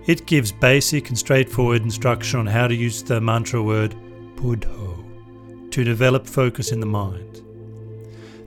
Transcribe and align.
It 0.06 0.26
gives 0.26 0.50
basic 0.50 1.08
and 1.08 1.16
straightforward 1.16 1.82
instruction 1.82 2.40
on 2.40 2.46
how 2.46 2.66
to 2.66 2.74
use 2.74 3.04
the 3.04 3.20
mantra 3.20 3.62
word 3.62 3.94
Buddho 4.34 5.70
to 5.70 5.84
develop 5.84 6.26
focus 6.26 6.72
in 6.72 6.80
the 6.80 6.86
mind. 6.86 7.42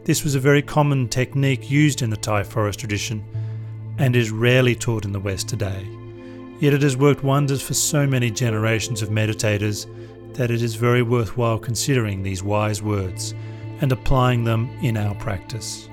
This 0.03 0.25
was 0.25 0.35
a 0.35 0.41
very 0.41 0.61
common 0.61 1.07
technique 1.07 1.71
used 1.71 2.01
in 2.01 2.09
the 2.09 2.17
Thai 2.17 2.43
forest 2.43 2.79
tradition 2.79 3.23
and 3.97 4.13
is 4.13 4.29
rarely 4.29 4.75
taught 4.75 5.05
in 5.05 5.13
the 5.13 5.21
West 5.21 5.47
today. 5.47 5.98
Yet 6.59 6.73
it 6.73 6.81
has 6.81 6.97
worked 6.97 7.23
wonders 7.23 7.61
for 7.61 7.73
so 7.73 8.05
many 8.05 8.29
generations 8.29 9.01
of 9.01 9.09
meditators 9.09 9.87
that 10.33 10.51
it 10.51 10.61
is 10.61 10.75
very 10.75 11.01
worthwhile 11.01 11.57
considering 11.59 12.21
these 12.21 12.43
wise 12.43 12.81
words 12.81 13.33
and 13.81 13.91
applying 13.91 14.43
them 14.43 14.69
in 14.81 14.97
our 14.97 15.15
practice. 15.15 15.89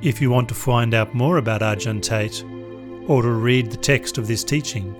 If 0.00 0.20
you 0.20 0.30
want 0.30 0.48
to 0.48 0.54
find 0.54 0.94
out 0.94 1.14
more 1.14 1.38
about 1.38 1.60
Ajahn 1.60 2.00
Tate 2.00 2.44
or 3.08 3.22
to 3.22 3.30
read 3.30 3.70
the 3.70 3.76
text 3.76 4.16
of 4.16 4.28
this 4.28 4.44
teaching, 4.44 4.94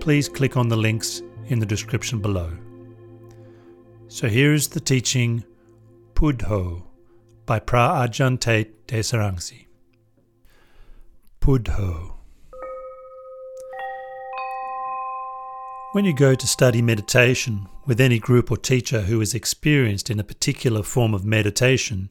please 0.00 0.28
click 0.28 0.56
on 0.56 0.68
the 0.68 0.76
links 0.76 1.22
in 1.46 1.58
the 1.58 1.66
description 1.66 2.20
below. 2.20 2.52
So 4.08 4.28
here 4.28 4.52
is 4.52 4.68
the 4.68 4.80
teaching 4.80 5.44
Buddho 6.14 6.82
by 7.46 7.60
Phra 7.60 8.06
Ajahn 8.06 8.38
Tate 8.38 8.86
Desaransi. 8.86 9.66
Buddho 11.40 12.13
When 15.94 16.04
you 16.04 16.12
go 16.12 16.34
to 16.34 16.46
study 16.48 16.82
meditation 16.82 17.68
with 17.86 18.00
any 18.00 18.18
group 18.18 18.50
or 18.50 18.56
teacher 18.56 19.02
who 19.02 19.20
is 19.20 19.32
experienced 19.32 20.10
in 20.10 20.18
a 20.18 20.24
particular 20.24 20.82
form 20.82 21.14
of 21.14 21.24
meditation, 21.24 22.10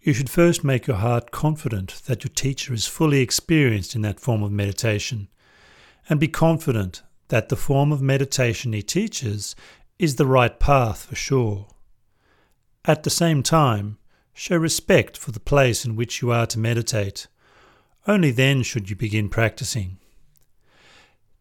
you 0.00 0.12
should 0.12 0.30
first 0.30 0.62
make 0.62 0.86
your 0.86 0.98
heart 0.98 1.32
confident 1.32 2.00
that 2.06 2.22
your 2.22 2.30
teacher 2.32 2.72
is 2.72 2.86
fully 2.86 3.20
experienced 3.20 3.96
in 3.96 4.02
that 4.02 4.20
form 4.20 4.44
of 4.44 4.52
meditation, 4.52 5.26
and 6.08 6.20
be 6.20 6.28
confident 6.28 7.02
that 7.26 7.48
the 7.48 7.56
form 7.56 7.90
of 7.90 8.00
meditation 8.00 8.72
he 8.72 8.82
teaches 8.82 9.56
is 9.98 10.14
the 10.14 10.24
right 10.24 10.60
path 10.60 11.06
for 11.06 11.16
sure. 11.16 11.66
At 12.84 13.02
the 13.02 13.10
same 13.10 13.42
time, 13.42 13.98
show 14.32 14.56
respect 14.58 15.16
for 15.16 15.32
the 15.32 15.40
place 15.40 15.84
in 15.84 15.96
which 15.96 16.22
you 16.22 16.30
are 16.30 16.46
to 16.46 16.58
meditate. 16.60 17.26
Only 18.06 18.30
then 18.30 18.62
should 18.62 18.90
you 18.90 18.94
begin 18.94 19.28
practicing. 19.28 19.98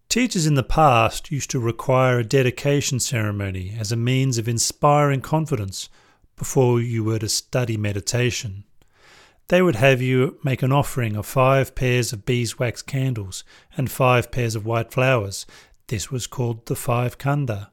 Teachers 0.09 0.45
in 0.45 0.55
the 0.55 0.63
past 0.63 1.31
used 1.31 1.49
to 1.51 1.59
require 1.59 2.19
a 2.19 2.23
dedication 2.23 2.97
ceremony 2.97 3.75
as 3.77 3.91
a 3.91 3.97
means 3.97 4.37
of 4.37 4.47
inspiring 4.47 5.19
confidence 5.19 5.89
before 6.37 6.79
you 6.79 7.03
were 7.03 7.19
to 7.19 7.27
study 7.27 7.75
meditation. 7.75 8.63
They 9.49 9.61
would 9.61 9.75
have 9.75 10.01
you 10.01 10.39
make 10.45 10.63
an 10.63 10.71
offering 10.71 11.17
of 11.17 11.25
five 11.25 11.75
pairs 11.75 12.13
of 12.13 12.25
beeswax 12.25 12.81
candles 12.81 13.43
and 13.75 13.91
five 13.91 14.31
pairs 14.31 14.55
of 14.55 14.65
white 14.65 14.93
flowers. 14.93 15.45
This 15.87 16.09
was 16.09 16.25
called 16.25 16.67
the 16.67 16.75
five 16.77 17.17
kanda. 17.17 17.71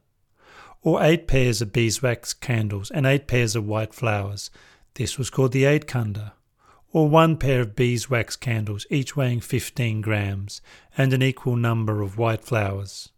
Or 0.81 1.01
eight 1.01 1.27
pairs 1.27 1.61
of 1.61 1.71
beeswax 1.71 2.33
candles 2.33 2.91
and 2.91 3.05
eight 3.05 3.27
pairs 3.27 3.55
of 3.55 3.65
white 3.65 3.93
flowers. 3.93 4.51
This 4.95 5.17
was 5.17 5.29
called 5.29 5.53
the 5.53 5.63
eight 5.63 5.87
kanda 5.87 6.33
or 6.95 7.09
one 7.09 7.35
pair 7.35 7.59
of 7.59 7.75
beeswax 7.75 8.37
candles, 8.37 8.85
each 8.89 9.17
weighing 9.17 9.41
15 9.41 9.99
grams, 9.99 10.61
and 10.97 11.11
an 11.11 11.21
equal 11.21 11.57
number 11.57 12.01
of 12.01 12.17
white 12.17 12.41
flowers. 12.41 13.09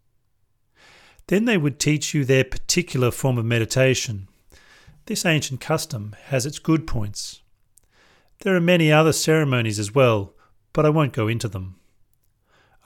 Then 1.28 1.46
they 1.46 1.58
would 1.58 1.80
teach 1.80 2.12
you 2.12 2.26
their 2.26 2.44
particular 2.44 3.12
form 3.12 3.38
of 3.38 3.46
meditation. 3.46 4.30
This 5.06 5.28
ancient 5.28 5.62
custom 5.62 6.16
has 6.30 6.44
its 6.44 6.58
good 6.58 6.88
points. 6.88 7.44
There 8.40 8.56
are 8.56 8.60
many 8.60 8.92
other 8.92 9.14
ceremonies 9.14 9.78
as 9.78 9.94
well, 9.94 10.34
but 10.74 10.84
I 10.84 10.90
won't 10.90 11.14
go 11.14 11.28
into 11.28 11.48
them. 11.48 11.76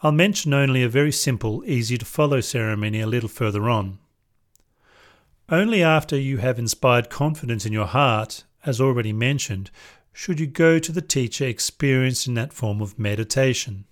I'll 0.03 0.11
mention 0.11 0.53
only 0.53 0.83
a 0.83 0.89
very 0.89 1.13
simple, 1.13 1.63
easy 1.65 1.97
to 1.99 2.05
follow 2.05 2.41
ceremony 2.41 2.99
a 2.99 3.07
little 3.07 3.29
further 3.29 3.69
on. 3.69 3.97
Only 5.47 5.81
after 5.81 6.17
you 6.17 6.39
have 6.39 6.59
inspired 6.59 7.09
confidence 7.09 7.65
in 7.65 7.71
your 7.71 7.87
heart, 7.87 8.43
as 8.65 8.81
already 8.81 9.13
mentioned, 9.13 9.71
should 10.13 10.39
you 10.39 10.47
go 10.47 10.79
to 10.79 10.91
the 10.91 11.01
teacher 11.01 11.45
experienced 11.45 12.27
in 12.27 12.33
that 12.35 12.53
form 12.53 12.81
of 12.81 12.99
meditation. 12.99 13.85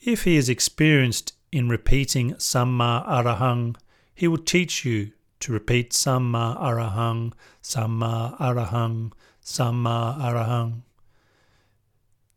If 0.00 0.24
he 0.24 0.36
is 0.36 0.48
experienced 0.48 1.32
in 1.50 1.68
repeating 1.68 2.34
Samma 2.34 3.06
Arahang, 3.08 3.76
he 4.14 4.28
will 4.28 4.38
teach 4.38 4.84
you 4.84 5.12
to 5.40 5.52
repeat 5.52 5.92
Samma 5.92 6.60
Arahang, 6.60 7.32
Samma 7.62 8.38
Arahang, 8.38 9.12
Samma 9.42 10.18
Arahang. 10.18 10.82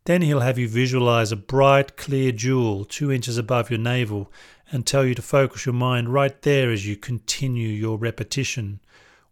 Then 0.04 0.22
he'll 0.22 0.40
have 0.40 0.58
you 0.58 0.68
visualize 0.68 1.30
a 1.30 1.36
bright, 1.36 1.96
clear 1.96 2.32
jewel 2.32 2.84
two 2.84 3.12
inches 3.12 3.36
above 3.36 3.70
your 3.70 3.78
navel 3.78 4.32
and 4.72 4.86
tell 4.86 5.04
you 5.04 5.14
to 5.14 5.22
focus 5.22 5.66
your 5.66 5.74
mind 5.74 6.12
right 6.12 6.40
there 6.42 6.70
as 6.70 6.86
you 6.86 6.96
continue 6.96 7.68
your 7.68 7.98
repetition, 7.98 8.80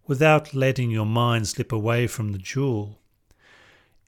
without 0.06 0.54
letting 0.54 0.90
your 0.90 1.06
mind 1.06 1.48
slip 1.48 1.72
away 1.72 2.06
from 2.06 2.32
the 2.32 2.38
jewel. 2.38 2.97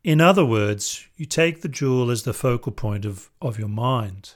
In 0.02 0.20
other 0.20 0.46
words, 0.46 1.06
you 1.16 1.26
take 1.26 1.60
the 1.60 1.68
jewel 1.68 2.10
as 2.10 2.22
the 2.22 2.32
focal 2.32 2.72
point 2.72 3.04
of, 3.04 3.30
of 3.42 3.58
your 3.58 3.68
mind. 3.68 4.34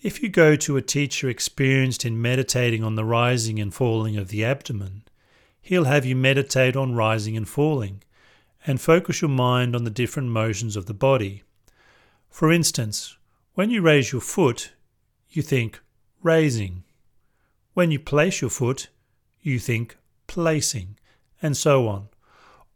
If 0.00 0.22
you 0.22 0.28
go 0.28 0.54
to 0.54 0.76
a 0.76 0.82
teacher 0.82 1.28
experienced 1.28 2.04
in 2.04 2.22
meditating 2.22 2.84
on 2.84 2.94
the 2.94 3.04
rising 3.04 3.58
and 3.58 3.74
falling 3.74 4.16
of 4.16 4.28
the 4.28 4.44
abdomen, 4.44 5.02
he'll 5.60 5.84
have 5.84 6.06
you 6.06 6.14
meditate 6.14 6.76
on 6.76 6.94
rising 6.94 7.36
and 7.36 7.48
falling 7.48 8.04
and 8.64 8.80
focus 8.80 9.20
your 9.20 9.30
mind 9.30 9.74
on 9.74 9.82
the 9.82 9.90
different 9.90 10.28
motions 10.28 10.76
of 10.76 10.86
the 10.86 10.94
body. 10.94 11.42
For 12.30 12.52
instance, 12.52 13.16
when 13.54 13.70
you 13.70 13.82
raise 13.82 14.12
your 14.12 14.20
foot, 14.20 14.72
you 15.28 15.42
think 15.42 15.80
raising. 16.22 16.84
When 17.74 17.90
you 17.90 17.98
place 17.98 18.40
your 18.40 18.50
foot, 18.50 18.90
you 19.42 19.58
think 19.58 19.96
placing, 20.28 20.98
and 21.42 21.56
so 21.56 21.88
on 21.88 22.08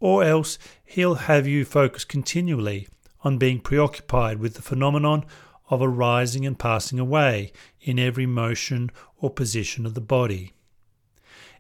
or 0.01 0.25
else 0.25 0.59
he'll 0.85 1.15
have 1.15 1.47
you 1.47 1.65
focus 1.65 2.05
continually 2.05 2.89
on 3.23 3.39
being 3.39 3.61
preoccupied 3.61 4.39
with 4.39 4.55
the 4.55 4.63
phenomenon 4.63 5.25
of 5.69 5.81
arising 5.83 6.45
and 6.45 6.59
passing 6.59 6.99
away 6.99 7.53
in 7.81 7.99
every 7.99 8.27
motion 8.27 8.91
or 9.19 9.31
position 9.31 9.87
of 9.87 9.95
the 9.95 10.01
body. 10.01 10.53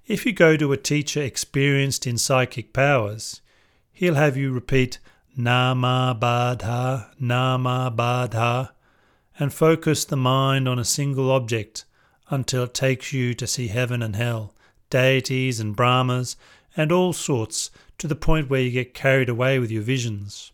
If 0.06 0.26
you 0.26 0.32
go 0.32 0.56
to 0.56 0.72
a 0.72 0.76
teacher 0.76 1.22
experienced 1.22 2.06
in 2.06 2.18
psychic 2.18 2.72
powers, 2.72 3.40
he'll 3.92 4.16
have 4.16 4.36
you 4.36 4.50
repeat 4.50 4.98
Nama 5.36 6.18
Badha, 6.20 7.10
Nama 7.20 7.92
Badha, 7.94 8.70
and 9.38 9.52
focus 9.52 10.04
the 10.04 10.16
mind 10.16 10.68
on 10.68 10.78
a 10.78 10.84
single 10.84 11.30
object 11.30 11.84
until 12.28 12.64
it 12.64 12.74
takes 12.74 13.12
you 13.12 13.34
to 13.34 13.46
see 13.46 13.68
heaven 13.68 14.02
and 14.02 14.16
hell, 14.16 14.54
deities 14.88 15.60
and 15.60 15.76
Brahmas, 15.76 16.36
and 16.76 16.90
all 16.90 17.12
sorts 17.12 17.70
to 18.00 18.08
the 18.08 18.16
point 18.16 18.48
where 18.48 18.62
you 18.62 18.70
get 18.70 18.94
carried 18.94 19.28
away 19.28 19.58
with 19.58 19.70
your 19.70 19.82
visions. 19.82 20.52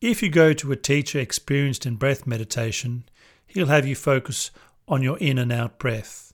If 0.00 0.22
you 0.22 0.30
go 0.30 0.54
to 0.54 0.72
a 0.72 0.76
teacher 0.76 1.18
experienced 1.18 1.84
in 1.84 1.96
breath 1.96 2.26
meditation, 2.26 3.04
he'll 3.46 3.66
have 3.66 3.86
you 3.86 3.94
focus 3.94 4.50
on 4.88 5.02
your 5.02 5.18
in 5.18 5.36
and 5.36 5.52
out 5.52 5.78
breath 5.78 6.32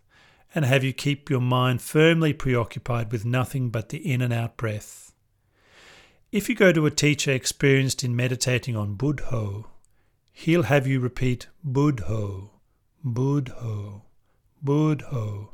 and 0.54 0.64
have 0.64 0.84
you 0.84 0.92
keep 0.92 1.28
your 1.28 1.40
mind 1.40 1.82
firmly 1.82 2.32
preoccupied 2.32 3.10
with 3.10 3.24
nothing 3.24 3.70
but 3.70 3.88
the 3.88 3.98
in 3.98 4.22
and 4.22 4.32
out 4.32 4.56
breath. 4.56 5.12
If 6.30 6.48
you 6.48 6.54
go 6.54 6.72
to 6.72 6.86
a 6.86 6.90
teacher 6.92 7.32
experienced 7.32 8.04
in 8.04 8.14
meditating 8.14 8.76
on 8.76 8.96
Buddho, 8.96 9.64
he'll 10.32 10.64
have 10.64 10.86
you 10.86 11.00
repeat 11.00 11.48
Buddho, 11.66 12.50
Buddho, 13.04 14.02
Buddho 14.64 15.53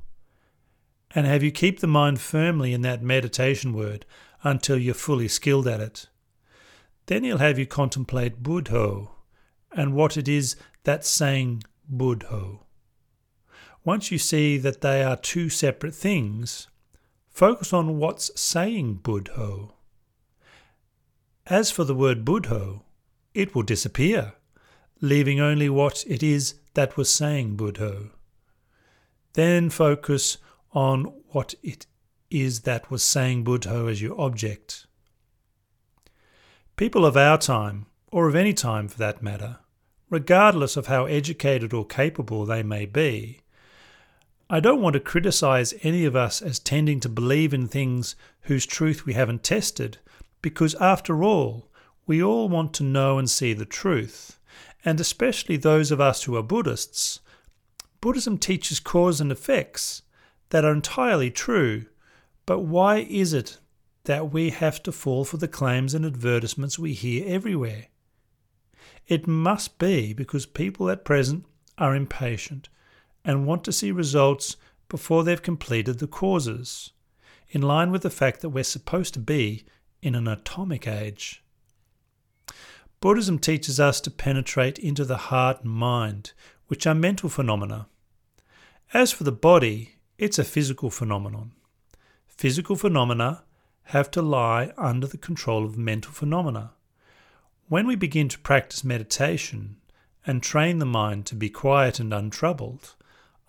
and 1.15 1.27
have 1.27 1.43
you 1.43 1.51
keep 1.51 1.81
the 1.81 1.87
mind 1.87 2.21
firmly 2.21 2.73
in 2.73 2.83
that 2.83 3.03
meditation 3.03 3.73
word 3.73 4.05
until 4.43 4.79
you're 4.79 4.95
fully 4.95 5.29
skilled 5.29 5.67
at 5.67 5.81
it. 5.81 6.07
Then 7.07 7.25
he'll 7.25 7.39
have 7.39 7.59
you 7.59 7.67
contemplate 7.67 8.43
Buddho 8.43 9.11
and 9.73 9.95
what 9.95 10.17
it 10.17 10.29
is 10.29 10.57
that's 10.85 11.09
saying 11.09 11.65
Buddho. 11.93 12.61
once 13.85 14.11
you 14.11 14.19
see 14.19 14.59
that 14.59 14.83
they 14.83 15.03
are 15.03 15.17
two 15.17 15.49
separate 15.49 15.95
things, 15.95 16.69
focus 17.31 17.73
on 17.73 17.99
what's 17.99 18.31
saying 18.39 19.01
Buddho. 19.03 19.73
As 21.47 21.71
for 21.71 21.85
the 21.85 21.95
word 21.95 22.25
Buddho, 22.25 22.83
it 23.35 23.55
will 23.55 23.63
disappear, 23.63 24.35
leaving 25.01 25.41
only 25.41 25.69
what 25.69 26.05
it 26.07 26.23
is 26.23 26.55
that 26.75 26.97
was 26.97 27.13
saying 27.13 27.57
Buddho. 27.57 28.11
Then 29.33 29.71
focus 29.71 30.39
on 30.73 31.05
what 31.29 31.55
it 31.63 31.87
is 32.31 32.61
that 32.61 32.91
was 32.91 33.03
saying 33.03 33.45
Buddho 33.45 33.91
as 33.91 34.01
your 34.01 34.21
object. 34.21 34.87
People 36.77 37.05
of 37.05 37.17
our 37.17 37.37
time, 37.37 37.87
or 38.13 38.29
of 38.29 38.35
any 38.35 38.55
time 38.55 38.89
for 38.89 38.99
that 38.99 39.23
matter, 39.23 39.59
regardless 40.09 40.77
of 40.77 40.87
how 40.87 41.05
educated 41.05 41.73
or 41.73 41.85
capable 41.85 42.45
they 42.45 42.63
may 42.63 42.87
be, 42.87 43.41
I 44.49 44.59
don't 44.61 44.81
want 44.81 44.95
to 44.95 45.01
criticize 45.01 45.75
any 45.83 46.05
of 46.05 46.17
us 46.17 46.43
as 46.43 46.59
tending 46.59 46.99
to 47.01 47.09
believe 47.09 47.55
in 47.55 47.69
things 47.69 48.17
whose 48.43 48.67
truth 48.67 49.07
we 49.07 49.13
haven't 49.13 49.45
tested, 49.45 49.99
because 50.43 50.75
after 50.77 51.23
all, 51.23 51.69
we 52.07 52.23
all 52.23 52.49
want 52.49 52.75
to 52.75 52.83
know 52.83 53.19
and 53.19 53.31
see 53.31 53.53
the 53.53 53.65
truth, 53.65 54.41
and 54.85 54.99
especially 54.99 55.57
those 55.57 55.93
of 55.93 56.01
us 56.01 56.25
who 56.25 56.37
are 56.37 56.43
Buddhists. 56.43 57.21
Buddhism 58.01 58.39
teaches 58.39 58.81
cause 58.81 59.21
and 59.21 59.31
effects 59.31 60.03
that 60.51 60.65
are 60.65 60.73
entirely 60.73 61.31
true, 61.31 61.87
but 62.47 62.61
why 62.61 62.99
is 62.99 63.33
it 63.33 63.59
that 64.05 64.33
we 64.33 64.51
have 64.51 64.83
to 64.83 64.93
fall 64.93 65.25
for 65.25 65.37
the 65.37 65.49
claims 65.49 65.95
and 65.95 66.05
advertisements 66.05 66.79
we 66.79 66.93
hear 66.93 67.25
everywhere? 67.27 67.87
It 69.07 69.27
must 69.27 69.79
be 69.79 70.13
because 70.13 70.47
people 70.47 70.91
at 70.91 71.05
present 71.05 71.45
are 71.79 71.95
impatient 71.95 72.69
and 73.25 73.47
want 73.47 73.65
to 73.65 73.73
see 73.73 73.91
results 73.91 74.57
before 74.89 75.25
they've 75.25 75.43
completed 75.43 75.99
the 75.99 76.07
causes, 76.07 76.93
in 77.49 77.63
line 77.63 77.91
with 77.91 78.03
the 78.03 78.11
fact 78.11 78.41
that 78.41 78.51
we're 78.51 78.65
supposed 78.65 79.15
to 79.15 79.21
be 79.21 79.65
in 80.03 80.15
an 80.15 80.27
atomic 80.29 80.87
age. 80.87 81.43
Buddhism 83.01 83.39
teaches 83.39 83.81
us 83.81 84.01
to 84.03 84.11
penetrate 84.11 84.79
into 84.79 85.05
the 85.05 85.17
heart 85.17 85.63
and 85.63 85.73
mind, 85.73 86.33
which 86.67 86.87
are 86.87 86.95
mental 86.95 87.29
phenomena. 87.29 87.89
As 88.93 89.13
for 89.13 89.25
the 89.25 89.33
body, 89.33 89.97
it's 90.21 90.39
a 90.39 90.45
physical 90.45 90.91
phenomenon. 90.91 91.51
Physical 92.27 92.77
phenomena 92.77 93.43
have 93.85 94.11
to 94.11 94.21
lie 94.21 94.71
under 94.77 95.07
the 95.07 95.17
control 95.17 95.65
of 95.65 95.79
mental 95.79 96.13
phenomena. 96.13 96.73
When 97.69 97.87
we 97.87 97.97
begin 97.97 98.29
to 98.29 98.39
practice 98.39 98.85
meditation 98.85 99.77
and 100.27 100.43
train 100.43 100.79
the 100.79 100.85
mind 100.85 101.25
to 101.27 101.35
be 101.35 101.49
quiet 101.49 101.99
and 101.99 102.13
untroubled, 102.13 102.97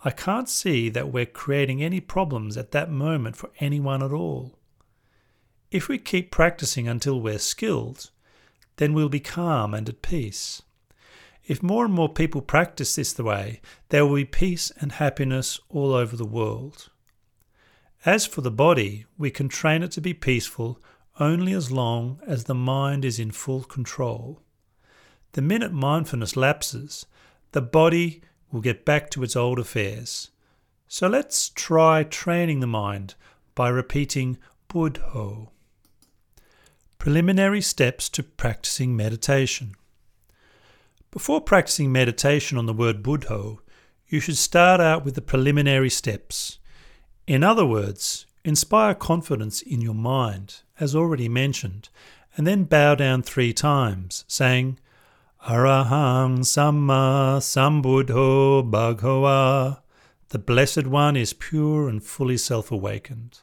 I 0.05 0.11
can't 0.11 0.47
see 0.47 0.87
that 0.87 1.11
we're 1.11 1.25
creating 1.25 1.83
any 1.83 1.99
problems 1.99 2.55
at 2.55 2.71
that 2.71 2.89
moment 2.89 3.35
for 3.35 3.49
anyone 3.59 4.01
at 4.01 4.13
all. 4.13 4.57
If 5.71 5.89
we 5.89 5.97
keep 5.97 6.31
practicing 6.31 6.87
until 6.87 7.19
we're 7.19 7.37
skilled, 7.39 8.11
then 8.77 8.93
we'll 8.93 9.09
be 9.09 9.19
calm 9.19 9.73
and 9.73 9.89
at 9.89 10.01
peace. 10.01 10.61
If 11.51 11.61
more 11.61 11.83
and 11.83 11.93
more 11.93 12.07
people 12.07 12.39
practice 12.41 12.95
this 12.95 13.11
the 13.11 13.25
way, 13.25 13.59
there 13.89 14.05
will 14.05 14.15
be 14.15 14.23
peace 14.23 14.71
and 14.79 14.93
happiness 14.93 15.59
all 15.67 15.93
over 15.93 16.15
the 16.15 16.23
world. 16.23 16.89
As 18.05 18.25
for 18.25 18.39
the 18.39 18.49
body, 18.49 19.05
we 19.17 19.31
can 19.31 19.49
train 19.49 19.83
it 19.83 19.91
to 19.91 19.99
be 19.99 20.13
peaceful 20.13 20.79
only 21.19 21.51
as 21.51 21.69
long 21.69 22.21
as 22.25 22.45
the 22.45 22.55
mind 22.55 23.03
is 23.03 23.19
in 23.19 23.31
full 23.31 23.65
control. 23.65 24.41
The 25.33 25.41
minute 25.41 25.73
mindfulness 25.73 26.37
lapses, 26.37 27.05
the 27.51 27.61
body 27.61 28.21
will 28.49 28.61
get 28.61 28.85
back 28.85 29.09
to 29.09 29.21
its 29.21 29.35
old 29.35 29.59
affairs. 29.59 30.29
So 30.87 31.09
let's 31.09 31.49
try 31.49 32.03
training 32.03 32.61
the 32.61 32.65
mind 32.65 33.15
by 33.55 33.67
repeating 33.67 34.37
Buddho. 34.69 35.49
Preliminary 36.97 37.59
steps 37.59 38.07
to 38.07 38.23
practicing 38.23 38.95
meditation. 38.95 39.75
Before 41.11 41.41
practicing 41.41 41.91
meditation 41.91 42.57
on 42.57 42.67
the 42.67 42.73
word 42.73 43.03
Buddho, 43.03 43.59
you 44.07 44.21
should 44.21 44.37
start 44.37 44.79
out 44.79 45.03
with 45.03 45.15
the 45.15 45.21
preliminary 45.21 45.89
steps. 45.89 46.57
In 47.27 47.43
other 47.43 47.65
words, 47.65 48.25
inspire 48.45 48.95
confidence 48.95 49.61
in 49.61 49.81
your 49.81 49.93
mind, 49.93 50.61
as 50.79 50.95
already 50.95 51.27
mentioned, 51.27 51.89
and 52.37 52.47
then 52.47 52.63
bow 52.63 52.95
down 52.95 53.23
three 53.23 53.51
times, 53.51 54.23
saying, 54.29 54.79
Arahang 55.45 56.45
Samma 56.45 57.41
Sambuddho 57.41 58.71
Bhagava. 58.71 59.81
The 60.29 60.39
Blessed 60.39 60.87
One 60.87 61.17
is 61.17 61.33
pure 61.33 61.89
and 61.89 62.01
fully 62.01 62.37
self 62.37 62.71
awakened. 62.71 63.41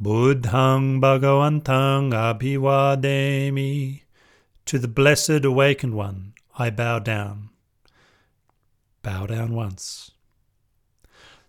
Buddhang 0.00 1.00
Bhagavantang 1.00 2.12
Abhivademi. 2.12 4.02
To 4.66 4.78
the 4.78 4.88
Blessed 4.88 5.44
Awakened 5.44 5.94
One 5.94 6.34
I 6.58 6.70
bow 6.70 7.00
down. 7.00 7.50
Bow 9.02 9.26
down 9.26 9.54
once. 9.54 10.12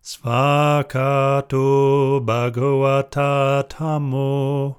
Svakato 0.03 2.19
Bhagavata 2.25 3.63
Dhammo. 3.69 4.75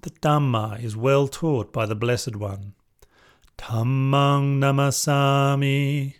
The 0.00 0.10
Dhamma 0.10 0.82
is 0.82 0.96
well 0.96 1.28
taught 1.28 1.74
by 1.74 1.84
the 1.84 1.94
Blessed 1.94 2.36
One. 2.36 2.72
Dhammang 3.58 4.60
namasami. 4.60 6.14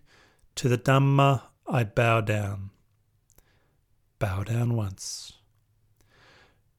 To 0.56 0.68
the 0.68 0.76
Dhamma 0.76 1.44
I 1.66 1.84
bow 1.84 2.20
down. 2.20 2.72
Bow 4.18 4.42
down 4.42 4.76
once. 4.76 5.32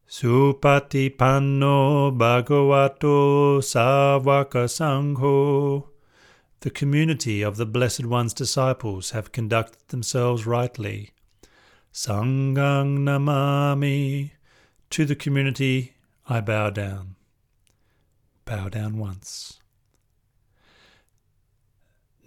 Supatipanno 0.07 2.15
Bhagavato 2.15 3.61
Savaka 3.61 4.67
Sangho. 4.69 5.96
The 6.61 6.71
community 6.71 7.43
of 7.43 7.57
the 7.57 7.67
Blessed 7.67 8.05
One's 8.05 8.33
disciples 8.33 9.11
have 9.11 9.31
conducted 9.31 9.87
themselves 9.89 10.47
rightly. 10.47 11.11
Sanghang 11.93 12.99
Namami. 12.99 14.31
To 14.89 15.05
the 15.05 15.15
community 15.15 15.93
I 16.27 16.41
bow 16.41 16.71
down. 16.71 17.15
Bow 18.45 18.69
down 18.69 18.97
once. 18.97 19.59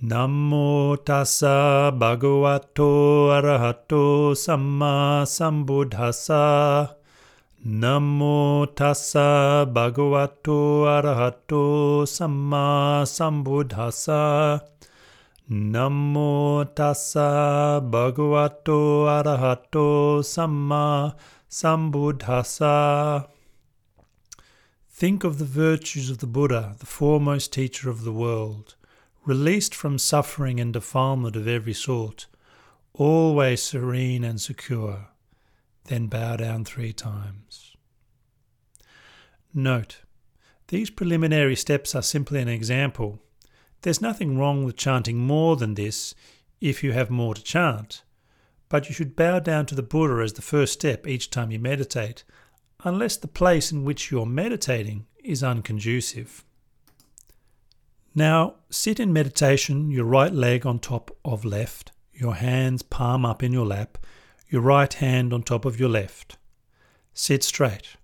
Namo 0.02 0.96
tassa 0.96 1.90
bhagavato 1.90 3.30
arahato 3.34 4.34
samma 4.34 5.26
sambuddhassa. 5.26 6.99
Namo 7.62 8.74
tassa 8.74 9.66
bhagavato 9.70 10.86
arahato 10.86 12.06
samma 12.08 13.04
sambuddhassa. 13.04 14.62
Namo 15.50 16.64
tassa 16.74 17.82
bhagavato 17.82 19.04
arahato 19.04 20.22
samma 20.24 21.14
sambuddhassa. 21.50 23.28
Think 24.88 25.22
of 25.22 25.38
the 25.38 25.44
virtues 25.44 26.08
of 26.08 26.18
the 26.18 26.26
Buddha, 26.26 26.76
the 26.78 26.86
foremost 26.86 27.52
teacher 27.52 27.90
of 27.90 28.04
the 28.04 28.12
world 28.12 28.74
released 29.26 29.74
from 29.74 29.98
suffering 29.98 30.58
and 30.58 30.72
defilement 30.72 31.36
of 31.36 31.46
every 31.46 31.74
sort, 31.74 32.26
always 32.94 33.62
serene 33.62 34.24
and 34.24 34.40
secure, 34.40 35.09
then 35.90 36.06
bow 36.06 36.36
down 36.36 36.64
three 36.64 36.92
times. 36.92 37.76
Note, 39.52 40.02
these 40.68 40.88
preliminary 40.88 41.56
steps 41.56 41.96
are 41.96 42.02
simply 42.02 42.40
an 42.40 42.46
example. 42.46 43.18
There's 43.82 44.00
nothing 44.00 44.38
wrong 44.38 44.62
with 44.64 44.76
chanting 44.76 45.18
more 45.18 45.56
than 45.56 45.74
this 45.74 46.14
if 46.60 46.84
you 46.84 46.92
have 46.92 47.10
more 47.10 47.34
to 47.34 47.42
chant, 47.42 48.04
but 48.68 48.88
you 48.88 48.94
should 48.94 49.16
bow 49.16 49.40
down 49.40 49.66
to 49.66 49.74
the 49.74 49.82
Buddha 49.82 50.22
as 50.22 50.34
the 50.34 50.42
first 50.42 50.74
step 50.74 51.08
each 51.08 51.28
time 51.28 51.50
you 51.50 51.58
meditate, 51.58 52.22
unless 52.84 53.16
the 53.16 53.26
place 53.26 53.72
in 53.72 53.82
which 53.82 54.12
you're 54.12 54.26
meditating 54.26 55.06
is 55.24 55.42
unconducive. 55.42 56.44
Now, 58.14 58.54
sit 58.70 59.00
in 59.00 59.12
meditation, 59.12 59.90
your 59.90 60.04
right 60.04 60.32
leg 60.32 60.64
on 60.64 60.78
top 60.78 61.10
of 61.24 61.44
left, 61.44 61.90
your 62.12 62.36
hands 62.36 62.82
palm 62.82 63.26
up 63.26 63.42
in 63.42 63.52
your 63.52 63.66
lap, 63.66 63.98
your 64.50 64.62
right 64.62 64.92
hand 64.94 65.32
on 65.32 65.42
top 65.42 65.64
of 65.64 65.78
your 65.78 65.88
left. 65.88 66.36
Sit 67.14 67.44
straight. 67.44 67.96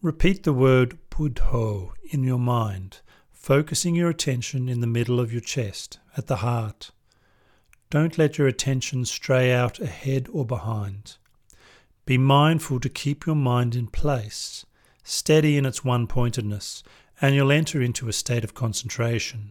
Repeat 0.00 0.44
the 0.44 0.52
word 0.52 0.96
Buddho 1.10 1.90
in 2.10 2.22
your 2.22 2.38
mind, 2.38 3.00
focusing 3.32 3.96
your 3.96 4.08
attention 4.08 4.68
in 4.68 4.80
the 4.80 4.86
middle 4.86 5.18
of 5.18 5.32
your 5.32 5.40
chest, 5.40 5.98
at 6.16 6.28
the 6.28 6.36
heart. 6.36 6.92
Don't 7.90 8.16
let 8.16 8.38
your 8.38 8.46
attention 8.46 9.04
stray 9.04 9.52
out 9.52 9.80
ahead 9.80 10.28
or 10.32 10.44
behind. 10.44 11.16
Be 12.04 12.18
mindful 12.18 12.78
to 12.80 12.88
keep 12.88 13.26
your 13.26 13.36
mind 13.36 13.74
in 13.74 13.88
place, 13.88 14.64
steady 15.02 15.56
in 15.56 15.66
its 15.66 15.84
one 15.84 16.06
pointedness, 16.06 16.84
and 17.20 17.34
you'll 17.34 17.50
enter 17.50 17.82
into 17.82 18.08
a 18.08 18.12
state 18.12 18.44
of 18.44 18.54
concentration. 18.54 19.50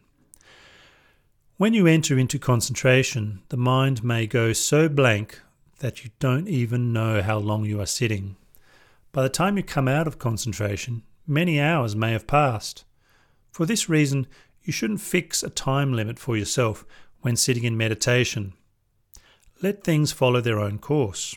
When 1.57 1.73
you 1.73 1.87
enter 1.87 2.17
into 2.17 2.37
concentration, 2.37 3.41
the 3.49 3.57
mind 3.57 4.03
may 4.03 4.27
go 4.27 4.53
so 4.53 4.87
blank 4.87 5.41
that 5.79 6.03
you 6.03 6.11
don't 6.19 6.47
even 6.47 6.93
know 6.93 7.21
how 7.21 7.37
long 7.37 7.65
you 7.65 7.81
are 7.81 7.85
sitting. 7.85 8.35
By 9.11 9.23
the 9.23 9.29
time 9.29 9.57
you 9.57 9.63
come 9.63 9.87
out 9.87 10.07
of 10.07 10.19
concentration, 10.19 11.03
many 11.27 11.59
hours 11.59 11.95
may 11.95 12.11
have 12.11 12.27
passed. 12.27 12.85
For 13.51 13.65
this 13.65 13.89
reason, 13.89 14.27
you 14.63 14.73
shouldn't 14.73 15.01
fix 15.01 15.43
a 15.43 15.49
time 15.49 15.93
limit 15.93 16.19
for 16.19 16.35
yourself 16.35 16.85
when 17.21 17.35
sitting 17.35 17.63
in 17.63 17.77
meditation. 17.77 18.53
Let 19.61 19.83
things 19.83 20.11
follow 20.11 20.41
their 20.41 20.59
own 20.59 20.79
course. 20.79 21.35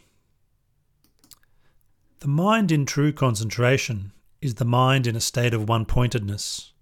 The 2.20 2.28
mind 2.28 2.72
in 2.72 2.84
true 2.84 3.12
concentration 3.12 4.12
is 4.40 4.56
the 4.56 4.64
mind 4.64 5.06
in 5.06 5.14
a 5.14 5.20
state 5.20 5.54
of 5.54 5.68
one 5.68 5.84
pointedness. 5.84 6.72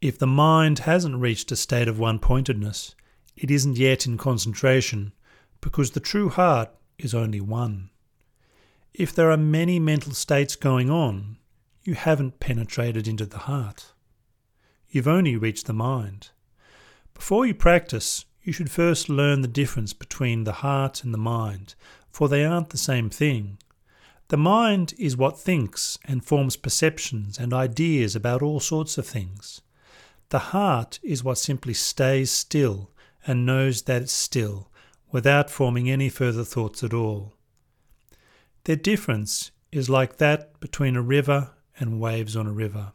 If 0.00 0.18
the 0.18 0.26
mind 0.26 0.80
hasn't 0.80 1.20
reached 1.20 1.52
a 1.52 1.56
state 1.56 1.88
of 1.88 1.98
one 1.98 2.18
pointedness, 2.18 2.94
it 3.36 3.50
isn't 3.50 3.78
yet 3.78 4.06
in 4.06 4.18
concentration, 4.18 5.12
because 5.66 5.90
the 5.90 5.98
true 5.98 6.28
heart 6.28 6.70
is 6.96 7.12
only 7.12 7.40
one. 7.40 7.90
If 8.94 9.12
there 9.12 9.32
are 9.32 9.36
many 9.36 9.80
mental 9.80 10.12
states 10.12 10.54
going 10.54 10.88
on, 10.88 11.38
you 11.82 11.94
haven't 11.94 12.38
penetrated 12.38 13.08
into 13.08 13.26
the 13.26 13.38
heart. 13.50 13.92
You've 14.88 15.08
only 15.08 15.36
reached 15.36 15.66
the 15.66 15.72
mind. 15.72 16.28
Before 17.14 17.44
you 17.44 17.52
practice, 17.52 18.26
you 18.44 18.52
should 18.52 18.70
first 18.70 19.08
learn 19.08 19.40
the 19.40 19.48
difference 19.48 19.92
between 19.92 20.44
the 20.44 20.62
heart 20.62 21.02
and 21.02 21.12
the 21.12 21.18
mind, 21.18 21.74
for 22.12 22.28
they 22.28 22.44
aren't 22.44 22.70
the 22.70 22.78
same 22.78 23.10
thing. 23.10 23.58
The 24.28 24.36
mind 24.36 24.94
is 25.00 25.16
what 25.16 25.36
thinks 25.36 25.98
and 26.04 26.24
forms 26.24 26.54
perceptions 26.54 27.40
and 27.40 27.52
ideas 27.52 28.14
about 28.14 28.40
all 28.40 28.60
sorts 28.60 28.98
of 28.98 29.06
things. 29.08 29.62
The 30.28 30.54
heart 30.54 31.00
is 31.02 31.24
what 31.24 31.38
simply 31.38 31.74
stays 31.74 32.30
still 32.30 32.92
and 33.26 33.44
knows 33.44 33.82
that 33.82 34.02
it's 34.02 34.12
still, 34.12 34.70
without 35.12 35.50
forming 35.50 35.90
any 35.90 36.08
further 36.08 36.44
thoughts 36.44 36.82
at 36.82 36.92
all. 36.92 37.34
Their 38.64 38.76
difference 38.76 39.50
is 39.70 39.88
like 39.88 40.16
that 40.16 40.58
between 40.60 40.96
a 40.96 41.02
river 41.02 41.50
and 41.78 42.00
waves 42.00 42.36
on 42.36 42.46
a 42.46 42.52
river. 42.52 42.92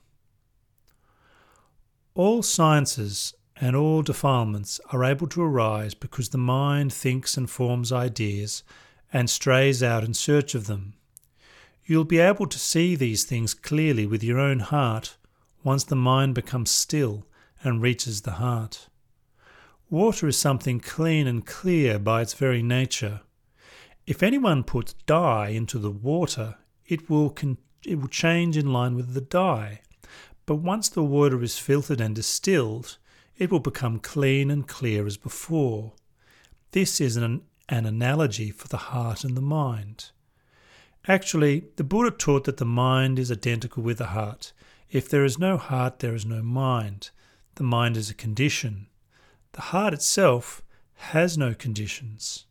All 2.13 2.43
sciences 2.43 3.33
and 3.55 3.75
all 3.75 4.01
defilements 4.01 4.81
are 4.91 5.03
able 5.03 5.27
to 5.27 5.41
arise 5.41 5.93
because 5.93 6.29
the 6.29 6.37
mind 6.37 6.91
thinks 6.91 7.37
and 7.37 7.49
forms 7.49 7.91
ideas 7.91 8.63
and 9.13 9.29
strays 9.29 9.81
out 9.83 10.03
in 10.03 10.13
search 10.13 10.55
of 10.55 10.67
them. 10.67 10.93
You'll 11.85 12.05
be 12.05 12.19
able 12.19 12.47
to 12.47 12.59
see 12.59 12.95
these 12.95 13.23
things 13.23 13.53
clearly 13.53 14.05
with 14.05 14.23
your 14.23 14.39
own 14.39 14.59
heart 14.59 15.17
once 15.63 15.83
the 15.83 15.95
mind 15.95 16.35
becomes 16.35 16.71
still 16.71 17.25
and 17.63 17.81
reaches 17.81 18.21
the 18.21 18.33
heart. 18.33 18.87
Water 19.91 20.29
is 20.29 20.37
something 20.37 20.79
clean 20.79 21.27
and 21.27 21.45
clear 21.45 21.99
by 21.99 22.21
its 22.21 22.33
very 22.33 22.63
nature. 22.63 23.19
If 24.07 24.23
anyone 24.23 24.63
puts 24.63 24.93
dye 25.05 25.49
into 25.49 25.77
the 25.77 25.91
water, 25.91 26.55
it 26.85 27.09
will, 27.09 27.29
con- 27.29 27.57
it 27.85 27.99
will 27.99 28.07
change 28.07 28.55
in 28.55 28.71
line 28.71 28.95
with 28.95 29.13
the 29.13 29.19
dye. 29.19 29.81
But 30.45 30.55
once 30.55 30.87
the 30.87 31.03
water 31.03 31.43
is 31.43 31.59
filtered 31.59 31.99
and 31.99 32.15
distilled, 32.15 32.99
it 33.37 33.51
will 33.51 33.59
become 33.59 33.99
clean 33.99 34.49
and 34.49 34.65
clear 34.65 35.05
as 35.05 35.17
before. 35.17 35.91
This 36.71 37.01
is 37.01 37.17
an, 37.17 37.41
an 37.67 37.85
analogy 37.85 38.49
for 38.49 38.69
the 38.69 38.77
heart 38.77 39.25
and 39.25 39.35
the 39.35 39.41
mind. 39.41 40.11
Actually, 41.05 41.65
the 41.75 41.83
Buddha 41.83 42.11
taught 42.11 42.45
that 42.45 42.55
the 42.55 42.65
mind 42.65 43.19
is 43.19 43.29
identical 43.29 43.83
with 43.83 43.97
the 43.97 44.05
heart. 44.05 44.53
If 44.89 45.09
there 45.09 45.25
is 45.25 45.37
no 45.37 45.57
heart, 45.57 45.99
there 45.99 46.15
is 46.15 46.25
no 46.25 46.41
mind. 46.41 47.09
The 47.55 47.63
mind 47.63 47.97
is 47.97 48.09
a 48.09 48.13
condition. 48.13 48.87
The 49.53 49.61
heart 49.61 49.93
itself 49.93 50.61
has 50.95 51.37
no 51.37 51.53
conditions. 51.53 52.45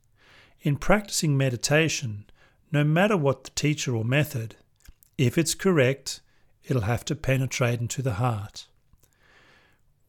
In 0.61 0.77
practicing 0.77 1.37
meditation, 1.37 2.27
no 2.71 2.85
matter 2.85 3.17
what 3.17 3.45
the 3.45 3.51
teacher 3.51 3.97
or 3.97 4.05
method, 4.05 4.57
if 5.17 5.39
it's 5.39 5.55
correct, 5.55 6.21
it'll 6.65 6.83
have 6.83 7.05
to 7.07 7.15
penetrate 7.15 7.81
into 7.81 8.03
the 8.03 8.15
heart. 8.15 8.67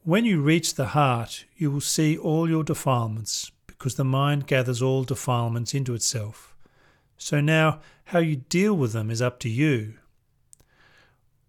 When 0.04 0.26
you 0.26 0.42
reach 0.42 0.76
the 0.76 0.88
heart, 0.88 1.46
you 1.56 1.72
will 1.72 1.82
see 1.82 2.18
all 2.18 2.50
your 2.50 2.64
defilements 2.64 3.52
because 3.68 3.96
the 3.96 4.04
mind 4.04 4.48
gathers 4.48 4.82
all 4.82 5.04
defilements 5.04 5.74
into 5.74 5.94
itself. 5.94 6.56
So 7.18 7.40
now, 7.40 7.82
how 8.06 8.20
you 8.20 8.38
deal 8.38 8.76
with 8.76 8.94
them 8.94 9.10
is 9.10 9.22
up 9.22 9.40
to 9.40 9.50
you. 9.50 9.94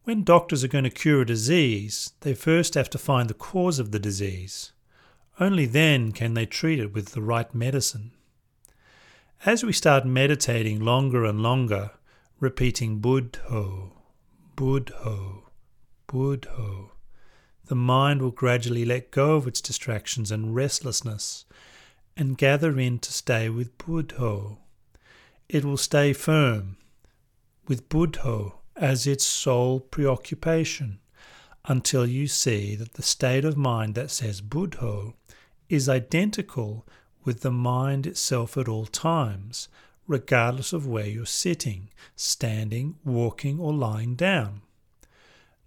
When 0.04 0.22
doctors 0.22 0.62
are 0.62 0.68
going 0.68 0.84
to 0.84 0.90
cure 0.90 1.22
a 1.22 1.26
disease, 1.26 2.12
they 2.20 2.34
first 2.34 2.74
have 2.74 2.90
to 2.90 2.98
find 2.98 3.30
the 3.30 3.34
cause 3.34 3.78
of 3.78 3.90
the 3.90 3.98
disease. 3.98 4.72
Only 5.40 5.66
then 5.66 6.12
can 6.12 6.34
they 6.34 6.46
treat 6.46 6.78
it 6.78 6.92
with 6.92 7.12
the 7.12 7.22
right 7.22 7.52
medicine. 7.54 8.12
As 9.44 9.64
we 9.64 9.72
start 9.72 10.06
meditating 10.06 10.80
longer 10.80 11.24
and 11.24 11.42
longer, 11.42 11.92
repeating 12.38 13.00
Buddho, 13.00 13.92
Buddho, 14.56 15.44
Buddho, 16.06 16.90
the 17.66 17.74
mind 17.74 18.22
will 18.22 18.30
gradually 18.30 18.84
let 18.84 19.10
go 19.10 19.36
of 19.36 19.46
its 19.46 19.60
distractions 19.60 20.30
and 20.30 20.54
restlessness 20.54 21.44
and 22.16 22.38
gather 22.38 22.78
in 22.78 22.98
to 23.00 23.12
stay 23.12 23.48
with 23.48 23.76
Buddho 23.78 24.58
it 25.52 25.66
will 25.66 25.76
stay 25.76 26.14
firm 26.14 26.78
with 27.68 27.90
Buddho 27.90 28.54
as 28.74 29.06
its 29.06 29.22
sole 29.22 29.80
preoccupation 29.80 30.98
until 31.66 32.06
you 32.06 32.26
see 32.26 32.74
that 32.74 32.94
the 32.94 33.02
state 33.02 33.44
of 33.44 33.58
mind 33.58 33.94
that 33.94 34.10
says 34.10 34.40
Buddho 34.40 35.12
is 35.72 35.88
identical 35.88 36.86
with 37.24 37.40
the 37.40 37.50
mind 37.50 38.06
itself 38.06 38.56
at 38.56 38.68
all 38.68 38.86
times, 38.86 39.68
regardless 40.06 40.72
of 40.72 40.86
where 40.86 41.06
you're 41.06 41.26
sitting, 41.26 41.88
standing, 42.16 42.96
walking, 43.04 43.58
or 43.58 43.72
lying 43.72 44.14
down. 44.14 44.62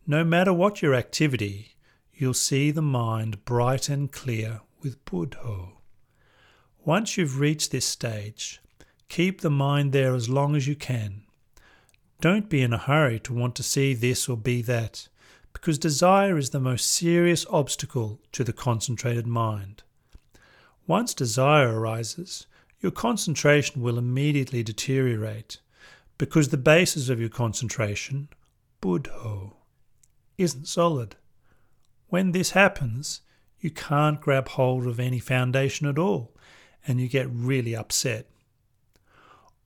No 0.05 0.23
matter 0.23 0.53
what 0.53 0.81
your 0.81 0.93
activity, 0.93 1.75
you'll 2.13 2.33
see 2.33 2.71
the 2.71 2.81
mind 2.81 3.43
bright 3.45 3.89
and 3.89 4.11
clear 4.11 4.61
with 4.81 5.03
Buddho. 5.05 5.71
Once 6.83 7.17
you've 7.17 7.39
reached 7.39 7.71
this 7.71 7.85
stage, 7.85 8.61
Keep 9.09 9.41
the 9.41 9.49
mind 9.49 9.93
there 9.93 10.13
as 10.13 10.29
long 10.29 10.55
as 10.55 10.67
you 10.67 10.75
can. 10.75 11.23
Don't 12.21 12.49
be 12.49 12.61
in 12.61 12.73
a 12.73 12.77
hurry 12.77 13.19
to 13.21 13.33
want 13.33 13.55
to 13.55 13.63
see 13.63 13.93
this 13.93 14.27
or 14.27 14.35
be 14.35 14.61
that, 14.63 15.07
because 15.53 15.77
desire 15.77 16.37
is 16.37 16.49
the 16.49 16.59
most 16.59 16.87
serious 16.87 17.45
obstacle 17.49 18.19
to 18.31 18.43
the 18.43 18.53
concentrated 18.53 19.27
mind. 19.27 19.83
Once 20.87 21.13
desire 21.13 21.79
arises, 21.79 22.47
your 22.79 22.91
concentration 22.91 23.81
will 23.81 23.97
immediately 23.97 24.63
deteriorate, 24.63 25.59
because 26.17 26.49
the 26.49 26.57
basis 26.57 27.09
of 27.09 27.19
your 27.19 27.29
concentration, 27.29 28.29
buddho, 28.81 29.53
isn't 30.37 30.67
solid. 30.67 31.15
When 32.07 32.31
this 32.31 32.51
happens, 32.51 33.21
you 33.59 33.71
can't 33.71 34.21
grab 34.21 34.49
hold 34.49 34.85
of 34.85 34.99
any 34.99 35.19
foundation 35.19 35.87
at 35.87 35.97
all, 35.97 36.35
and 36.87 37.01
you 37.01 37.07
get 37.07 37.27
really 37.29 37.75
upset 37.75 38.27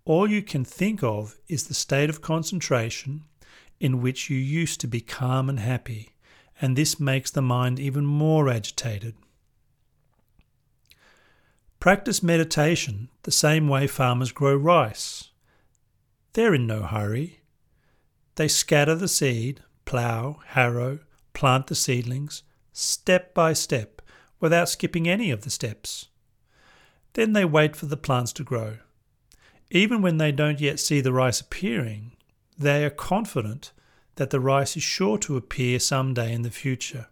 all 0.10 0.28
you 0.28 0.42
can 0.42 0.66
think 0.66 1.04
of 1.04 1.38
is 1.48 1.66
the 1.66 1.74
state 1.76 2.10
of 2.10 2.20
concentration 2.20 3.26
in 3.80 4.02
which 4.02 4.28
you 4.28 4.38
used 4.38 4.82
to 4.82 4.88
be 4.88 5.00
calm 5.00 5.48
and 5.50 5.60
happy, 5.60 6.10
and 6.60 6.76
this 6.76 7.00
makes 7.00 7.30
the 7.30 7.44
mind 7.44 7.80
even 7.80 8.08
more 8.08 8.50
agitated. 8.50 9.14
Practice 11.79 12.21
meditation 12.21 13.07
the 13.24 13.31
same 13.31 13.69
way 13.69 13.88
farmers 13.88 14.33
grow 14.33 14.53
rice. 14.53 15.29
They're 16.33 16.53
in 16.53 16.67
no 16.67 16.83
hurry. 16.83 17.39
They 18.36 18.50
scatter 18.50 18.95
the 18.95 19.07
seed, 19.07 19.62
plough, 19.86 20.41
harrow, 20.48 21.00
plant 21.33 21.67
the 21.67 21.75
seedlings, 21.75 22.43
step 22.74 23.33
by 23.33 23.53
step, 23.53 24.01
without 24.41 24.67
skipping 24.67 25.07
any 25.07 25.31
of 25.31 25.43
the 25.43 25.50
steps. 25.50 26.09
Then 27.13 27.31
they 27.31 27.45
wait 27.45 27.77
for 27.77 27.86
the 27.86 27.95
plants 27.95 28.33
to 28.33 28.43
grow. 28.43 28.79
Even 29.71 30.01
when 30.01 30.17
they 30.17 30.33
don't 30.33 30.59
yet 30.59 30.81
see 30.81 31.00
the 31.00 31.13
rice 31.13 31.39
appearing, 31.39 32.12
they 32.57 32.83
are 32.83 32.89
confident 32.89 33.71
that 34.15 34.31
the 34.31 34.41
rice 34.41 34.75
is 34.75 34.83
sure 34.83 35.17
to 35.19 35.38
appear 35.38 35.79
some 35.79 36.13
day 36.13 36.33
in 36.33 36.41
the 36.41 36.51
future. 36.51 37.07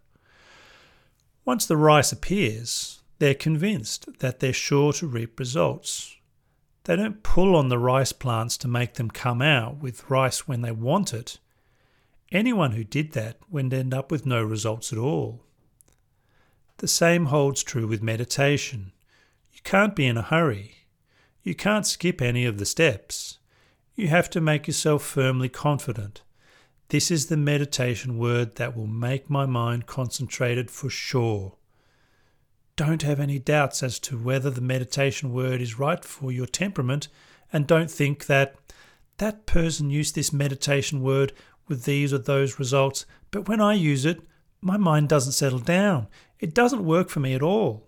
Once 1.45 1.65
the 1.65 1.77
rice 1.77 2.11
appears, 2.11 2.99
they're 3.19 3.33
convinced 3.33 4.19
that 4.19 4.39
they're 4.39 4.53
sure 4.53 4.93
to 4.93 5.07
reap 5.07 5.39
results. 5.39 6.15
They 6.83 6.95
don't 6.95 7.23
pull 7.23 7.55
on 7.55 7.69
the 7.69 7.79
rice 7.79 8.13
plants 8.13 8.57
to 8.59 8.67
make 8.67 8.93
them 8.93 9.09
come 9.09 9.41
out 9.41 9.77
with 9.79 10.09
rice 10.09 10.47
when 10.47 10.61
they 10.61 10.71
want 10.71 11.13
it. 11.13 11.39
Anyone 12.31 12.71
who 12.71 12.83
did 12.83 13.13
that 13.13 13.37
would 13.49 13.73
end 13.73 13.93
up 13.93 14.11
with 14.11 14.25
no 14.25 14.43
results 14.43 14.93
at 14.93 14.99
all. 14.99 15.43
The 16.77 16.87
same 16.87 17.25
holds 17.25 17.63
true 17.63 17.87
with 17.87 18.03
meditation. 18.03 18.91
You 19.51 19.59
can't 19.63 19.95
be 19.95 20.05
in 20.05 20.17
a 20.17 20.21
hurry. 20.21 20.75
You 21.43 21.55
can't 21.55 21.87
skip 21.87 22.21
any 22.21 22.45
of 22.45 22.57
the 22.57 22.65
steps. 22.65 23.39
You 23.95 24.09
have 24.09 24.29
to 24.29 24.41
make 24.41 24.67
yourself 24.67 25.03
firmly 25.03 25.49
confident. 25.49 26.21
This 26.89 27.09
is 27.09 27.25
the 27.25 27.37
meditation 27.37 28.17
word 28.17 28.55
that 28.55 28.77
will 28.77 28.87
make 28.87 29.29
my 29.29 29.45
mind 29.45 29.87
concentrated 29.87 30.69
for 30.69 30.89
sure. 30.89 31.55
Don't 32.77 33.01
have 33.01 33.19
any 33.19 33.39
doubts 33.39 33.83
as 33.83 33.99
to 33.99 34.17
whether 34.17 34.49
the 34.49 34.61
meditation 34.61 35.33
word 35.33 35.59
is 35.59 35.77
right 35.77 36.05
for 36.05 36.31
your 36.31 36.45
temperament, 36.45 37.09
and 37.51 37.67
don't 37.67 37.91
think 37.91 38.27
that 38.27 38.55
that 39.17 39.45
person 39.45 39.89
used 39.89 40.15
this 40.15 40.31
meditation 40.31 41.01
word 41.01 41.33
with 41.67 41.83
these 41.83 42.13
or 42.13 42.19
those 42.19 42.59
results, 42.59 43.05
but 43.31 43.49
when 43.49 43.59
I 43.59 43.73
use 43.73 44.05
it, 44.05 44.21
my 44.61 44.77
mind 44.77 45.09
doesn't 45.09 45.33
settle 45.33 45.59
down. 45.59 46.07
It 46.39 46.53
doesn't 46.53 46.85
work 46.85 47.09
for 47.09 47.19
me 47.19 47.33
at 47.33 47.41
all. 47.41 47.87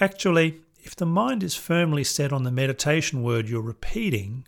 Actually, 0.00 0.60
if 0.82 0.96
the 0.96 1.06
mind 1.06 1.42
is 1.42 1.54
firmly 1.54 2.04
set 2.04 2.32
on 2.32 2.42
the 2.42 2.50
meditation 2.50 3.22
word 3.22 3.48
you're 3.48 3.60
repeating, 3.60 4.46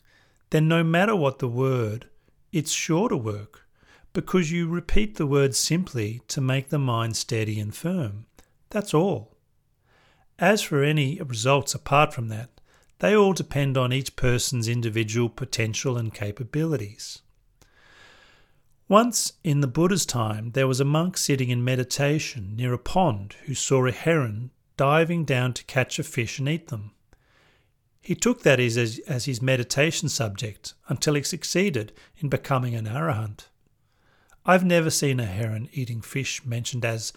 then 0.50 0.66
no 0.66 0.82
matter 0.82 1.14
what 1.14 1.38
the 1.38 1.48
word, 1.48 2.08
it's 2.52 2.72
sure 2.72 3.08
to 3.08 3.16
work 3.16 3.66
because 4.12 4.50
you 4.50 4.68
repeat 4.68 5.16
the 5.16 5.26
word 5.26 5.54
simply 5.54 6.22
to 6.28 6.40
make 6.40 6.70
the 6.70 6.78
mind 6.78 7.16
steady 7.16 7.60
and 7.60 7.74
firm. 7.74 8.26
That's 8.70 8.94
all. 8.94 9.36
As 10.38 10.62
for 10.62 10.84
any 10.84 11.20
results 11.20 11.74
apart 11.74 12.14
from 12.14 12.28
that, 12.28 12.50
they 13.00 13.14
all 13.14 13.32
depend 13.32 13.76
on 13.76 13.92
each 13.92 14.16
person's 14.16 14.68
individual 14.68 15.28
potential 15.28 15.96
and 15.96 16.12
capabilities. 16.12 17.22
Once, 18.88 19.34
in 19.44 19.60
the 19.60 19.66
Buddha's 19.66 20.06
time, 20.06 20.52
there 20.52 20.66
was 20.66 20.80
a 20.80 20.84
monk 20.84 21.16
sitting 21.16 21.50
in 21.50 21.62
meditation 21.62 22.56
near 22.56 22.72
a 22.72 22.78
pond 22.78 23.34
who 23.44 23.54
saw 23.54 23.86
a 23.86 23.92
heron 23.92 24.50
diving 24.76 25.24
down 25.24 25.52
to 25.52 25.64
catch 25.64 25.98
a 25.98 26.02
fish 26.02 26.38
and 26.38 26.48
eat 26.48 26.68
them. 26.68 26.92
He 28.00 28.14
took 28.14 28.42
that 28.42 28.58
as, 28.58 28.78
as 29.06 29.26
his 29.26 29.42
meditation 29.42 30.08
subject 30.08 30.72
until 30.88 31.14
he 31.14 31.22
succeeded 31.22 31.92
in 32.16 32.30
becoming 32.30 32.74
an 32.74 32.86
arahant. 32.86 33.48
I've 34.46 34.64
never 34.64 34.88
seen 34.88 35.20
a 35.20 35.26
heron 35.26 35.68
eating 35.72 36.00
fish 36.00 36.46
mentioned 36.46 36.86
as 36.86 37.12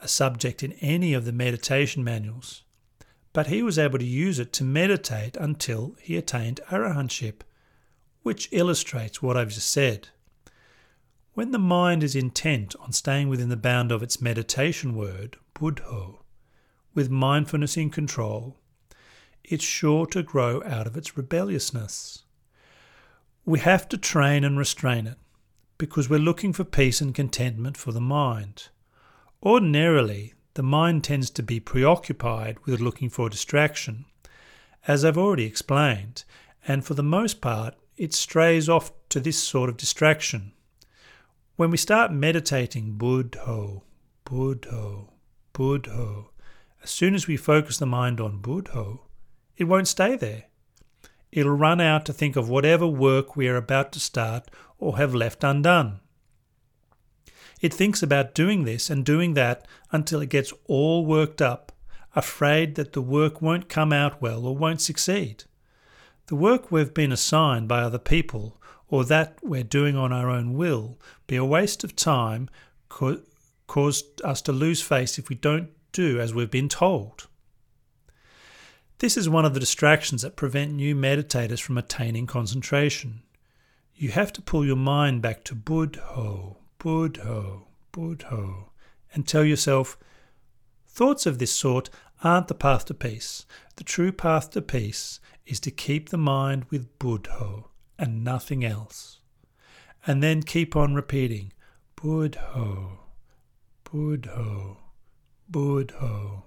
a 0.00 0.08
subject 0.08 0.62
in 0.62 0.72
any 0.74 1.14
of 1.14 1.24
the 1.24 1.32
meditation 1.32 2.02
manuals, 2.02 2.62
but 3.32 3.46
he 3.46 3.62
was 3.62 3.78
able 3.78 3.98
to 3.98 4.04
use 4.04 4.38
it 4.38 4.52
to 4.54 4.64
meditate 4.64 5.36
until 5.36 5.96
he 6.00 6.16
attained 6.16 6.60
arahantship, 6.70 7.40
which 8.22 8.48
illustrates 8.52 9.22
what 9.22 9.36
I've 9.36 9.50
just 9.50 9.70
said. 9.70 10.08
When 11.34 11.52
the 11.52 11.58
mind 11.58 12.02
is 12.02 12.16
intent 12.16 12.74
on 12.80 12.92
staying 12.92 13.28
within 13.28 13.48
the 13.48 13.56
bound 13.56 13.92
of 13.92 14.02
its 14.02 14.20
meditation 14.20 14.94
word, 14.94 15.36
buddho, 15.54 16.18
with 16.94 17.08
mindfulness 17.08 17.76
in 17.76 17.90
control, 17.90 18.56
it's 19.44 19.64
sure 19.64 20.06
to 20.06 20.22
grow 20.22 20.62
out 20.64 20.86
of 20.86 20.96
its 20.96 21.16
rebelliousness. 21.16 22.24
We 23.44 23.60
have 23.60 23.88
to 23.90 23.96
train 23.96 24.44
and 24.44 24.58
restrain 24.58 25.06
it 25.06 25.18
because 25.78 26.10
we're 26.10 26.18
looking 26.18 26.52
for 26.52 26.64
peace 26.64 27.00
and 27.00 27.14
contentment 27.14 27.76
for 27.76 27.90
the 27.92 28.00
mind. 28.00 28.68
Ordinarily, 29.42 30.34
the 30.52 30.62
mind 30.62 31.02
tends 31.02 31.30
to 31.30 31.42
be 31.42 31.60
preoccupied 31.60 32.58
with 32.66 32.80
looking 32.80 33.08
for 33.08 33.30
distraction, 33.30 34.04
as 34.86 35.02
I've 35.02 35.16
already 35.16 35.44
explained, 35.44 36.24
and 36.68 36.84
for 36.84 36.92
the 36.92 37.02
most 37.02 37.40
part, 37.40 37.74
it 37.96 38.12
strays 38.12 38.68
off 38.68 38.92
to 39.08 39.18
this 39.18 39.42
sort 39.42 39.70
of 39.70 39.78
distraction. 39.78 40.52
When 41.56 41.70
we 41.70 41.78
start 41.78 42.12
meditating 42.12 42.98
Buddho, 42.98 43.82
Buddho, 44.26 45.08
Buddho, 45.54 46.26
as 46.82 46.90
soon 46.90 47.14
as 47.14 47.26
we 47.26 47.38
focus 47.38 47.78
the 47.78 47.86
mind 47.86 48.20
on 48.20 48.42
Buddho, 48.42 49.00
it 49.56 49.64
won't 49.64 49.88
stay 49.88 50.16
there. 50.16 50.44
It'll 51.32 51.52
run 51.52 51.80
out 51.80 52.04
to 52.06 52.12
think 52.12 52.36
of 52.36 52.48
whatever 52.50 52.86
work 52.86 53.36
we 53.36 53.48
are 53.48 53.56
about 53.56 53.92
to 53.92 54.00
start 54.00 54.50
or 54.78 54.98
have 54.98 55.14
left 55.14 55.44
undone. 55.44 56.00
It 57.60 57.74
thinks 57.74 58.02
about 58.02 58.34
doing 58.34 58.64
this 58.64 58.88
and 58.88 59.04
doing 59.04 59.34
that 59.34 59.66
until 59.92 60.20
it 60.20 60.30
gets 60.30 60.52
all 60.66 61.04
worked 61.04 61.42
up, 61.42 61.72
afraid 62.16 62.74
that 62.76 62.92
the 62.92 63.02
work 63.02 63.42
won't 63.42 63.68
come 63.68 63.92
out 63.92 64.22
well 64.22 64.46
or 64.46 64.56
won't 64.56 64.80
succeed. 64.80 65.44
The 66.26 66.36
work 66.36 66.70
we've 66.72 66.94
been 66.94 67.12
assigned 67.12 67.68
by 67.68 67.82
other 67.82 67.98
people 67.98 68.60
or 68.88 69.04
that 69.04 69.38
we're 69.42 69.62
doing 69.62 69.96
on 69.96 70.12
our 70.12 70.28
own 70.30 70.54
will 70.54 70.98
be 71.26 71.36
a 71.36 71.44
waste 71.44 71.84
of 71.84 71.94
time, 71.94 72.48
cause 72.88 74.04
us 74.24 74.42
to 74.42 74.52
lose 74.52 74.82
face 74.82 75.18
if 75.18 75.28
we 75.28 75.36
don't 75.36 75.70
do 75.92 76.18
as 76.18 76.34
we've 76.34 76.50
been 76.50 76.68
told. 76.68 77.28
This 78.98 79.16
is 79.16 79.28
one 79.28 79.44
of 79.44 79.54
the 79.54 79.60
distractions 79.60 80.22
that 80.22 80.36
prevent 80.36 80.72
new 80.72 80.94
meditators 80.94 81.60
from 81.60 81.78
attaining 81.78 82.26
concentration. 82.26 83.22
You 83.94 84.10
have 84.10 84.32
to 84.34 84.42
pull 84.42 84.64
your 84.64 84.76
mind 84.76 85.22
back 85.22 85.44
to 85.44 85.54
Buddho, 85.54 86.56
Buddho, 86.80 87.66
Buddho, 87.92 88.70
and 89.12 89.28
tell 89.28 89.44
yourself, 89.44 89.98
thoughts 90.88 91.26
of 91.26 91.38
this 91.38 91.52
sort 91.52 91.90
aren't 92.24 92.48
the 92.48 92.54
path 92.54 92.86
to 92.86 92.94
peace. 92.94 93.44
The 93.76 93.84
true 93.84 94.12
path 94.12 94.50
to 94.52 94.62
peace 94.62 95.20
is 95.44 95.60
to 95.60 95.70
keep 95.70 96.08
the 96.08 96.18
mind 96.18 96.64
with 96.70 96.98
Buddho 96.98 97.66
and 97.98 98.24
nothing 98.24 98.64
else. 98.64 99.20
And 100.06 100.22
then 100.22 100.42
keep 100.42 100.74
on 100.74 100.94
repeating, 100.94 101.52
Buddho, 101.96 102.98
Buddho, 103.84 104.78
Buddho. 105.52 106.42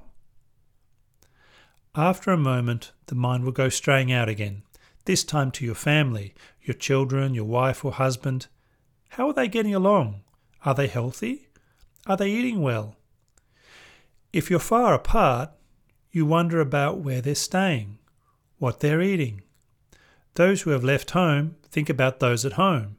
After 1.93 2.31
a 2.31 2.37
moment, 2.37 2.91
the 3.05 3.13
mind 3.15 3.43
will 3.43 3.51
go 3.51 3.69
straying 3.69 4.11
out 4.11 4.29
again, 4.29 4.63
this 5.05 5.23
time 5.23 5.51
to 5.51 5.65
your 5.65 5.75
family, 5.75 6.33
your 6.59 6.73
children, 6.73 7.35
your 7.35 7.45
wife 7.45 7.85
or 7.85 7.91
husband. 7.91 8.47
How 9.13 9.27
are 9.27 9.33
they 9.33 9.47
getting 9.47 9.75
along? 9.75 10.21
Are 10.65 10.73
they 10.73 10.87
healthy? 10.87 11.47
Are 12.07 12.17
they 12.17 12.31
eating 12.31 12.63
well? 12.63 12.95
If 14.31 14.49
you're 14.49 14.59
far 14.59 14.95
apart, 14.95 15.51
you 16.11 16.25
wonder 16.25 16.59
about 16.59 16.97
where 16.97 17.21
they're 17.21 17.35
staying, 17.35 17.99
what 18.57 18.79
they're 18.79 19.03
eating. 19.03 19.43
Those 20.33 20.63
who 20.63 20.71
have 20.71 20.83
left 20.83 21.11
home 21.11 21.57
think 21.69 21.91
about 21.91 22.21
those 22.21 22.43
at 22.43 22.53
home. 22.53 22.97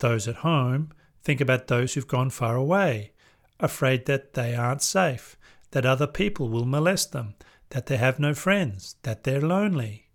Those 0.00 0.26
at 0.26 0.42
home 0.42 0.90
think 1.22 1.40
about 1.40 1.68
those 1.68 1.94
who've 1.94 2.08
gone 2.08 2.30
far 2.30 2.56
away, 2.56 3.12
afraid 3.60 4.06
that 4.06 4.34
they 4.34 4.56
aren't 4.56 4.82
safe, 4.82 5.36
that 5.70 5.86
other 5.86 6.08
people 6.08 6.48
will 6.48 6.66
molest 6.66 7.12
them, 7.12 7.36
that 7.68 7.86
they 7.86 7.96
have 7.96 8.18
no 8.18 8.34
friends, 8.34 8.96
that 9.04 9.22
they're 9.22 9.40
lonely. 9.40 10.08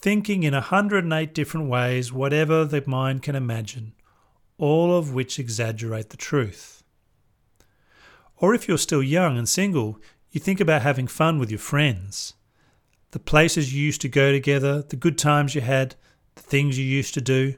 Thinking 0.00 0.44
in 0.44 0.54
a 0.54 0.62
hundred 0.62 1.04
and 1.04 1.12
eight 1.12 1.34
different 1.34 1.68
ways, 1.68 2.10
whatever 2.10 2.64
the 2.64 2.82
mind 2.86 3.22
can 3.22 3.36
imagine, 3.36 3.92
all 4.58 4.96
of 4.96 5.12
which 5.12 5.38
exaggerate 5.38 6.10
the 6.10 6.16
truth. 6.16 6.82
Or 8.36 8.54
if 8.54 8.68
you're 8.68 8.78
still 8.78 9.02
young 9.02 9.38
and 9.38 9.48
single, 9.48 9.98
you 10.30 10.40
think 10.40 10.60
about 10.60 10.82
having 10.82 11.06
fun 11.06 11.38
with 11.38 11.50
your 11.50 11.58
friends. 11.58 12.34
The 13.12 13.18
places 13.18 13.72
you 13.72 13.82
used 13.82 14.00
to 14.00 14.08
go 14.08 14.32
together, 14.32 14.82
the 14.82 14.96
good 14.96 15.16
times 15.16 15.54
you 15.54 15.60
had, 15.60 15.94
the 16.34 16.42
things 16.42 16.78
you 16.78 16.84
used 16.84 17.14
to 17.14 17.20
do, 17.20 17.54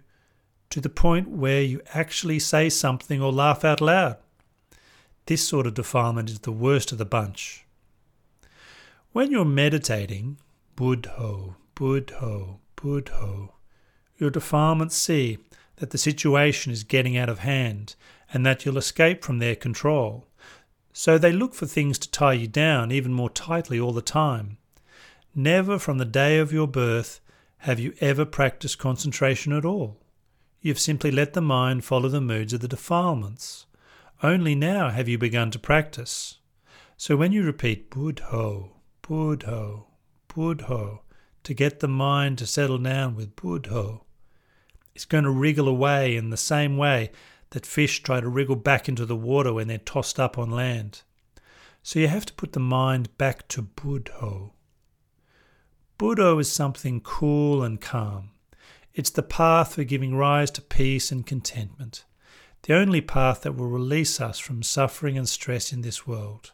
to 0.71 0.81
the 0.81 0.89
point 0.89 1.29
where 1.29 1.63
you 1.63 1.81
actually 1.95 2.39
say 2.39 2.69
something 2.69 3.23
or 3.23 3.33
laugh 3.33 3.65
out 3.65 3.81
loud. 3.81 4.19
This 5.27 5.47
sort 5.47 5.67
of 5.67 5.75
defilement 5.75 6.31
is 6.31 6.41
the 6.41 6.53
worst 6.53 6.93
of 6.93 6.99
the 6.99 7.05
bunch. 7.05 7.67
When 9.13 9.31
you're 9.31 9.45
meditating, 9.45 10.39
Buddho, 10.77 11.55
Buddho, 11.75 12.59
Buddho, 12.77 13.53
your 14.19 14.31
defilements 14.31 14.97
see 14.97 15.39
that 15.77 15.91
the 15.91 15.99
situation 15.99 16.73
is 16.73 16.85
getting 16.85 17.17
out 17.17 17.29
of 17.29 17.41
hand 17.41 17.95
and 18.33 18.45
that 18.45 18.65
you'll 18.65 18.79
escape 18.79 19.25
from 19.25 19.39
their 19.39 19.57
control. 19.57 20.27
So 20.93 21.19
they 21.19 21.33
look 21.33 21.55
for 21.55 21.67
things 21.67 21.99
to 21.99 22.11
tie 22.11 22.33
you 22.33 22.49
down 22.49 22.91
even 22.91 23.13
more 23.13 23.31
tightly 23.31 23.79
all 23.79 23.93
the 23.93 24.03
time. 24.03 24.59
Never 25.35 25.79
from 25.79 25.99
the 25.99 26.05
day 26.05 26.39
of 26.39 26.53
your 26.53 26.67
birth 26.67 27.21
have 27.59 27.79
you 27.79 27.93
ever 28.01 28.25
practiced 28.25 28.79
concentration 28.79 29.53
at 29.53 29.65
all. 29.65 30.01
You've 30.63 30.81
simply 30.81 31.11
let 31.11 31.35
the 31.35 31.43
mind 31.43 31.85
follow 31.85 32.09
the 32.09 32.21
moods 32.21 32.53
of 32.53 32.61
the 32.61 32.69
defilements. 32.69 33.67
Only 34.23 34.55
now 34.55 34.89
have 34.89 35.09
you 35.09 35.19
begun 35.19 35.51
to 35.51 35.59
practice. 35.59 36.39
So 36.97 37.17
when 37.17 37.33
you 37.33 37.43
repeat 37.43 37.91
Buddho, 37.91 38.71
Buddho, 39.03 39.85
Buddho, 40.29 41.01
to 41.43 41.55
get 41.55 41.81
the 41.81 41.89
mind 41.89 42.39
to 42.39 42.47
settle 42.47 42.79
down 42.79 43.15
with 43.15 43.37
Buddho. 43.37 44.06
It's 44.97 45.05
going 45.05 45.25
to 45.25 45.31
wriggle 45.31 45.69
away 45.69 46.17
in 46.17 46.31
the 46.31 46.39
same 46.39 46.79
way 46.79 47.11
that 47.51 47.67
fish 47.67 48.03
try 48.03 48.19
to 48.19 48.31
wriggle 48.31 48.57
back 48.57 48.89
into 48.89 49.05
the 49.05 49.15
water 49.15 49.53
when 49.53 49.69
they're 49.69 49.77
tossed 49.77 50.19
up 50.19 50.39
on 50.39 50.51
land. 50.51 51.03
So 51.83 51.99
you 51.99 52.09
have 52.09 52.25
to 52.25 52.33
put 52.33 52.55
the 52.55 52.61
mind 52.61 53.15
back 53.19 53.47
to 53.49 53.63
Buddho. 53.63 54.53
Buddho 55.99 56.41
is 56.41 56.51
something 56.51 57.03
cool 57.03 57.63
and 57.63 57.79
calm. 57.79 58.31
It's 58.95 59.11
the 59.11 59.23
path 59.23 59.75
for 59.75 59.85
giving 59.85 60.15
rise 60.15 60.51
to 60.53 60.63
peace 60.63 61.13
and 61.13 61.27
contentment, 61.27 62.07
the 62.63 62.73
only 62.73 63.03
path 63.03 63.43
that 63.43 63.55
will 63.55 63.69
release 63.69 64.19
us 64.19 64.39
from 64.39 64.63
suffering 64.63 65.19
and 65.19 65.29
stress 65.29 65.75
in 65.75 65.83
this 65.83 66.07
world. 66.07 66.53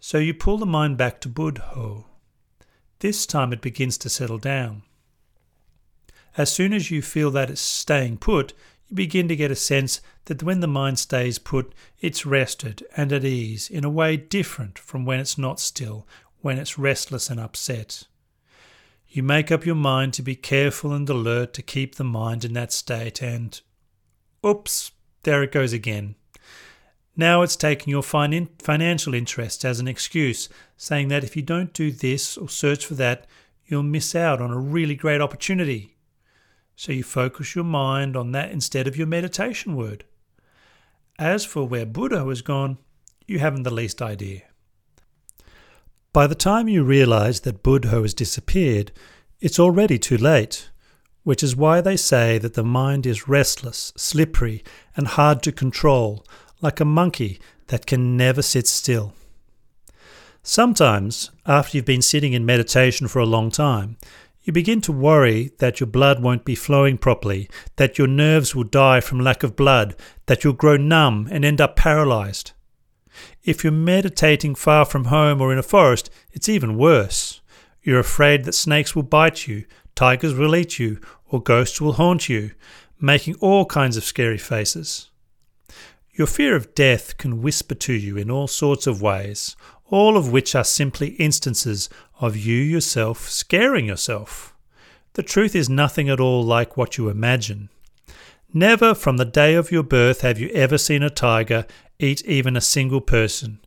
So 0.00 0.16
you 0.16 0.32
pull 0.32 0.56
the 0.56 0.64
mind 0.64 0.96
back 0.96 1.20
to 1.20 1.28
Buddho. 1.28 2.06
This 3.00 3.26
time 3.26 3.52
it 3.52 3.60
begins 3.60 3.98
to 3.98 4.08
settle 4.08 4.38
down. 4.38 4.84
As 6.36 6.52
soon 6.52 6.72
as 6.72 6.90
you 6.90 7.00
feel 7.00 7.30
that 7.30 7.50
it's 7.50 7.60
staying 7.60 8.18
put, 8.18 8.52
you 8.88 8.96
begin 8.96 9.26
to 9.28 9.36
get 9.36 9.50
a 9.50 9.56
sense 9.56 10.00
that 10.26 10.42
when 10.42 10.60
the 10.60 10.66
mind 10.66 10.98
stays 10.98 11.38
put, 11.38 11.74
it's 12.00 12.26
rested 12.26 12.84
and 12.96 13.12
at 13.12 13.24
ease 13.24 13.70
in 13.70 13.84
a 13.84 13.90
way 13.90 14.16
different 14.16 14.78
from 14.78 15.04
when 15.04 15.18
it's 15.18 15.38
not 15.38 15.58
still, 15.58 16.06
when 16.40 16.58
it's 16.58 16.78
restless 16.78 17.30
and 17.30 17.40
upset. 17.40 18.04
You 19.08 19.22
make 19.22 19.50
up 19.50 19.64
your 19.64 19.76
mind 19.76 20.12
to 20.14 20.22
be 20.22 20.36
careful 20.36 20.92
and 20.92 21.08
alert 21.08 21.54
to 21.54 21.62
keep 21.62 21.94
the 21.94 22.04
mind 22.04 22.44
in 22.44 22.52
that 22.52 22.72
state, 22.72 23.22
and 23.22 23.58
oops, 24.44 24.92
there 25.22 25.42
it 25.42 25.52
goes 25.52 25.72
again. 25.72 26.16
Now 27.16 27.40
it's 27.40 27.56
taking 27.56 27.90
your 27.90 28.02
financial 28.02 29.14
interests 29.14 29.64
as 29.64 29.80
an 29.80 29.88
excuse, 29.88 30.50
saying 30.76 31.08
that 31.08 31.24
if 31.24 31.34
you 31.34 31.40
don't 31.40 31.72
do 31.72 31.90
this 31.90 32.36
or 32.36 32.50
search 32.50 32.84
for 32.84 32.94
that, 32.94 33.26
you'll 33.64 33.82
miss 33.82 34.14
out 34.14 34.42
on 34.42 34.50
a 34.50 34.58
really 34.58 34.94
great 34.94 35.22
opportunity. 35.22 35.95
So 36.76 36.92
you 36.92 37.02
focus 37.02 37.54
your 37.54 37.64
mind 37.64 38.16
on 38.16 38.32
that 38.32 38.52
instead 38.52 38.86
of 38.86 38.98
your 38.98 39.06
meditation 39.06 39.74
word. 39.74 40.04
As 41.18 41.44
for 41.44 41.66
where 41.66 41.86
Buddho 41.86 42.28
has 42.28 42.42
gone, 42.42 42.76
you 43.26 43.38
haven't 43.38 43.62
the 43.62 43.72
least 43.72 44.02
idea. 44.02 44.42
By 46.12 46.26
the 46.26 46.34
time 46.34 46.68
you 46.68 46.84
realize 46.84 47.40
that 47.40 47.62
Buddho 47.62 48.02
has 48.02 48.12
disappeared, 48.12 48.92
it's 49.40 49.58
already 49.58 49.98
too 49.98 50.18
late, 50.18 50.68
which 51.24 51.42
is 51.42 51.56
why 51.56 51.80
they 51.80 51.96
say 51.96 52.36
that 52.38 52.54
the 52.54 52.62
mind 52.62 53.06
is 53.06 53.26
restless, 53.26 53.92
slippery, 53.96 54.62
and 54.94 55.06
hard 55.08 55.42
to 55.42 55.52
control, 55.52 56.26
like 56.60 56.78
a 56.78 56.84
monkey 56.84 57.40
that 57.68 57.86
can 57.86 58.18
never 58.18 58.42
sit 58.42 58.66
still. 58.66 59.14
Sometimes, 60.42 61.30
after 61.44 61.76
you've 61.76 61.84
been 61.84 62.02
sitting 62.02 62.32
in 62.32 62.46
meditation 62.46 63.08
for 63.08 63.18
a 63.18 63.26
long 63.26 63.50
time, 63.50 63.96
you 64.46 64.52
begin 64.52 64.80
to 64.80 64.92
worry 64.92 65.50
that 65.58 65.80
your 65.80 65.88
blood 65.88 66.22
won't 66.22 66.44
be 66.44 66.54
flowing 66.54 66.96
properly, 66.96 67.50
that 67.74 67.98
your 67.98 68.06
nerves 68.06 68.54
will 68.54 68.62
die 68.62 69.00
from 69.00 69.18
lack 69.18 69.42
of 69.42 69.56
blood, 69.56 69.96
that 70.26 70.44
you'll 70.44 70.52
grow 70.52 70.76
numb 70.76 71.28
and 71.32 71.44
end 71.44 71.60
up 71.60 71.74
paralyzed. 71.74 72.52
If 73.42 73.64
you're 73.64 73.72
meditating 73.72 74.54
far 74.54 74.84
from 74.84 75.06
home 75.06 75.40
or 75.40 75.52
in 75.52 75.58
a 75.58 75.64
forest, 75.64 76.10
it's 76.32 76.48
even 76.48 76.78
worse. 76.78 77.40
You're 77.82 77.98
afraid 77.98 78.44
that 78.44 78.52
snakes 78.52 78.94
will 78.94 79.02
bite 79.02 79.48
you, 79.48 79.64
tigers 79.96 80.34
will 80.34 80.54
eat 80.54 80.78
you, 80.78 81.00
or 81.28 81.42
ghosts 81.42 81.80
will 81.80 81.94
haunt 81.94 82.28
you, 82.28 82.52
making 83.00 83.34
all 83.40 83.66
kinds 83.66 83.96
of 83.96 84.04
scary 84.04 84.38
faces. 84.38 85.10
Your 86.12 86.28
fear 86.28 86.54
of 86.54 86.74
death 86.74 87.18
can 87.18 87.42
whisper 87.42 87.74
to 87.74 87.92
you 87.92 88.16
in 88.16 88.30
all 88.30 88.46
sorts 88.46 88.86
of 88.86 89.02
ways, 89.02 89.56
all 89.88 90.16
of 90.16 90.32
which 90.32 90.54
are 90.54 90.64
simply 90.64 91.08
instances 91.10 91.88
of 92.20 92.36
you 92.36 92.56
yourself 92.56 93.28
scaring 93.28 93.86
yourself. 93.86 94.54
The 95.14 95.22
truth 95.22 95.54
is 95.54 95.68
nothing 95.68 96.08
at 96.08 96.20
all 96.20 96.42
like 96.42 96.76
what 96.76 96.98
you 96.98 97.08
imagine. 97.08 97.68
Never 98.52 98.94
from 98.94 99.16
the 99.16 99.24
day 99.24 99.54
of 99.54 99.70
your 99.70 99.82
birth 99.82 100.22
have 100.22 100.38
you 100.38 100.48
ever 100.50 100.78
seen 100.78 101.02
a 101.02 101.10
tiger 101.10 101.66
eat 101.98 102.24
even 102.24 102.56
a 102.56 102.60
single 102.60 103.00
person. 103.00 103.60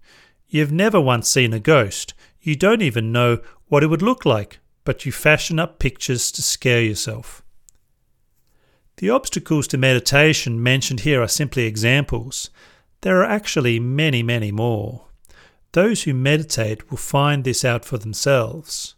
You've 0.47 0.71
never 0.71 0.99
once 0.99 1.29
seen 1.29 1.53
a 1.53 1.59
ghost. 1.59 2.13
You 2.41 2.55
don't 2.55 2.81
even 2.81 3.11
know 3.11 3.39
what 3.67 3.83
it 3.83 3.87
would 3.87 4.01
look 4.01 4.25
like, 4.25 4.59
but 4.83 5.05
you 5.05 5.11
fashion 5.11 5.59
up 5.59 5.77
pictures 5.77 6.31
to 6.31 6.41
scare 6.41 6.81
yourself. 6.81 7.43
The 8.97 9.09
obstacles 9.09 9.67
to 9.67 9.77
meditation 9.77 10.61
mentioned 10.61 11.01
here 11.01 11.21
are 11.21 11.27
simply 11.27 11.63
examples. 11.63 12.49
There 13.01 13.21
are 13.21 13.25
actually 13.25 13.79
many, 13.79 14.23
many 14.23 14.51
more. 14.51 15.08
Those 15.73 16.03
who 16.03 16.13
meditate 16.13 16.89
will 16.89 16.97
find 16.97 17.43
this 17.43 17.63
out 17.63 17.85
for 17.85 17.97
themselves. 17.97 18.95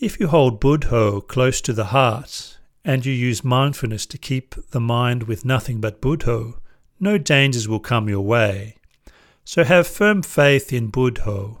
If 0.00 0.18
you 0.18 0.28
hold 0.28 0.60
Buddho 0.60 1.26
close 1.26 1.60
to 1.62 1.72
the 1.72 1.86
heart 1.86 2.58
and 2.84 3.04
you 3.04 3.12
use 3.12 3.44
mindfulness 3.44 4.06
to 4.06 4.18
keep 4.18 4.54
the 4.70 4.80
mind 4.80 5.24
with 5.24 5.44
nothing 5.44 5.80
but 5.80 6.00
Buddho, 6.00 6.54
no 6.98 7.18
dangers 7.18 7.68
will 7.68 7.80
come 7.80 8.08
your 8.08 8.22
way. 8.22 8.76
So 9.44 9.64
have 9.64 9.86
firm 9.86 10.22
faith 10.22 10.72
in 10.72 10.90
Buddho. 10.90 11.58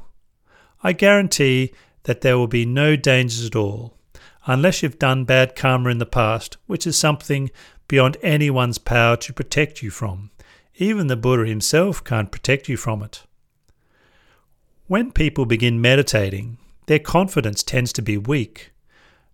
I 0.82 0.92
guarantee 0.92 1.72
that 2.04 2.22
there 2.22 2.38
will 2.38 2.46
be 2.46 2.64
no 2.64 2.96
dangers 2.96 3.44
at 3.44 3.56
all, 3.56 3.98
unless 4.46 4.82
you've 4.82 4.98
done 4.98 5.24
bad 5.24 5.54
karma 5.56 5.90
in 5.90 5.98
the 5.98 6.06
past, 6.06 6.56
which 6.66 6.86
is 6.86 6.96
something 6.96 7.50
beyond 7.88 8.16
anyone's 8.22 8.78
power 8.78 9.16
to 9.18 9.32
protect 9.32 9.82
you 9.82 9.90
from. 9.90 10.30
Even 10.76 11.06
the 11.06 11.16
Buddha 11.16 11.46
himself 11.46 12.02
can't 12.02 12.32
protect 12.32 12.68
you 12.68 12.76
from 12.78 13.02
it. 13.02 13.24
When 14.86 15.12
people 15.12 15.46
begin 15.46 15.80
meditating, 15.80 16.58
their 16.88 16.98
confidence 16.98 17.62
tends 17.62 17.90
to 17.94 18.02
be 18.02 18.18
weak. 18.18 18.70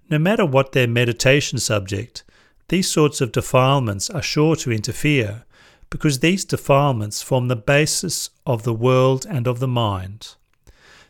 No 0.08 0.16
matter 0.16 0.46
what 0.46 0.70
their 0.70 0.86
meditation 0.86 1.58
subject, 1.58 2.22
these 2.68 2.88
sorts 2.88 3.20
of 3.20 3.32
defilements 3.32 4.08
are 4.08 4.22
sure 4.22 4.54
to 4.54 4.70
interfere 4.70 5.44
because 5.90 6.20
these 6.20 6.44
defilements 6.44 7.20
form 7.20 7.48
the 7.48 7.56
basis 7.56 8.30
of 8.46 8.62
the 8.62 8.72
world 8.72 9.26
and 9.28 9.48
of 9.48 9.58
the 9.58 9.66
mind. 9.66 10.36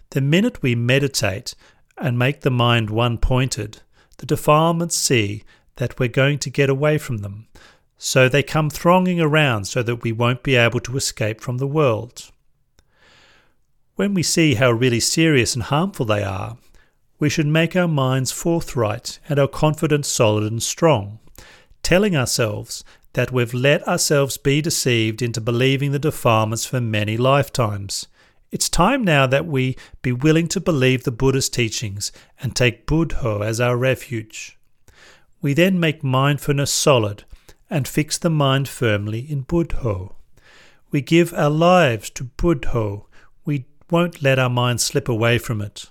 The 0.08 0.22
minute 0.22 0.62
we 0.62 0.74
meditate 0.74 1.54
and 1.98 2.18
make 2.18 2.40
the 2.40 2.50
mind 2.50 2.88
one 2.88 3.18
pointed, 3.18 3.82
the 4.16 4.26
defilements 4.26 4.96
see 4.96 5.44
that 5.76 5.98
we're 5.98 6.08
going 6.08 6.38
to 6.38 6.48
get 6.48 6.70
away 6.70 6.96
from 6.96 7.18
them, 7.18 7.46
so 7.98 8.26
they 8.26 8.42
come 8.42 8.70
thronging 8.70 9.20
around 9.20 9.66
so 9.66 9.82
that 9.82 10.02
we 10.02 10.12
won't 10.12 10.42
be 10.42 10.56
able 10.56 10.80
to 10.80 10.96
escape 10.96 11.42
from 11.42 11.58
the 11.58 11.66
world. 11.66 12.30
When 14.00 14.14
we 14.14 14.22
see 14.22 14.54
how 14.54 14.70
really 14.70 14.98
serious 14.98 15.52
and 15.54 15.62
harmful 15.62 16.06
they 16.06 16.22
are, 16.22 16.56
we 17.18 17.28
should 17.28 17.46
make 17.46 17.76
our 17.76 17.86
minds 17.86 18.32
forthright 18.32 19.18
and 19.28 19.38
our 19.38 19.46
confidence 19.46 20.08
solid 20.08 20.50
and 20.50 20.62
strong, 20.62 21.18
telling 21.82 22.16
ourselves 22.16 22.82
that 23.12 23.30
we've 23.30 23.52
let 23.52 23.86
ourselves 23.86 24.38
be 24.38 24.62
deceived 24.62 25.20
into 25.20 25.42
believing 25.42 25.92
the 25.92 25.98
defilements 25.98 26.64
for 26.64 26.80
many 26.80 27.18
lifetimes. 27.18 28.06
It's 28.50 28.70
time 28.70 29.04
now 29.04 29.26
that 29.26 29.44
we 29.44 29.76
be 30.00 30.12
willing 30.12 30.48
to 30.48 30.60
believe 30.60 31.04
the 31.04 31.12
Buddha's 31.12 31.50
teachings 31.50 32.10
and 32.40 32.56
take 32.56 32.86
Buddho 32.86 33.44
as 33.44 33.60
our 33.60 33.76
refuge. 33.76 34.58
We 35.42 35.52
then 35.52 35.78
make 35.78 36.02
mindfulness 36.02 36.72
solid 36.72 37.24
and 37.68 37.86
fix 37.86 38.16
the 38.16 38.30
mind 38.30 38.66
firmly 38.66 39.30
in 39.30 39.44
Buddho. 39.44 40.14
We 40.90 41.02
give 41.02 41.34
our 41.34 41.50
lives 41.50 42.08
to 42.12 42.24
Buddho. 42.24 43.04
We 43.44 43.66
won't 43.90 44.22
let 44.22 44.38
our 44.38 44.50
mind 44.50 44.80
slip 44.80 45.08
away 45.08 45.38
from 45.38 45.60
it. 45.60 45.90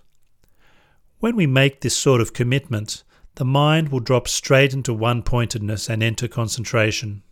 When 1.20 1.36
we 1.36 1.48
make 1.48 1.82
this 1.82 1.98
sort 1.98 2.22
of 2.22 2.34
commitment, 2.34 3.04
the 3.36 3.46
mind 3.46 3.90
will 3.90 4.00
drop 4.00 4.28
straight 4.28 4.74
into 4.74 4.94
one 4.94 5.24
pointedness 5.24 5.90
and 5.90 6.02
enter 6.02 6.28
concentration. 6.28 7.24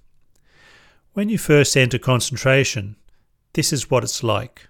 When 1.14 1.30
you 1.30 1.38
first 1.38 1.76
enter 1.76 1.98
concentration, 1.98 2.96
this 3.54 3.74
is 3.74 3.90
what 3.90 4.04
it's 4.04 4.24
like. 4.24 4.68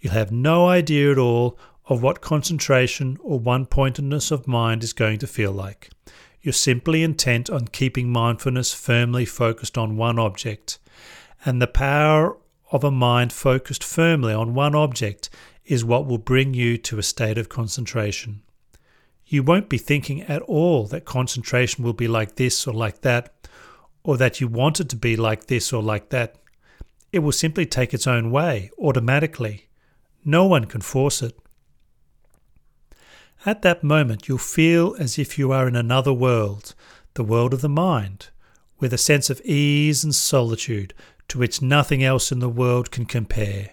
You'll 0.00 0.14
have 0.14 0.32
no 0.32 0.68
idea 0.68 1.12
at 1.12 1.18
all 1.18 1.58
of 1.86 2.02
what 2.02 2.20
concentration 2.20 3.18
or 3.22 3.38
one 3.38 3.66
pointedness 3.66 4.30
of 4.30 4.46
mind 4.46 4.82
is 4.82 4.92
going 4.92 5.18
to 5.18 5.26
feel 5.26 5.52
like. 5.52 5.90
You're 6.40 6.52
simply 6.52 7.02
intent 7.02 7.50
on 7.50 7.68
keeping 7.68 8.10
mindfulness 8.10 8.72
firmly 8.72 9.24
focused 9.24 9.76
on 9.76 9.96
one 9.96 10.18
object, 10.18 10.78
and 11.44 11.60
the 11.60 11.66
power 11.66 12.36
of 12.70 12.84
a 12.84 12.90
mind 12.90 13.32
focused 13.32 13.82
firmly 13.82 14.32
on 14.32 14.54
one 14.54 14.74
object 14.74 15.30
is 15.64 15.84
what 15.84 16.06
will 16.06 16.18
bring 16.18 16.54
you 16.54 16.78
to 16.78 16.98
a 16.98 17.02
state 17.02 17.38
of 17.38 17.48
concentration. 17.48 18.42
You 19.26 19.42
won't 19.42 19.68
be 19.68 19.78
thinking 19.78 20.22
at 20.22 20.42
all 20.42 20.86
that 20.86 21.04
concentration 21.04 21.84
will 21.84 21.92
be 21.92 22.08
like 22.08 22.36
this 22.36 22.66
or 22.66 22.72
like 22.72 23.02
that, 23.02 23.34
or 24.02 24.16
that 24.16 24.40
you 24.40 24.48
want 24.48 24.80
it 24.80 24.88
to 24.88 24.96
be 24.96 25.16
like 25.16 25.46
this 25.46 25.72
or 25.72 25.82
like 25.82 26.08
that. 26.08 26.36
It 27.12 27.18
will 27.18 27.32
simply 27.32 27.66
take 27.66 27.92
its 27.92 28.06
own 28.06 28.30
way, 28.30 28.70
automatically. 28.78 29.68
No 30.24 30.46
one 30.46 30.64
can 30.64 30.80
force 30.80 31.22
it. 31.22 31.38
At 33.44 33.62
that 33.62 33.84
moment, 33.84 34.28
you'll 34.28 34.38
feel 34.38 34.96
as 34.98 35.18
if 35.18 35.38
you 35.38 35.52
are 35.52 35.68
in 35.68 35.76
another 35.76 36.12
world, 36.12 36.74
the 37.14 37.22
world 37.22 37.54
of 37.54 37.60
the 37.60 37.68
mind, 37.68 38.28
with 38.80 38.92
a 38.92 38.98
sense 38.98 39.30
of 39.30 39.40
ease 39.42 40.02
and 40.02 40.14
solitude, 40.14 40.94
to 41.28 41.38
which 41.38 41.62
nothing 41.62 42.02
else 42.02 42.32
in 42.32 42.38
the 42.38 42.48
world 42.48 42.90
can 42.90 43.04
compare. 43.04 43.70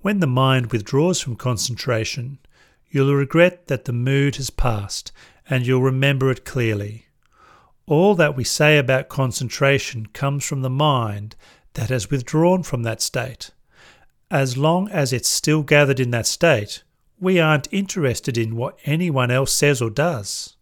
When 0.00 0.20
the 0.20 0.26
mind 0.26 0.70
withdraws 0.70 1.20
from 1.20 1.36
concentration, 1.36 2.38
you'll 2.90 3.14
regret 3.14 3.66
that 3.66 3.84
the 3.84 3.92
mood 3.92 4.36
has 4.36 4.50
passed 4.50 5.12
and 5.48 5.66
you'll 5.66 5.82
remember 5.82 6.30
it 6.30 6.44
clearly. 6.44 7.06
All 7.86 8.14
that 8.14 8.36
we 8.36 8.44
say 8.44 8.78
about 8.78 9.08
concentration 9.08 10.06
comes 10.06 10.44
from 10.44 10.62
the 10.62 10.70
mind 10.70 11.36
that 11.74 11.88
has 11.88 12.10
withdrawn 12.10 12.62
from 12.62 12.82
that 12.82 13.00
state. 13.00 13.50
As 14.30 14.58
long 14.58 14.90
as 14.90 15.12
it's 15.12 15.28
still 15.28 15.62
gathered 15.62 15.98
in 15.98 16.10
that 16.10 16.26
state, 16.26 16.82
we 17.18 17.40
aren't 17.40 17.72
interested 17.72 18.36
in 18.36 18.56
what 18.56 18.78
anyone 18.84 19.30
else 19.30 19.52
says 19.52 19.80
or 19.80 19.90
does. 19.90 20.56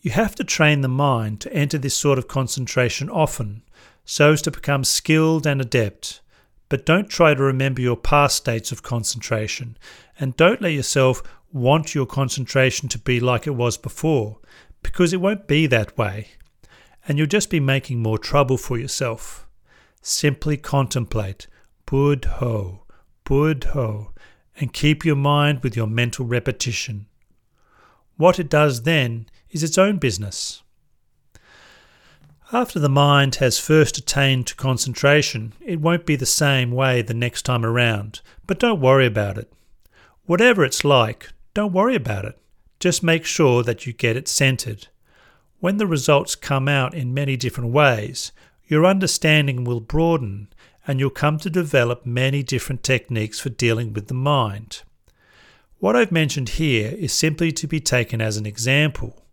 You 0.00 0.10
have 0.10 0.34
to 0.36 0.44
train 0.44 0.80
the 0.80 0.88
mind 0.88 1.40
to 1.42 1.52
enter 1.52 1.78
this 1.78 1.94
sort 1.94 2.18
of 2.18 2.26
concentration 2.26 3.08
often 3.08 3.62
so 4.12 4.32
as 4.32 4.42
to 4.42 4.50
become 4.50 4.82
skilled 4.82 5.46
and 5.46 5.60
adept. 5.60 6.20
But 6.68 6.84
don't 6.84 7.08
try 7.08 7.32
to 7.32 7.40
remember 7.44 7.80
your 7.80 7.96
past 7.96 8.34
states 8.34 8.72
of 8.72 8.82
concentration, 8.82 9.78
and 10.18 10.36
don't 10.36 10.60
let 10.60 10.72
yourself 10.72 11.22
want 11.52 11.94
your 11.94 12.06
concentration 12.06 12.88
to 12.88 12.98
be 12.98 13.20
like 13.20 13.46
it 13.46 13.54
was 13.54 13.78
before, 13.78 14.40
because 14.82 15.12
it 15.12 15.20
won't 15.20 15.46
be 15.46 15.68
that 15.68 15.96
way. 15.96 16.26
and 17.06 17.18
you'll 17.18 17.26
just 17.26 17.50
be 17.50 17.60
making 17.60 18.02
more 18.02 18.18
trouble 18.18 18.56
for 18.56 18.78
yourself. 18.78 19.46
Simply 20.02 20.56
contemplate 20.56 21.46
Buddho, 21.86 22.80
Buddho, 23.24 24.12
and 24.56 24.72
keep 24.72 25.04
your 25.04 25.16
mind 25.16 25.62
with 25.62 25.76
your 25.76 25.86
mental 25.86 26.24
repetition. 26.24 27.06
What 28.16 28.38
it 28.38 28.48
does 28.50 28.82
then 28.82 29.26
is 29.50 29.62
its 29.62 29.78
own 29.78 29.98
business. 29.98 30.62
After 32.52 32.80
the 32.80 32.88
mind 32.88 33.36
has 33.36 33.60
first 33.60 33.96
attained 33.96 34.48
to 34.48 34.56
concentration, 34.56 35.52
it 35.64 35.80
won't 35.80 36.04
be 36.04 36.16
the 36.16 36.26
same 36.26 36.72
way 36.72 37.00
the 37.00 37.14
next 37.14 37.42
time 37.42 37.64
around, 37.64 38.22
but 38.44 38.58
don't 38.58 38.80
worry 38.80 39.06
about 39.06 39.38
it. 39.38 39.52
Whatever 40.26 40.64
it's 40.64 40.84
like, 40.84 41.32
don't 41.54 41.72
worry 41.72 41.94
about 41.94 42.24
it. 42.24 42.36
Just 42.80 43.04
make 43.04 43.24
sure 43.24 43.62
that 43.62 43.86
you 43.86 43.92
get 43.92 44.16
it 44.16 44.26
centered. 44.26 44.88
When 45.60 45.76
the 45.76 45.86
results 45.86 46.34
come 46.34 46.66
out 46.66 46.92
in 46.92 47.14
many 47.14 47.36
different 47.36 47.70
ways, 47.70 48.32
your 48.66 48.84
understanding 48.84 49.62
will 49.62 49.80
broaden 49.80 50.48
and 50.88 50.98
you'll 50.98 51.10
come 51.10 51.38
to 51.38 51.50
develop 51.50 52.04
many 52.04 52.42
different 52.42 52.82
techniques 52.82 53.38
for 53.38 53.50
dealing 53.50 53.92
with 53.92 54.08
the 54.08 54.14
mind. 54.14 54.82
What 55.78 55.94
I've 55.94 56.10
mentioned 56.10 56.48
here 56.50 56.96
is 56.98 57.12
simply 57.12 57.52
to 57.52 57.68
be 57.68 57.78
taken 57.78 58.20
as 58.20 58.36
an 58.36 58.46
example. 58.46 59.24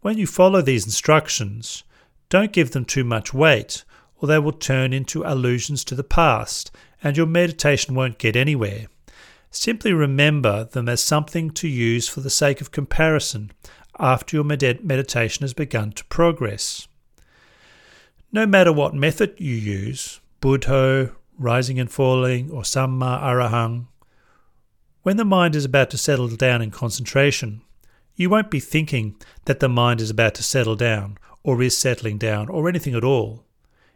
When 0.00 0.16
you 0.16 0.26
follow 0.26 0.62
these 0.62 0.86
instructions, 0.86 1.84
don't 2.34 2.50
give 2.50 2.72
them 2.72 2.84
too 2.84 3.04
much 3.04 3.32
weight, 3.32 3.84
or 4.16 4.26
they 4.26 4.40
will 4.40 4.50
turn 4.50 4.92
into 4.92 5.22
allusions 5.22 5.84
to 5.84 5.94
the 5.94 6.02
past, 6.02 6.72
and 7.00 7.16
your 7.16 7.26
meditation 7.26 7.94
won't 7.94 8.18
get 8.18 8.34
anywhere. 8.34 8.88
Simply 9.52 9.92
remember 9.92 10.64
them 10.64 10.88
as 10.88 11.00
something 11.00 11.50
to 11.50 11.68
use 11.68 12.08
for 12.08 12.22
the 12.22 12.28
sake 12.28 12.60
of 12.60 12.72
comparison 12.72 13.52
after 14.00 14.36
your 14.36 14.42
med- 14.42 14.84
meditation 14.84 15.44
has 15.44 15.54
begun 15.54 15.92
to 15.92 16.04
progress. 16.06 16.88
No 18.32 18.46
matter 18.46 18.72
what 18.72 18.94
method 18.94 19.36
you 19.38 19.54
use, 19.54 20.18
Buddho, 20.42 21.14
rising 21.38 21.78
and 21.78 21.88
falling, 21.88 22.50
or 22.50 22.62
Samma 22.62 23.22
Arahang, 23.22 23.86
when 25.04 25.18
the 25.18 25.24
mind 25.24 25.54
is 25.54 25.64
about 25.64 25.88
to 25.90 25.98
settle 25.98 26.26
down 26.26 26.62
in 26.62 26.72
concentration, 26.72 27.62
you 28.16 28.28
won't 28.28 28.50
be 28.50 28.58
thinking 28.58 29.14
that 29.44 29.60
the 29.60 29.68
mind 29.68 30.00
is 30.00 30.10
about 30.10 30.34
to 30.34 30.42
settle 30.42 30.74
down, 30.74 31.16
or 31.44 31.62
is 31.62 31.78
settling 31.78 32.18
down, 32.18 32.48
or 32.48 32.68
anything 32.68 32.96
at 32.96 33.04
all. 33.04 33.44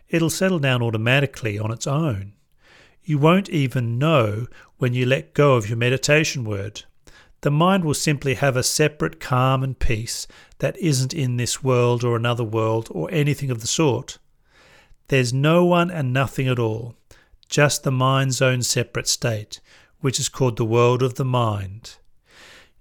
It'll 0.09 0.31
settle 0.31 0.61
down 0.61 0.83
automatically 0.83 1.59
on 1.59 1.73
its 1.73 1.89
own. 1.89 2.35
You 3.03 3.19
won't 3.19 3.49
even 3.49 3.99
know 3.99 4.47
when 4.77 4.95
you 4.95 5.05
let 5.05 5.35
go 5.35 5.57
of 5.57 5.69
your 5.69 5.77
meditation 5.77 6.45
word 6.45 6.85
the 7.43 7.51
mind 7.51 7.85
will 7.85 7.95
simply 7.95 8.35
have 8.35 8.57
a 8.57 8.63
separate 8.63 9.21
calm 9.21 9.63
and 9.63 9.79
peace 9.79 10.27
that 10.59 10.77
isn't 10.79 11.15
in 11.15 11.37
this 11.37 11.63
world 11.63 12.03
or 12.03 12.17
another 12.17 12.43
world 12.43 12.89
or 12.91 13.09
anything 13.13 13.51
of 13.51 13.61
the 13.61 13.67
sort. 13.67 14.19
There's 15.07 15.33
no 15.33 15.65
one 15.65 15.91
and 15.91 16.13
nothing 16.13 16.49
at 16.49 16.59
all, 16.59 16.97
just 17.49 17.85
the 17.85 17.93
mind's 17.93 18.43
own 18.43 18.63
separate 18.63 19.07
state, 19.07 19.61
which 20.01 20.19
is 20.19 20.29
called 20.29 20.57
the 20.57 20.65
world 20.65 21.03
of 21.03 21.15
the 21.15 21.25
mind. 21.25 21.97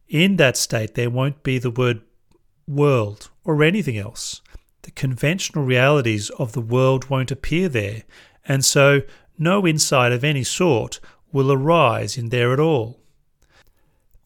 In 0.10 0.38
that 0.38 0.58
state, 0.58 0.96
there 0.96 1.10
won't 1.10 1.44
be 1.44 1.60
the 1.60 1.72
word 1.72 2.02
world 2.68 3.30
or 3.44 3.64
anything 3.64 3.98
else. 3.98 4.42
The 4.88 4.92
conventional 4.92 5.66
realities 5.66 6.30
of 6.40 6.54
the 6.54 6.62
world 6.62 7.10
won't 7.10 7.30
appear 7.30 7.68
there, 7.68 8.04
and 8.48 8.64
so 8.64 9.02
no 9.38 9.68
insight 9.68 10.14
of 10.14 10.24
any 10.24 10.46
sort 10.46 11.02
will 11.30 11.52
arise 11.52 12.18
in 12.18 12.30
there 12.30 12.54
at 12.54 12.60
all. 12.62 12.98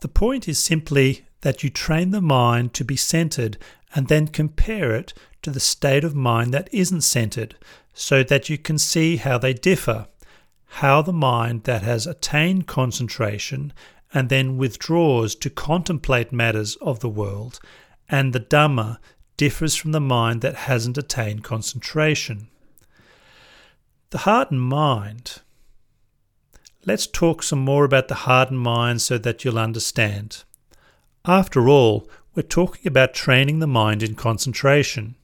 The 0.02 0.08
point 0.08 0.47
is 0.47 0.60
simply 0.60 1.26
that 1.41 1.63
you 1.63 1.71
train 1.71 2.12
the 2.12 2.21
mind 2.21 2.76
to 2.76 2.86
be 2.86 2.95
centered 2.95 3.58
and 3.95 4.08
then 4.08 4.28
compare 4.28 4.95
it 4.95 5.15
to 5.41 5.50
the 5.50 5.60
state 5.60 6.04
of 6.04 6.13
mind 6.13 6.54
that 6.54 6.71
isn't 6.71 7.02
centered 7.02 7.56
so 7.91 8.21
that 8.21 8.47
you 8.47 8.60
can 8.60 8.78
see 8.78 9.15
how 9.15 9.39
they 9.39 9.54
differ, 9.54 10.10
how 10.84 11.02
the 11.02 11.12
mind 11.12 11.63
that 11.63 11.82
has 11.82 12.06
attained 12.06 12.67
concentration 12.67 13.74
and 14.13 14.30
then 14.30 14.58
withdraws 14.58 15.34
to 15.34 15.50
contemplate 15.50 16.32
matters 16.32 16.76
of 16.76 17.00
the 17.00 17.10
world 17.10 17.60
and 18.08 18.32
the 18.32 18.39
Dhamma 18.39 19.00
differs 19.41 19.75
from 19.75 19.91
the 19.91 19.99
mind 19.99 20.41
that 20.41 20.67
hasn't 20.69 20.99
attained 20.99 21.43
concentration. 21.43 22.47
The 24.12 24.19
heart 24.19 24.51
and 24.51 24.62
mind 24.62 25.39
Let's 26.86 27.08
talk 27.08 27.41
some 27.41 27.65
more 27.65 27.84
about 27.84 28.08
the 28.08 28.21
heart 28.25 28.51
and 28.51 28.60
mind 28.60 29.01
so 29.01 29.17
that 29.17 29.43
you'll 29.43 29.58
understand. 29.58 30.43
After 31.25 31.67
all, 31.67 32.08
we're 32.36 32.43
talking 32.43 32.86
about 32.86 33.15
training 33.15 33.58
the 33.58 33.65
mind 33.65 34.04
in 34.04 34.13
concentration. 34.13 35.15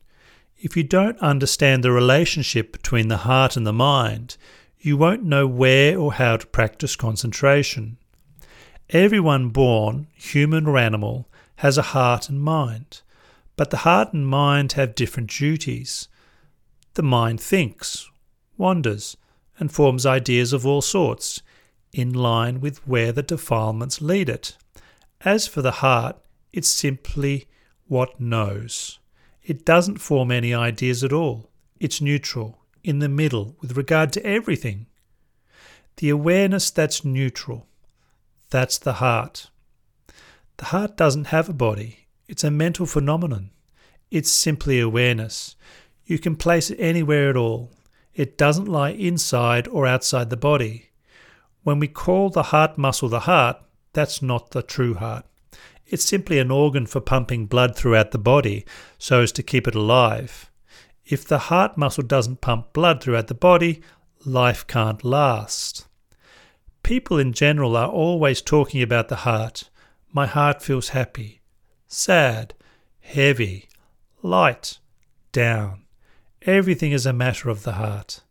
If 0.58 0.76
you 0.76 0.82
don't 0.82 1.20
understand 1.20 1.84
the 1.84 1.92
relationship 1.92 2.72
between 2.72 3.10
the 3.10 3.18
heart 3.18 3.56
and 3.56 3.68
the 3.68 3.74
mind, 3.74 4.38
you 4.80 4.98
won't 4.98 5.24
know 5.26 5.46
where 5.46 5.96
or 5.96 6.14
how 6.14 6.38
to 6.38 6.48
practice 6.48 6.96
concentration. 6.96 7.98
Everyone 8.90 9.50
born, 9.50 10.08
human 10.16 10.66
or 10.66 10.80
animal, 10.80 11.30
has 11.58 11.78
a 11.78 11.94
heart 11.94 12.30
and 12.30 12.42
mind, 12.42 13.02
but 13.58 13.72
the 13.72 13.78
heart 13.78 14.14
and 14.14 14.26
mind 14.26 14.74
have 14.74 14.96
different 14.96 15.30
duties. 15.30 16.08
The 16.94 17.04
mind 17.04 17.42
thinks, 17.42 18.10
wanders, 18.56 19.18
and 19.60 19.72
forms 19.72 20.06
ideas 20.06 20.54
of 20.54 20.66
all 20.66 20.82
sorts, 20.82 21.42
in 21.92 22.14
line 22.14 22.62
with 22.62 22.88
where 22.88 23.12
the 23.12 23.24
defilements 23.24 24.02
lead 24.02 24.30
it. 24.30 24.56
As 25.22 25.48
for 25.48 25.62
the 25.62 25.72
heart, 25.72 26.18
it's 26.54 26.70
simply 26.70 27.48
what 27.88 28.20
knows. 28.22 29.00
It 29.44 29.66
doesn't 29.66 29.98
form 29.98 30.32
any 30.32 30.54
ideas 30.54 31.04
at 31.04 31.14
all. 31.14 31.50
It's 31.80 32.02
neutral, 32.02 32.60
in 32.84 33.00
the 33.00 33.10
middle, 33.10 33.56
with 33.60 33.76
regard 33.76 34.14
to 34.14 34.26
everything. 34.26 34.86
The 35.98 36.10
awareness 36.10 36.70
that's 36.70 37.04
neutral, 37.04 37.68
that's 38.50 38.78
the 38.78 38.94
heart. 38.94 39.50
The 40.58 40.66
heart 40.66 40.96
doesn't 40.96 41.28
have 41.28 41.50
a 41.50 41.54
body, 41.54 42.07
it's 42.28 42.44
a 42.44 42.52
mental 42.52 42.86
phenomenon. 42.86 43.52
It's 44.12 44.30
simply 44.30 44.80
awareness. 44.80 45.56
You 46.06 46.20
can 46.20 46.36
place 46.36 46.70
it 46.70 46.80
anywhere 46.80 47.30
at 47.30 47.38
all. 47.38 47.72
It 48.14 48.38
doesn't 48.38 48.68
lie 48.68 48.92
inside 48.92 49.68
or 49.68 49.86
outside 49.86 50.30
the 50.30 50.38
body. 50.38 50.90
When 51.64 51.80
we 51.80 51.88
call 51.88 52.30
the 52.30 52.44
heart 52.44 52.78
muscle 52.78 53.10
the 53.10 53.22
heart, 53.22 53.58
that's 53.94 54.22
not 54.22 54.52
the 54.52 54.62
true 54.62 54.96
heart. 54.96 55.26
It's 55.86 56.04
simply 56.04 56.40
an 56.40 56.52
organ 56.52 56.86
for 56.86 57.00
pumping 57.00 57.46
blood 57.46 57.76
throughout 57.76 58.12
the 58.12 58.18
body 58.18 58.66
so 58.98 59.22
as 59.22 59.32
to 59.34 59.44
keep 59.44 59.68
it 59.68 59.76
alive. 59.76 60.50
If 61.06 61.26
the 61.26 61.38
heart 61.38 61.78
muscle 61.78 62.04
doesn't 62.04 62.42
pump 62.42 62.74
blood 62.74 63.02
throughout 63.02 63.28
the 63.28 63.34
body, 63.34 63.82
life 64.26 64.68
can't 64.68 65.04
last. 65.04 65.88
People 66.84 67.18
in 67.18 67.32
general 67.34 67.78
are 67.78 67.90
always 67.90 68.42
talking 68.42 68.82
about 68.82 69.08
the 69.08 69.18
heart. 69.18 69.70
My 70.12 70.26
heart 70.26 70.62
feels 70.62 70.90
happy, 70.90 71.37
sad, 71.88 72.54
heavy, 73.00 73.70
light, 74.22 74.80
down. 75.32 75.84
Everything 76.44 76.92
is 76.92 77.06
a 77.06 77.14
matter 77.14 77.50
of 77.50 77.64
the 77.64 77.74
heart. 77.74 78.22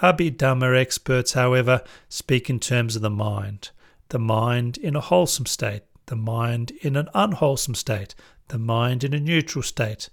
Abhidhamma 0.00 0.76
experts, 0.78 1.34
however, 1.34 1.82
speak 2.08 2.50
in 2.50 2.58
terms 2.58 2.96
of 2.96 3.02
the 3.02 3.10
mind 3.10 3.70
the 4.12 4.18
mind 4.18 4.76
in 4.76 4.94
a 4.94 5.00
wholesome 5.00 5.46
state, 5.46 5.84
the 6.04 6.14
mind 6.14 6.70
in 6.82 6.96
an 6.96 7.08
unwholesome 7.14 7.74
state, 7.74 8.14
the 8.48 8.58
mind 8.58 9.02
in 9.02 9.14
a 9.14 9.18
neutral 9.18 9.62
state, 9.62 10.10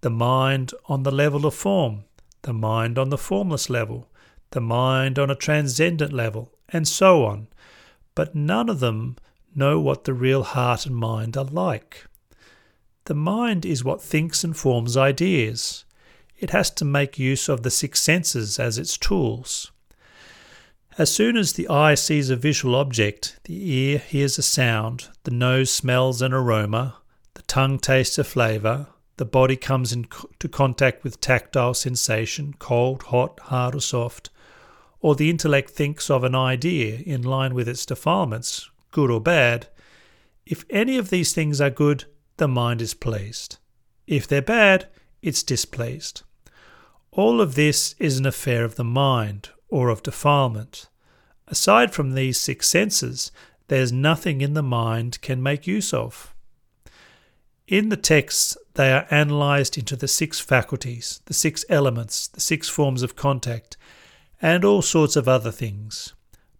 the 0.00 0.08
mind 0.08 0.72
on 0.86 1.02
the 1.02 1.10
level 1.10 1.44
of 1.44 1.54
form, 1.54 2.04
the 2.40 2.54
mind 2.54 2.98
on 2.98 3.10
the 3.10 3.18
formless 3.18 3.68
level, 3.68 4.08
the 4.52 4.62
mind 4.62 5.18
on 5.18 5.30
a 5.30 5.34
transcendent 5.34 6.10
level, 6.10 6.54
and 6.70 6.88
so 6.88 7.26
on. 7.26 7.46
But 8.14 8.34
none 8.34 8.70
of 8.70 8.80
them 8.80 9.16
know 9.54 9.78
what 9.78 10.04
the 10.04 10.14
real 10.14 10.42
heart 10.42 10.86
and 10.86 10.96
mind 10.96 11.36
are 11.36 11.44
like. 11.44 12.06
The 13.06 13.14
mind 13.14 13.66
is 13.66 13.84
what 13.84 14.02
thinks 14.02 14.44
and 14.44 14.56
forms 14.56 14.96
ideas 14.96 15.84
it 16.38 16.50
has 16.50 16.70
to 16.70 16.84
make 16.84 17.18
use 17.18 17.48
of 17.48 17.62
the 17.62 17.70
six 17.70 18.00
senses 18.02 18.58
as 18.58 18.76
its 18.76 18.98
tools. 18.98 19.70
As 20.98 21.12
soon 21.12 21.36
as 21.36 21.54
the 21.54 21.68
eye 21.68 21.94
sees 21.94 22.30
a 22.30 22.36
visual 22.36 22.74
object, 22.74 23.38
the 23.44 23.72
ear 23.72 23.98
hears 23.98 24.38
a 24.38 24.42
sound, 24.42 25.08
the 25.24 25.30
nose 25.30 25.70
smells 25.70 26.22
an 26.22 26.32
aroma, 26.32 26.96
the 27.34 27.42
tongue 27.42 27.78
tastes 27.78 28.18
a 28.18 28.24
flavour, 28.24 28.88
the 29.16 29.24
body 29.24 29.56
comes 29.56 29.92
into 29.92 30.48
contact 30.50 31.02
with 31.02 31.20
tactile 31.20 31.74
sensation, 31.74 32.54
cold, 32.58 33.04
hot, 33.04 33.38
hard, 33.44 33.74
or 33.74 33.80
soft, 33.80 34.30
or 35.00 35.14
the 35.14 35.30
intellect 35.30 35.70
thinks 35.70 36.10
of 36.10 36.24
an 36.24 36.34
idea 36.34 36.98
in 37.06 37.22
line 37.22 37.54
with 37.54 37.68
its 37.68 37.86
defilements, 37.86 38.70
good 38.90 39.10
or 39.10 39.20
bad. 39.20 39.68
If 40.46 40.64
any 40.68 40.96
of 40.98 41.10
these 41.10 41.32
things 41.32 41.60
are 41.60 41.70
good, 41.70 42.04
the 42.36 42.48
mind 42.48 42.80
is 42.82 42.94
pleased. 42.94 43.58
If 44.06 44.26
they're 44.26 44.42
bad, 44.42 44.88
it's 45.22 45.42
displeased. 45.42 46.22
All 47.10 47.40
of 47.40 47.54
this 47.54 47.94
is 47.98 48.18
an 48.18 48.26
affair 48.26 48.64
of 48.64 48.76
the 48.76 48.84
mind 48.84 49.50
or 49.68 49.88
of 49.88 50.02
defilement. 50.02 50.88
Aside 51.46 51.92
from 51.92 52.14
these 52.14 52.40
six 52.40 52.68
senses, 52.68 53.30
there's 53.68 53.92
nothing 53.92 54.40
in 54.40 54.54
the 54.54 54.62
mind 54.62 55.20
can 55.22 55.42
make 55.42 55.66
use 55.66 55.94
of. 55.94 56.34
In 57.66 57.88
the 57.88 57.96
texts, 57.96 58.56
they 58.74 58.92
are 58.92 59.06
analysed 59.10 59.78
into 59.78 59.96
the 59.96 60.08
six 60.08 60.40
faculties, 60.40 61.20
the 61.26 61.34
six 61.34 61.64
elements, 61.68 62.28
the 62.28 62.40
six 62.40 62.68
forms 62.68 63.02
of 63.02 63.16
contact, 63.16 63.76
and 64.42 64.64
all 64.64 64.82
sorts 64.82 65.16
of 65.16 65.28
other 65.28 65.50
things. 65.50 66.12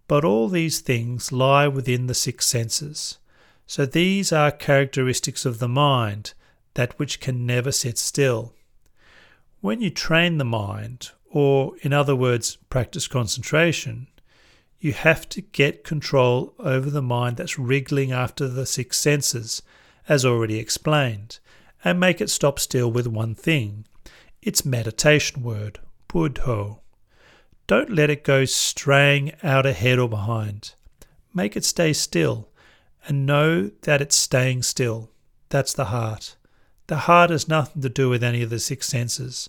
But 0.09 0.25
all 0.25 0.49
these 0.49 0.81
things 0.81 1.33
lie 1.33 1.69
within 1.69 2.07
the 2.07 2.15
six 2.15 2.47
senses. 2.47 3.19
So 3.67 3.87
these 3.87 4.33
are 4.33 4.51
characteristics 4.51 5.47
of 5.47 5.59
the 5.59 5.69
mind, 5.69 6.35
that 6.75 6.99
which 6.99 7.21
can 7.21 7.47
never 7.47 7.73
sit 7.73 7.99
still. 7.99 8.55
When 9.61 9.81
you 9.81 9.91
train 9.91 10.39
the 10.39 10.45
mind, 10.45 11.11
or 11.31 11.75
in 11.83 11.93
other 11.93 12.15
words, 12.15 12.57
practice 12.69 13.09
concentration, 13.09 14.09
you 14.79 14.93
have 14.93 15.29
to 15.31 15.41
get 15.41 15.83
control 15.83 16.55
over 16.59 16.91
the 16.91 17.03
mind 17.03 17.39
that's 17.39 17.59
wriggling 17.59 18.13
after 18.13 18.47
the 18.47 18.67
six 18.67 18.99
senses 18.99 19.63
as 20.09 20.25
already 20.25 20.59
explained, 20.59 21.39
and 21.83 21.99
make 21.99 22.21
it 22.21 22.29
stop 22.29 22.59
still 22.59 22.91
with 22.91 23.07
one 23.07 23.35
thing 23.35 23.87
its 24.43 24.63
meditation 24.63 25.43
word, 25.43 25.81
Buddho. 26.07 26.81
Don't 27.67 27.89
let 27.89 28.11
it 28.11 28.25
go 28.25 28.45
straying 28.45 29.33
out 29.43 29.65
ahead 29.65 29.99
or 29.99 30.09
behind. 30.09 30.75
Make 31.33 31.57
it 31.57 31.65
stay 31.65 31.95
still 31.95 32.51
and 33.07 33.27
know 33.27 33.71
that 33.83 34.01
it's 34.01 34.17
staying 34.17 34.63
still. 34.63 35.11
That's 35.49 35.73
the 35.73 35.87
heart. 35.87 36.37
The 36.87 36.99
heart 36.99 37.31
has 37.31 37.49
nothing 37.49 37.83
to 37.83 37.89
do 37.89 38.09
with 38.09 38.23
any 38.23 38.43
of 38.43 38.51
the 38.51 38.59
six 38.59 38.87
senses, 38.87 39.49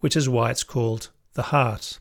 which 0.00 0.16
is 0.16 0.28
why 0.28 0.50
it's 0.50 0.64
called 0.64 1.10
the 1.34 1.42
heart. 1.42 1.98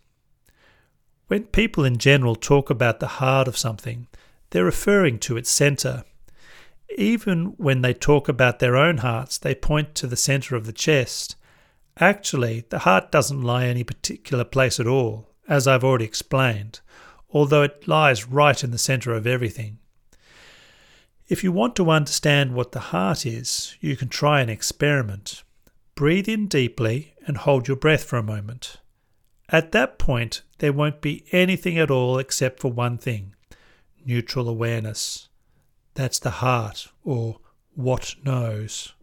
When 1.27 1.45
people 1.45 1.85
in 1.85 1.97
general 1.97 2.35
talk 2.35 2.69
about 2.69 2.99
the 2.99 3.07
heart 3.07 3.47
of 3.47 3.57
something, 3.57 4.07
they're 4.49 4.65
referring 4.65 5.19
to 5.19 5.37
its 5.37 5.49
centre, 5.49 6.03
even 6.97 7.55
when 7.57 7.81
they 7.81 7.93
talk 7.93 8.29
about 8.29 8.59
their 8.59 8.75
own 8.75 8.97
hearts, 8.97 9.37
they 9.37 9.55
point 9.55 9.95
to 9.95 10.07
the 10.07 10.15
center 10.15 10.55
of 10.55 10.65
the 10.65 10.73
chest. 10.73 11.35
Actually, 11.97 12.65
the 12.69 12.79
heart 12.79 13.11
doesn't 13.11 13.41
lie 13.41 13.65
any 13.65 13.83
particular 13.83 14.43
place 14.43 14.79
at 14.79 14.87
all, 14.87 15.29
as 15.47 15.67
I've 15.67 15.83
already 15.83 16.05
explained, 16.05 16.79
although 17.31 17.63
it 17.63 17.87
lies 17.87 18.27
right 18.27 18.63
in 18.63 18.71
the 18.71 18.77
center 18.77 19.13
of 19.13 19.27
everything. 19.27 19.79
If 21.27 21.43
you 21.43 21.51
want 21.51 21.75
to 21.77 21.89
understand 21.89 22.53
what 22.53 22.71
the 22.71 22.91
heart 22.91 23.25
is, 23.25 23.75
you 23.79 23.97
can 23.97 24.09
try 24.09 24.41
an 24.41 24.49
experiment. 24.49 25.43
Breathe 25.95 26.29
in 26.29 26.47
deeply 26.47 27.15
and 27.25 27.37
hold 27.37 27.67
your 27.67 27.77
breath 27.77 28.03
for 28.03 28.17
a 28.17 28.23
moment. 28.23 28.77
At 29.49 29.71
that 29.71 29.97
point, 29.97 30.43
there 30.59 30.73
won't 30.73 31.01
be 31.01 31.25
anything 31.31 31.79
at 31.79 31.89
all 31.89 32.19
except 32.19 32.59
for 32.59 32.71
one 32.71 32.97
thing 32.97 33.33
neutral 34.05 34.47
awareness. 34.47 35.29
That's 35.95 36.19
the 36.19 36.29
heart, 36.29 36.89
or 37.03 37.39
what 37.73 38.13
knows. 38.23 38.93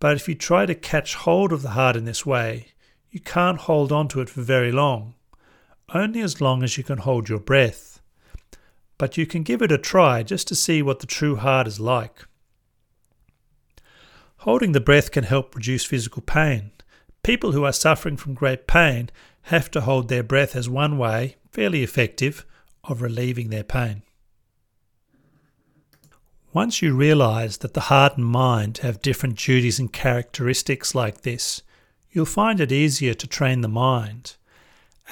But 0.00 0.16
if 0.16 0.28
you 0.28 0.34
try 0.34 0.64
to 0.64 0.74
catch 0.74 1.14
hold 1.14 1.52
of 1.52 1.60
the 1.60 1.70
heart 1.70 1.94
in 1.94 2.06
this 2.06 2.24
way, 2.24 2.68
you 3.10 3.20
can't 3.20 3.58
hold 3.58 3.92
on 3.92 4.08
to 4.08 4.22
it 4.22 4.30
for 4.30 4.40
very 4.40 4.72
long, 4.72 5.14
only 5.92 6.22
as 6.22 6.40
long 6.40 6.62
as 6.62 6.78
you 6.78 6.84
can 6.84 6.98
hold 6.98 7.28
your 7.28 7.38
breath. 7.38 7.95
But 8.98 9.16
you 9.16 9.26
can 9.26 9.42
give 9.42 9.62
it 9.62 9.72
a 9.72 9.78
try 9.78 10.22
just 10.22 10.48
to 10.48 10.54
see 10.54 10.82
what 10.82 11.00
the 11.00 11.06
true 11.06 11.36
heart 11.36 11.66
is 11.66 11.78
like. 11.78 12.26
Holding 14.38 14.72
the 14.72 14.80
breath 14.80 15.10
can 15.10 15.24
help 15.24 15.54
reduce 15.54 15.84
physical 15.84 16.22
pain. 16.22 16.70
People 17.22 17.52
who 17.52 17.64
are 17.64 17.72
suffering 17.72 18.16
from 18.16 18.34
great 18.34 18.66
pain 18.66 19.10
have 19.42 19.70
to 19.72 19.80
hold 19.80 20.08
their 20.08 20.22
breath 20.22 20.54
as 20.54 20.68
one 20.68 20.98
way, 20.98 21.36
fairly 21.50 21.82
effective, 21.82 22.46
of 22.84 23.02
relieving 23.02 23.50
their 23.50 23.64
pain. 23.64 24.02
Once 26.52 26.80
you 26.80 26.94
realize 26.94 27.58
that 27.58 27.74
the 27.74 27.88
heart 27.92 28.16
and 28.16 28.24
mind 28.24 28.78
have 28.78 29.02
different 29.02 29.36
duties 29.36 29.78
and 29.78 29.92
characteristics 29.92 30.94
like 30.94 31.20
this, 31.22 31.62
you'll 32.10 32.24
find 32.24 32.60
it 32.60 32.72
easier 32.72 33.12
to 33.12 33.26
train 33.26 33.60
the 33.60 33.68
mind. 33.68 34.36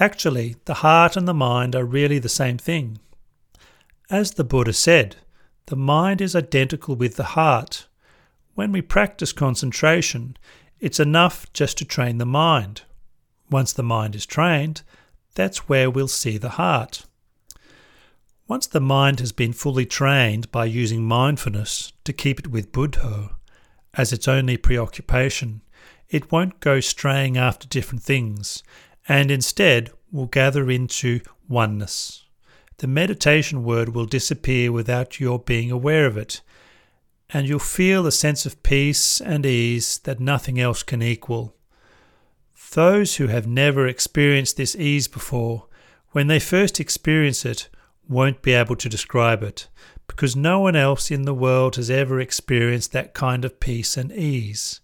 Actually, 0.00 0.56
the 0.64 0.74
heart 0.74 1.16
and 1.16 1.28
the 1.28 1.34
mind 1.34 1.76
are 1.76 1.84
really 1.84 2.18
the 2.18 2.28
same 2.28 2.56
thing. 2.56 2.98
As 4.10 4.32
the 4.32 4.44
Buddha 4.44 4.72
said, 4.72 5.16
the 5.66 5.76
mind 5.76 6.20
is 6.20 6.36
identical 6.36 6.94
with 6.94 7.16
the 7.16 7.32
heart. 7.34 7.86
When 8.54 8.70
we 8.70 8.82
practice 8.82 9.32
concentration, 9.32 10.36
it's 10.78 11.00
enough 11.00 11.50
just 11.54 11.78
to 11.78 11.84
train 11.86 12.18
the 12.18 12.26
mind. 12.26 12.82
Once 13.50 13.72
the 13.72 13.82
mind 13.82 14.14
is 14.14 14.26
trained, 14.26 14.82
that's 15.34 15.68
where 15.68 15.88
we'll 15.88 16.08
see 16.08 16.36
the 16.36 16.50
heart. 16.50 17.06
Once 18.46 18.66
the 18.66 18.80
mind 18.80 19.20
has 19.20 19.32
been 19.32 19.54
fully 19.54 19.86
trained 19.86 20.52
by 20.52 20.66
using 20.66 21.02
mindfulness 21.02 21.94
to 22.04 22.12
keep 22.12 22.38
it 22.38 22.48
with 22.48 22.72
Buddho 22.72 23.34
as 23.94 24.12
its 24.12 24.28
only 24.28 24.58
preoccupation, 24.58 25.62
it 26.10 26.30
won't 26.30 26.60
go 26.60 26.78
straying 26.78 27.38
after 27.38 27.66
different 27.66 28.02
things 28.02 28.62
and 29.08 29.30
instead 29.30 29.90
will 30.12 30.26
gather 30.26 30.70
into 30.70 31.20
oneness. 31.48 32.23
The 32.78 32.86
meditation 32.86 33.64
word 33.64 33.94
will 33.94 34.06
disappear 34.06 34.72
without 34.72 35.20
your 35.20 35.38
being 35.38 35.70
aware 35.70 36.06
of 36.06 36.16
it, 36.16 36.40
and 37.30 37.48
you'll 37.48 37.58
feel 37.58 38.06
a 38.06 38.12
sense 38.12 38.46
of 38.46 38.62
peace 38.62 39.20
and 39.20 39.46
ease 39.46 39.98
that 39.98 40.20
nothing 40.20 40.58
else 40.58 40.82
can 40.82 41.02
equal. 41.02 41.54
Those 42.72 43.16
who 43.16 43.28
have 43.28 43.46
never 43.46 43.86
experienced 43.86 44.56
this 44.56 44.74
ease 44.74 45.06
before, 45.06 45.66
when 46.10 46.26
they 46.26 46.40
first 46.40 46.80
experience 46.80 47.44
it, 47.44 47.68
won't 48.08 48.42
be 48.42 48.52
able 48.52 48.76
to 48.76 48.88
describe 48.88 49.42
it 49.42 49.68
because 50.06 50.36
no 50.36 50.60
one 50.60 50.76
else 50.76 51.10
in 51.10 51.22
the 51.22 51.34
world 51.34 51.76
has 51.76 51.90
ever 51.90 52.20
experienced 52.20 52.92
that 52.92 53.14
kind 53.14 53.44
of 53.44 53.60
peace 53.60 53.96
and 53.96 54.12
ease. 54.12 54.80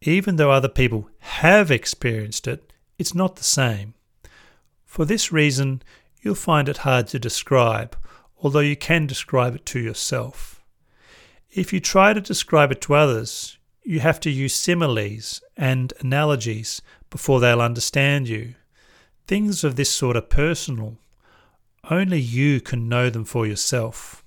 Even 0.00 0.36
though 0.36 0.50
other 0.50 0.68
people 0.68 1.08
have 1.20 1.70
experienced 1.70 2.48
it, 2.48 2.72
it's 2.98 3.14
not 3.14 3.36
the 3.36 3.44
same. 3.44 3.94
For 4.84 5.04
this 5.04 5.30
reason, 5.32 5.82
you'll 6.22 6.34
find 6.34 6.68
it 6.68 6.78
hard 6.78 7.08
to 7.08 7.18
describe, 7.18 7.96
although 8.38 8.60
you 8.60 8.76
can 8.76 9.06
describe 9.06 9.54
it 9.54 9.66
to 9.66 9.80
yourself. 9.80 10.62
If 11.50 11.72
you 11.72 11.80
try 11.80 12.14
to 12.14 12.20
describe 12.20 12.72
it 12.72 12.80
to 12.82 12.94
others, 12.94 13.58
you 13.82 14.00
have 14.00 14.20
to 14.20 14.30
use 14.30 14.54
similes 14.54 15.42
and 15.56 15.92
analogies 16.00 16.80
before 17.10 17.40
they'll 17.40 17.60
understand 17.60 18.28
you. 18.28 18.54
Things 19.26 19.64
of 19.64 19.76
this 19.76 19.90
sort 19.90 20.16
are 20.16 20.22
personal, 20.22 20.96
only 21.90 22.20
you 22.20 22.60
can 22.60 22.88
know 22.88 23.10
them 23.10 23.24
for 23.24 23.46
yourself. 23.46 24.24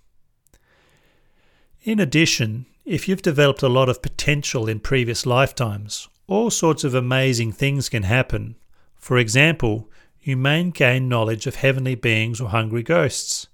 In 1.83 1.99
addition, 1.99 2.65
if 2.83 3.07
you've 3.07 3.21
developed 3.21 3.63
a 3.63 3.69
lot 3.69 3.89
of 3.89 4.01
potential 4.01 4.67
in 4.67 4.79
previous 4.79 5.25
lifetimes, 5.25 6.09
all 6.27 6.49
sorts 6.49 6.83
of 6.83 6.93
amazing 6.93 7.51
things 7.51 7.89
can 7.89 8.03
happen. 8.03 8.55
For 8.95 9.17
example, 9.17 9.89
you 10.25 10.35
may 10.35 10.63
gain 10.71 11.07
knowledge 11.07 11.45
of 11.45 11.57
heavenly 11.57 11.93
beings 11.93 12.41
or 12.41 12.49
hungry 12.49 12.81
ghosts. 12.81 13.47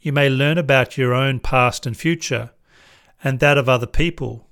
You 0.00 0.10
may 0.10 0.30
learn 0.30 0.56
about 0.56 0.96
your 0.96 1.12
own 1.12 1.38
past 1.38 1.84
and 1.84 1.94
future, 1.94 2.50
and 3.22 3.40
that 3.40 3.58
of 3.58 3.68
other 3.68 3.86
people. 3.86 4.48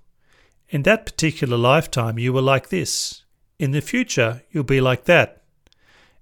In 0.69 0.83
that 0.83 1.07
particular 1.07 1.57
lifetime, 1.57 2.19
you 2.19 2.31
were 2.31 2.43
like 2.43 2.69
this. 2.69 3.25
In 3.59 3.71
the 3.71 3.81
future, 3.81 4.43
you'll 4.51 4.65
be 4.65 4.83
like 4.83 5.05
that. 5.05 5.45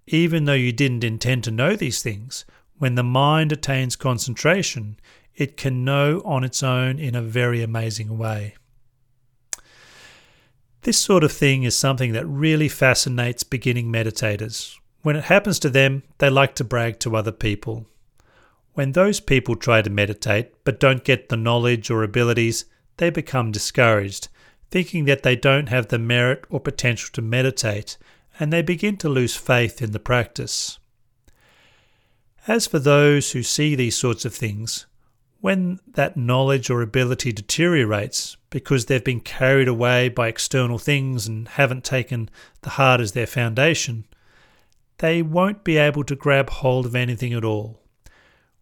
Even 0.06 0.44
though 0.44 0.52
you 0.52 0.70
didn't 0.70 1.02
intend 1.02 1.42
to 1.44 1.50
know 1.50 1.74
these 1.74 2.00
things, 2.00 2.44
when 2.78 2.94
the 2.94 3.02
mind 3.02 3.50
attains 3.50 3.96
concentration, 3.96 5.00
it 5.34 5.56
can 5.56 5.84
know 5.84 6.22
on 6.24 6.44
its 6.44 6.62
own 6.62 7.00
in 7.00 7.16
a 7.16 7.22
very 7.22 7.60
amazing 7.60 8.16
way. 8.16 8.54
This 10.82 10.98
sort 10.98 11.24
of 11.24 11.32
thing 11.32 11.64
is 11.64 11.76
something 11.76 12.12
that 12.12 12.26
really 12.26 12.68
fascinates 12.68 13.42
beginning 13.42 13.90
meditators. 13.90 14.76
When 15.02 15.16
it 15.16 15.24
happens 15.24 15.58
to 15.60 15.70
them, 15.70 16.02
they 16.18 16.28
like 16.28 16.54
to 16.56 16.64
brag 16.64 16.98
to 17.00 17.16
other 17.16 17.32
people. 17.32 17.86
When 18.74 18.92
those 18.92 19.18
people 19.18 19.56
try 19.56 19.82
to 19.82 19.90
meditate 19.90 20.52
but 20.64 20.78
don't 20.78 21.04
get 21.04 21.28
the 21.28 21.36
knowledge 21.36 21.90
or 21.90 22.02
abilities, 22.02 22.66
they 22.98 23.10
become 23.10 23.50
discouraged, 23.50 24.28
thinking 24.70 25.06
that 25.06 25.22
they 25.22 25.36
don't 25.36 25.70
have 25.70 25.88
the 25.88 25.98
merit 25.98 26.44
or 26.50 26.60
potential 26.60 27.08
to 27.14 27.22
meditate, 27.22 27.96
and 28.38 28.52
they 28.52 28.62
begin 28.62 28.96
to 28.98 29.08
lose 29.08 29.36
faith 29.36 29.80
in 29.82 29.92
the 29.92 29.98
practice. 29.98 30.78
As 32.46 32.66
for 32.66 32.78
those 32.78 33.32
who 33.32 33.42
see 33.42 33.74
these 33.74 33.96
sorts 33.96 34.24
of 34.24 34.34
things, 34.34 34.86
when 35.40 35.80
that 35.86 36.16
knowledge 36.16 36.68
or 36.68 36.82
ability 36.82 37.32
deteriorates 37.32 38.36
because 38.50 38.86
they've 38.86 39.02
been 39.02 39.20
carried 39.20 39.68
away 39.68 40.10
by 40.10 40.28
external 40.28 40.78
things 40.78 41.26
and 41.26 41.48
haven't 41.48 41.84
taken 41.84 42.28
the 42.62 42.70
heart 42.70 43.00
as 43.00 43.12
their 43.12 43.26
foundation, 43.26 44.04
they 45.00 45.22
won't 45.22 45.64
be 45.64 45.76
able 45.76 46.04
to 46.04 46.14
grab 46.14 46.48
hold 46.50 46.86
of 46.86 46.94
anything 46.94 47.32
at 47.32 47.44
all. 47.44 47.82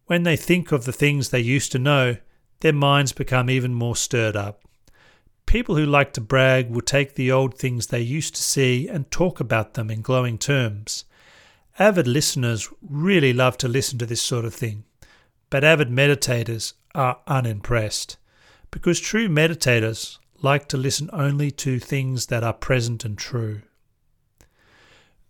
When 0.07 0.22
they 0.22 0.36
think 0.36 0.72
of 0.72 0.84
the 0.84 0.93
things 0.93 1.28
they 1.28 1.41
used 1.41 1.70
to 1.72 1.78
know, 1.78 2.16
their 2.61 2.72
minds 2.72 3.12
become 3.12 3.51
even 3.51 3.74
more 3.74 3.97
stirred 3.97 4.36
up. 4.36 4.62
People 5.47 5.76
who 5.76 5.84
like 5.84 6.12
to 6.14 6.20
brag 6.20 6.70
will 6.70 6.80
take 6.80 7.14
the 7.14 7.32
old 7.32 7.59
things 7.59 7.86
they 7.89 8.01
used 8.01 8.34
to 8.36 8.43
see 8.43 8.89
and 8.89 9.11
talk 9.11 9.41
about 9.41 9.74
them 9.74 9.91
in 9.91 10.01
glowing 10.01 10.39
terms. 10.39 11.05
Avid 11.78 12.07
listeners 12.07 12.68
really 12.82 13.32
love 13.32 13.57
to 13.59 13.68
listen 13.68 13.99
to 13.99 14.07
this 14.07 14.22
sort 14.22 14.45
of 14.45 14.55
thing, 14.55 14.84
but 15.51 15.64
avid 15.64 15.89
meditators 15.89 16.74
are 16.95 17.18
unimpressed. 17.26 18.16
because 18.70 19.01
true 19.01 19.28
meditators 19.28 20.18
like 20.43 20.68
to 20.68 20.76
listen 20.76 21.09
only 21.12 21.51
to 21.51 21.78
things 21.78 22.26
that 22.26 22.45
are 22.45 22.53
present 22.53 23.05
and 23.05 23.16
true. 23.18 23.62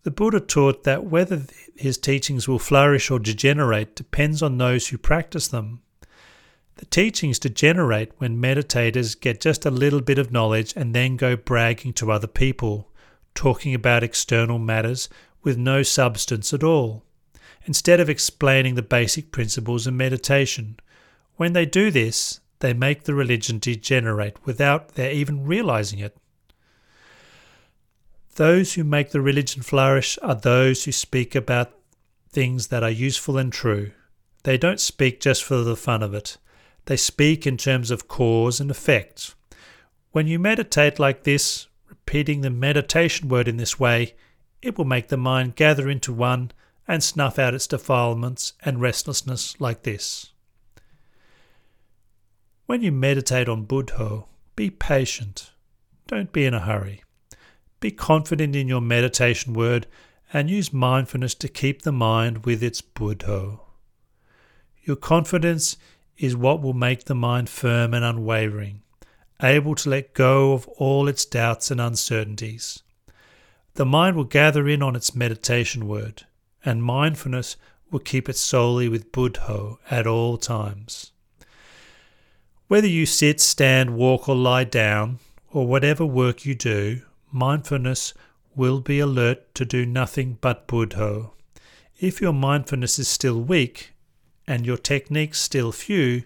The 0.04 0.10
Buddha 0.10 0.40
taught 0.40 0.84
that 0.84 1.04
whether 1.04 1.42
his 1.76 1.98
teachings 1.98 2.46
will 2.46 2.58
flourish 2.58 3.10
or 3.10 3.18
degenerate 3.18 3.96
depends 3.96 4.42
on 4.42 4.56
those 4.56 4.88
who 4.88 4.98
practice 4.98 5.48
them. 5.48 5.80
The 6.76 6.86
teachings 6.86 7.40
degenerate 7.40 8.12
when 8.18 8.40
meditators 8.40 9.20
get 9.20 9.40
just 9.40 9.66
a 9.66 9.70
little 9.70 10.00
bit 10.00 10.18
of 10.18 10.30
knowledge 10.30 10.72
and 10.76 10.94
then 10.94 11.16
go 11.16 11.34
bragging 11.34 11.92
to 11.94 12.12
other 12.12 12.28
people, 12.28 12.88
talking 13.34 13.74
about 13.74 14.04
external 14.04 14.58
matters 14.58 15.08
with 15.42 15.58
no 15.58 15.82
substance 15.82 16.54
at 16.54 16.62
all, 16.62 17.04
instead 17.64 17.98
of 17.98 18.08
explaining 18.08 18.76
the 18.76 18.82
basic 18.82 19.32
principles 19.32 19.88
of 19.88 19.94
meditation. 19.94 20.78
When 21.34 21.52
they 21.52 21.66
do 21.66 21.90
this, 21.90 22.40
they 22.60 22.72
make 22.72 23.04
the 23.04 23.14
religion 23.14 23.58
degenerate 23.58 24.36
without 24.44 24.94
their 24.94 25.10
even 25.10 25.44
realizing 25.44 25.98
it. 25.98 26.16
Those 28.38 28.74
who 28.74 28.84
make 28.84 29.10
the 29.10 29.20
religion 29.20 29.62
flourish 29.62 30.16
are 30.22 30.36
those 30.36 30.84
who 30.84 30.92
speak 30.92 31.34
about 31.34 31.72
things 32.30 32.68
that 32.68 32.84
are 32.84 32.88
useful 32.88 33.36
and 33.36 33.52
true. 33.52 33.90
They 34.44 34.56
don't 34.56 34.78
speak 34.78 35.18
just 35.18 35.42
for 35.42 35.56
the 35.56 35.74
fun 35.74 36.04
of 36.04 36.14
it. 36.14 36.36
They 36.84 36.96
speak 36.96 37.48
in 37.48 37.56
terms 37.56 37.90
of 37.90 38.06
cause 38.06 38.60
and 38.60 38.70
effect. 38.70 39.34
When 40.12 40.28
you 40.28 40.38
meditate 40.38 41.00
like 41.00 41.24
this, 41.24 41.66
repeating 41.88 42.42
the 42.42 42.50
meditation 42.50 43.28
word 43.28 43.48
in 43.48 43.56
this 43.56 43.80
way, 43.80 44.14
it 44.62 44.78
will 44.78 44.84
make 44.84 45.08
the 45.08 45.16
mind 45.16 45.56
gather 45.56 45.90
into 45.90 46.12
one 46.12 46.52
and 46.86 47.02
snuff 47.02 47.40
out 47.40 47.54
its 47.54 47.66
defilements 47.66 48.52
and 48.64 48.80
restlessness 48.80 49.60
like 49.60 49.82
this. 49.82 50.30
When 52.66 52.82
you 52.82 52.92
meditate 52.92 53.48
on 53.48 53.66
Buddho, 53.66 54.26
be 54.54 54.70
patient. 54.70 55.50
Don't 56.06 56.30
be 56.30 56.44
in 56.44 56.54
a 56.54 56.60
hurry. 56.60 57.02
Be 57.80 57.90
confident 57.90 58.56
in 58.56 58.66
your 58.66 58.80
meditation 58.80 59.52
word 59.52 59.86
and 60.32 60.50
use 60.50 60.72
mindfulness 60.72 61.34
to 61.36 61.48
keep 61.48 61.82
the 61.82 61.92
mind 61.92 62.44
with 62.44 62.62
its 62.62 62.82
Buddho. 62.82 63.60
Your 64.82 64.96
confidence 64.96 65.76
is 66.16 66.36
what 66.36 66.60
will 66.60 66.72
make 66.72 67.04
the 67.04 67.14
mind 67.14 67.48
firm 67.48 67.94
and 67.94 68.04
unwavering, 68.04 68.82
able 69.42 69.74
to 69.76 69.90
let 69.90 70.14
go 70.14 70.52
of 70.52 70.66
all 70.76 71.06
its 71.08 71.24
doubts 71.24 71.70
and 71.70 71.80
uncertainties. 71.80 72.82
The 73.74 73.86
mind 73.86 74.16
will 74.16 74.24
gather 74.24 74.66
in 74.68 74.82
on 74.82 74.96
its 74.96 75.14
meditation 75.14 75.86
word, 75.86 76.26
and 76.64 76.82
mindfulness 76.82 77.56
will 77.90 78.00
keep 78.00 78.28
it 78.28 78.36
solely 78.36 78.88
with 78.88 79.12
Buddho 79.12 79.78
at 79.88 80.06
all 80.06 80.36
times. 80.36 81.12
Whether 82.66 82.88
you 82.88 83.06
sit, 83.06 83.40
stand, 83.40 83.96
walk, 83.96 84.28
or 84.28 84.34
lie 84.34 84.64
down, 84.64 85.20
or 85.52 85.66
whatever 85.66 86.04
work 86.04 86.44
you 86.44 86.54
do, 86.54 87.02
mindfulness 87.30 88.14
will 88.54 88.80
be 88.80 88.98
alert 88.98 89.54
to 89.54 89.64
do 89.64 89.86
nothing 89.86 90.38
but 90.40 90.66
Buddho. 90.66 91.30
If 91.98 92.20
your 92.20 92.32
mindfulness 92.32 92.98
is 92.98 93.08
still 93.08 93.40
weak 93.40 93.92
and 94.46 94.64
your 94.64 94.76
techniques 94.76 95.38
still 95.40 95.72
few, 95.72 96.24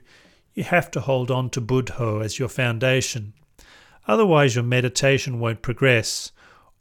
you 0.54 0.64
have 0.64 0.90
to 0.92 1.00
hold 1.00 1.30
on 1.30 1.50
to 1.50 1.60
Buddho 1.60 2.24
as 2.24 2.38
your 2.38 2.48
foundation. 2.48 3.32
Otherwise, 4.06 4.54
your 4.54 4.64
meditation 4.64 5.40
won't 5.40 5.62
progress, 5.62 6.32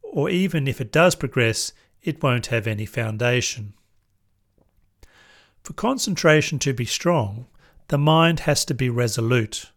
or 0.01 0.29
even 0.29 0.67
if 0.67 0.81
it 0.81 0.91
does 0.91 1.15
progress, 1.15 1.71
it 2.01 2.21
won't 2.21 2.47
have 2.47 2.67
any 2.67 2.85
foundation. 2.85 3.73
For 5.63 5.73
concentration 5.73 6.57
to 6.59 6.73
be 6.73 6.85
strong, 6.85 7.45
the 7.89 7.97
mind 7.97 8.41
has 8.41 8.65
to 8.65 8.73
be 8.73 8.89
resolute. 8.89 9.71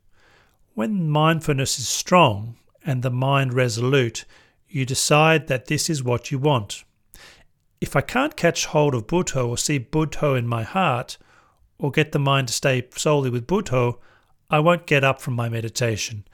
When 0.74 1.08
mindfulness 1.10 1.78
is 1.78 1.88
strong 1.88 2.56
and 2.84 3.02
the 3.02 3.10
mind 3.10 3.54
resolute, 3.54 4.24
you 4.68 4.84
decide 4.84 5.46
that 5.46 5.66
this 5.66 5.88
is 5.88 6.02
what 6.02 6.30
you 6.30 6.38
want. 6.38 6.84
If 7.80 7.96
I 7.96 8.00
can't 8.00 8.36
catch 8.36 8.66
hold 8.66 8.94
of 8.94 9.06
Buddho 9.06 9.48
or 9.48 9.58
see 9.58 9.78
Buddho 9.78 10.38
in 10.38 10.46
my 10.46 10.62
heart, 10.62 11.18
or 11.78 11.90
get 11.90 12.12
the 12.12 12.18
mind 12.18 12.48
to 12.48 12.54
stay 12.54 12.86
solely 12.96 13.30
with 13.30 13.46
Buddho, 13.46 13.98
I 14.50 14.60
won't 14.60 14.86
get 14.86 15.04
up 15.04 15.20
from 15.20 15.34
my 15.34 15.48
meditation. 15.48 16.24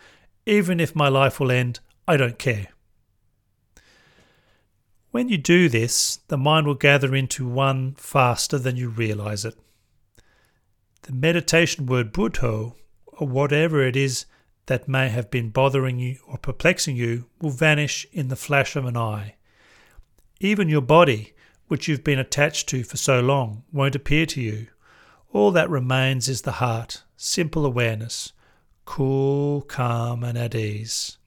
Even 0.46 0.80
if 0.80 0.94
my 0.94 1.08
life 1.08 1.40
will 1.40 1.50
end, 1.50 1.80
I 2.06 2.16
don't 2.16 2.38
care. 2.38 2.68
When 5.10 5.28
you 5.28 5.38
do 5.38 5.68
this, 5.68 6.20
the 6.28 6.38
mind 6.38 6.66
will 6.66 6.74
gather 6.74 7.14
into 7.14 7.48
one 7.48 7.94
faster 7.94 8.58
than 8.58 8.76
you 8.76 8.88
realize 8.88 9.44
it 9.44 9.56
the 11.02 11.12
meditation 11.12 11.86
word 11.86 12.12
Buddho, 12.12 12.74
or 13.06 13.26
whatever 13.26 13.82
it 13.82 13.96
is 13.96 14.26
that 14.70 14.86
may 14.86 15.08
have 15.08 15.32
been 15.32 15.50
bothering 15.50 15.98
you 15.98 16.16
or 16.28 16.38
perplexing 16.38 16.94
you, 16.94 17.26
will 17.40 17.50
vanish 17.50 18.06
in 18.12 18.28
the 18.28 18.36
flash 18.36 18.76
of 18.76 18.84
an 18.84 18.96
eye. 18.96 19.34
Even 20.38 20.68
your 20.68 20.80
body, 20.80 21.32
which 21.66 21.88
you've 21.88 22.04
been 22.04 22.20
attached 22.20 22.68
to 22.68 22.84
for 22.84 22.96
so 22.96 23.18
long, 23.18 23.64
won't 23.72 23.96
appear 23.96 24.26
to 24.26 24.40
you. 24.40 24.68
All 25.32 25.50
that 25.50 25.68
remains 25.68 26.28
is 26.28 26.42
the 26.42 26.52
heart, 26.62 27.02
simple 27.16 27.66
awareness, 27.66 28.32
cool, 28.84 29.62
calm, 29.62 30.22
and 30.22 30.38
at 30.38 30.54
ease. 30.54 31.18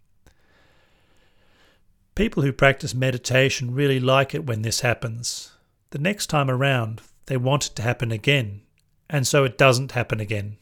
People 2.15 2.43
who 2.43 2.53
practice 2.53 2.95
meditation 2.95 3.75
really 3.75 3.99
like 3.99 4.33
it 4.33 4.45
when 4.45 4.61
this 4.61 4.79
happens. 4.79 5.51
The 5.89 5.99
next 5.99 6.27
time 6.27 6.49
around, 6.49 7.01
they 7.25 7.35
want 7.35 7.67
it 7.67 7.75
to 7.75 7.81
happen 7.81 8.09
again 8.13 8.61
and 9.09 9.27
so 9.27 9.43
it 9.43 9.57
doesn't 9.57 9.91
happen 9.91 10.21
again. 10.21 10.57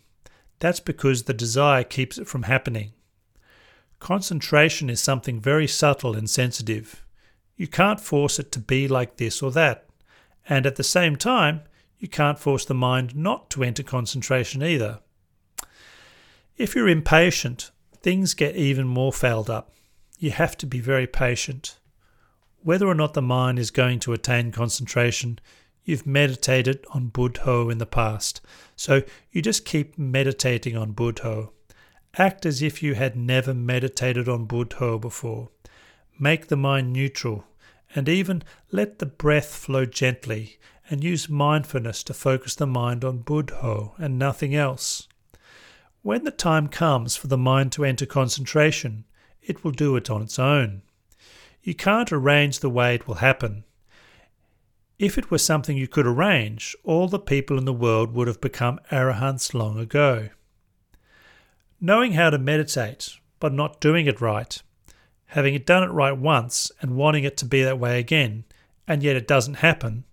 That's 0.62 0.80
because 0.80 1.24
the 1.24 1.34
desire 1.34 1.84
keeps 1.84 2.20
it 2.20 2.28
from 2.28 2.43
happening. 2.43 2.93
Concentration 3.99 4.91
is 4.91 5.01
something 5.01 5.41
very 5.41 5.68
subtle 5.68 6.16
and 6.16 6.30
sensitive. 6.30 7.03
You 7.57 7.68
can't 7.68 7.99
force 7.99 8.38
it 8.38 8.51
to 8.51 8.59
be 8.59 8.88
like 8.88 9.18
this 9.18 9.41
or 9.41 9.51
that, 9.53 9.88
and 10.47 10.68
at 10.68 10.76
the 10.76 10.84
same 10.84 11.16
time, 11.16 11.62
you 11.97 12.07
can't 12.07 12.38
force 12.38 12.64
the 12.64 12.76
mind 12.76 13.16
not 13.16 13.49
to 13.51 13.64
enter 13.64 13.82
concentration 13.82 14.62
either. 14.62 14.99
If 16.57 16.76
you're 16.76 16.88
impatient, 16.88 17.72
things 18.01 18.36
get 18.36 18.55
even 18.55 18.88
more 18.88 19.12
fouled 19.12 19.49
up. 19.49 19.74
You 20.20 20.30
have 20.30 20.55
to 20.57 20.68
be 20.68 20.80
very 20.80 21.07
patient. 21.07 21.80
Whether 22.62 22.86
or 22.86 22.95
not 22.95 23.16
the 23.16 23.22
mind 23.24 23.57
is 23.57 23.72
going 23.72 23.99
to 24.01 24.14
attain 24.14 24.51
concentration 24.51 25.39
you've 25.84 26.05
meditated 26.05 26.86
on 26.93 27.09
Buddho 27.09 27.71
in 27.71 27.77
the 27.77 27.86
past. 27.86 28.41
So 28.75 29.03
you 29.32 29.41
just 29.41 29.65
keep 29.65 29.97
meditating 29.97 30.75
on 30.77 30.93
Buddho. 30.93 31.51
Act 32.17 32.45
as 32.45 32.61
if 32.61 32.84
you 32.84 32.95
had 32.95 33.15
never 33.15 33.53
meditated 33.53 34.27
on 34.27 34.47
Buddho 34.47 34.99
before. 34.99 35.49
Make 36.19 36.47
the 36.47 36.57
mind 36.57 36.93
neutral 36.93 37.45
and 37.95 38.07
even 38.07 38.43
let 38.71 38.99
the 38.99 39.05
breath 39.05 39.53
flow 39.53 39.86
gently 39.86 40.59
and 40.89 41.03
use 41.03 41.29
mindfulness 41.29 42.03
to 42.03 42.13
focus 42.13 42.55
the 42.55 42.67
mind 42.67 43.05
on 43.05 43.23
Buddho 43.23 43.93
and 43.97 44.19
nothing 44.19 44.53
else. 44.53 45.07
When 46.01 46.23
the 46.23 46.32
time 46.32 46.67
comes 46.67 47.15
for 47.15 47.27
the 47.27 47.38
mind 47.38 47.71
to 47.73 47.86
enter 47.86 48.05
concentration, 48.05 49.05
it 49.41 49.63
will 49.63 49.71
do 49.71 49.95
it 49.95 50.09
on 50.09 50.21
its 50.21 50.39
own. 50.39 50.82
You 51.63 51.75
can't 51.75 52.11
arrange 52.11 52.59
the 52.59 52.69
way 52.69 52.95
it 52.95 53.07
will 53.07 53.15
happen. 53.15 53.63
If 55.02 55.18
it 55.18 55.32
were 55.32 55.39
something 55.39 55.78
you 55.78 55.88
could 55.88 56.06
arrange, 56.06 56.76
all 56.84 57.08
the 57.08 57.18
people 57.18 57.58
in 57.58 57.66
the 57.66 57.74
world 57.74 58.14
would 58.14 58.28
have 58.28 58.39
become 58.39 58.80
arahants 58.91 59.52
long 59.52 59.80
ago. 59.80 60.30
Knowing 61.80 62.12
how 62.12 62.30
to 62.30 62.38
meditate, 62.38 63.18
but 63.39 63.52
not 63.52 63.82
doing 63.82 64.06
it 64.06 64.22
right, 64.22 64.62
having 65.26 65.56
it 65.56 65.66
done 65.66 65.82
it 65.82 65.88
right 65.88 66.16
once 66.16 66.72
and 66.82 66.95
wanting 66.95 67.24
it 67.24 67.36
to 67.38 67.45
be 67.45 67.64
that 67.64 67.80
way 67.80 67.97
again, 67.97 68.43
and 68.88 69.02
yet 69.02 69.16
it 69.16 69.28
doesn't 69.28 69.56
happen, 69.56 70.04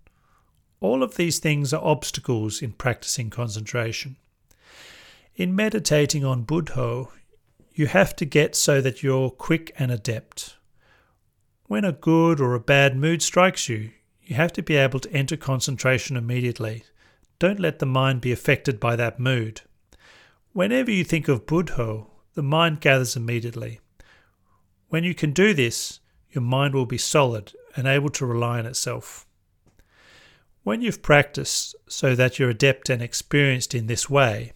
all 0.81 1.03
of 1.03 1.17
these 1.17 1.39
things 1.39 1.75
are 1.75 1.85
obstacles 1.85 2.63
in 2.63 2.73
practicing 2.73 3.29
concentration. 3.29 4.17
In 5.37 5.55
meditating 5.55 6.25
on 6.25 6.47
Buddho, 6.47 7.11
you 7.75 7.89
have 7.89 8.17
to 8.17 8.25
get 8.25 8.57
so 8.57 8.81
that 8.81 9.03
you're 9.03 9.29
quick 9.29 9.71
and 9.79 9.93
adept. 9.93 10.57
When 11.67 11.85
a 11.85 11.93
good 11.93 12.41
or 12.41 12.55
a 12.55 12.59
bad 12.61 12.97
mood 12.97 13.21
strikes 13.21 13.69
you, 13.69 13.91
you 14.29 14.37
have 14.37 14.53
to 14.53 14.63
be 14.63 14.77
able 14.77 15.01
to 15.01 15.11
enter 15.11 15.39
concentration 15.39 16.15
immediately. 16.15 16.85
Don't 17.39 17.59
let 17.59 17.79
the 17.79 17.87
mind 17.87 18.21
be 18.21 18.31
affected 18.31 18.79
by 18.79 18.95
that 18.95 19.19
mood. 19.19 19.63
Whenever 20.53 20.91
you 20.91 21.03
think 21.03 21.29
of 21.29 21.47
Buddho, 21.47 22.09
the 22.35 22.43
mind 22.43 22.83
gathers 22.83 23.17
immediately. 23.17 23.81
When 24.89 25.03
you 25.03 25.15
can 25.15 25.33
do 25.33 25.55
this, 25.55 26.01
your 26.31 26.43
mind 26.43 26.75
will 26.75 26.85
be 26.85 26.99
solid 26.99 27.55
and 27.75 27.87
able 27.87 28.11
to 28.11 28.27
rely 28.27 28.59
on 28.59 28.67
itself. 28.67 29.27
When 30.63 30.83
you've 30.83 31.01
practiced 31.01 31.75
so 31.89 32.15
that 32.15 32.39
you're 32.39 32.51
adept 32.51 32.91
and 32.91 33.01
experienced 33.01 33.75
in 33.75 33.87
this 33.87 34.11
way, 34.11 34.53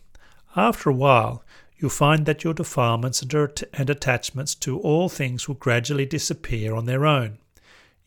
after 0.54 0.90
a 0.90 0.94
while 0.94 1.44
you'll 1.78 1.88
find 1.88 2.26
that 2.26 2.44
your 2.44 2.52
defilements 2.52 3.22
and 3.22 3.88
attachments 3.88 4.54
to 4.56 4.78
all 4.80 5.08
things 5.08 5.48
will 5.48 5.54
gradually 5.54 6.04
disappear 6.04 6.74
on 6.74 6.84
their 6.84 7.06
own. 7.06 7.38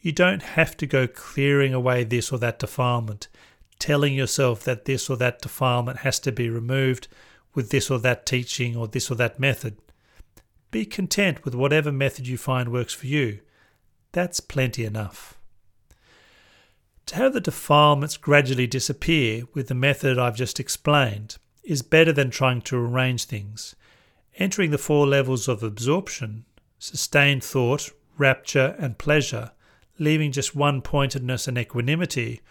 You 0.06 0.12
don't 0.12 0.44
have 0.44 0.78
to 0.78 0.86
go 0.86 1.08
clearing 1.08 1.74
away 1.74 2.04
this 2.04 2.32
or 2.32 2.38
that 2.38 2.60
defilement, 2.60 3.28
telling 3.80 4.14
yourself 4.14 4.64
that 4.64 4.86
this 4.86 5.10
or 5.10 5.18
that 5.18 5.42
defilement 5.42 6.02
has 6.02 6.20
to 6.20 6.32
be 6.32 6.48
removed 6.48 7.08
with 7.56 7.72
this 7.72 7.90
or 7.90 7.98
that 7.98 8.24
teaching 8.24 8.76
or 8.76 8.88
this 8.88 9.10
or 9.10 9.16
that 9.16 9.40
method. 9.40 9.78
Be 10.70 10.86
content 10.86 11.44
with 11.44 11.56
whatever 11.56 11.92
method 11.92 12.28
you 12.28 12.38
find 12.38 12.72
works 12.72 12.94
for 12.94 13.08
you. 13.08 13.40
That's 14.12 14.40
plenty 14.40 14.86
enough. 14.86 15.40
To 17.08 17.16
have 17.16 17.34
the 17.34 17.42
defilements 17.42 18.16
gradually 18.16 18.68
disappear 18.68 19.46
with 19.56 19.70
the 19.70 19.74
method 19.74 20.20
I've 20.20 20.38
just 20.38 20.60
explained 20.60 21.38
is 21.64 21.82
better 21.82 22.14
than 22.14 22.30
trying 22.30 22.62
to 22.62 22.78
arrange 22.78 23.26
things. 23.26 23.76
Entering 24.36 24.70
the 24.70 24.78
four 24.78 25.08
levels 25.08 25.48
of 25.48 25.64
absorption, 25.64 26.46
sustained 26.78 27.44
thought, 27.44 27.90
rapture, 28.20 28.76
and 28.78 29.00
pleasure, 29.00 29.50
leaving 29.98 30.32
just 30.32 30.56
one 30.56 30.82
pointedness 30.82 31.48
and 31.48 31.58
equanimity, 31.58 32.42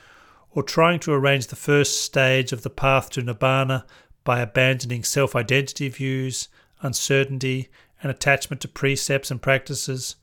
or 0.51 0.63
trying 0.63 1.01
to 1.01 1.13
arrange 1.13 1.49
the 1.49 1.57
first 1.57 2.03
stage 2.03 2.53
of 2.53 2.63
the 2.63 2.71
path 2.71 3.11
to 3.11 3.23
nibbana 3.23 3.85
by 4.23 4.41
abandoning 4.41 5.05
self 5.05 5.37
identity 5.37 5.89
views, 5.89 6.49
uncertainty, 6.81 7.69
and 8.03 8.11
attachment 8.11 8.61
to 8.63 8.69
precepts 8.69 9.31
and 9.31 9.43
practices, 9.43 10.17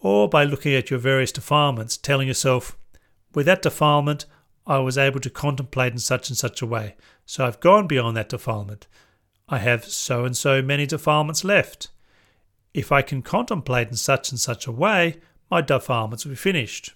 or 0.00 0.28
by 0.28 0.44
looking 0.44 0.74
at 0.74 0.90
your 0.90 0.98
various 0.98 1.32
defilements, 1.32 1.96
telling 1.96 2.28
yourself, 2.28 2.76
with 3.34 3.46
that 3.46 3.62
defilement, 3.62 4.26
I 4.66 4.78
was 4.78 4.98
able 4.98 5.20
to 5.20 5.30
contemplate 5.30 5.92
in 5.92 5.98
such 5.98 6.28
and 6.28 6.36
such 6.36 6.60
a 6.60 6.66
way. 6.66 6.96
So 7.24 7.46
I've 7.46 7.60
gone 7.60 7.86
beyond 7.86 8.16
that 8.16 8.28
defilement. 8.28 8.86
I 9.48 9.58
have 9.58 9.84
so 9.84 10.24
and 10.24 10.36
so 10.36 10.60
many 10.60 10.86
defilements 10.86 11.44
left. 11.44 11.88
If 12.74 12.90
I 12.90 13.02
can 13.02 13.22
contemplate 13.22 13.88
in 13.88 13.96
such 13.96 14.30
and 14.30 14.40
such 14.40 14.66
a 14.66 14.72
way, 14.72 15.20
my 15.50 15.60
defilements 15.60 16.24
will 16.24 16.32
be 16.32 16.36
finished. 16.36 16.94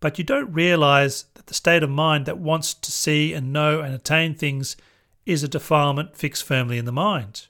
But 0.00 0.18
you 0.18 0.24
don't 0.24 0.52
realize 0.52 1.26
that 1.34 1.46
the 1.46 1.54
state 1.54 1.82
of 1.82 1.90
mind 1.90 2.26
that 2.26 2.38
wants 2.38 2.74
to 2.74 2.90
see 2.90 3.32
and 3.32 3.52
know 3.52 3.80
and 3.80 3.94
attain 3.94 4.34
things 4.34 4.76
is 5.24 5.44
a 5.44 5.48
defilement 5.48 6.16
fixed 6.16 6.42
firmly 6.44 6.78
in 6.78 6.84
the 6.84 6.92
mind. 6.92 7.46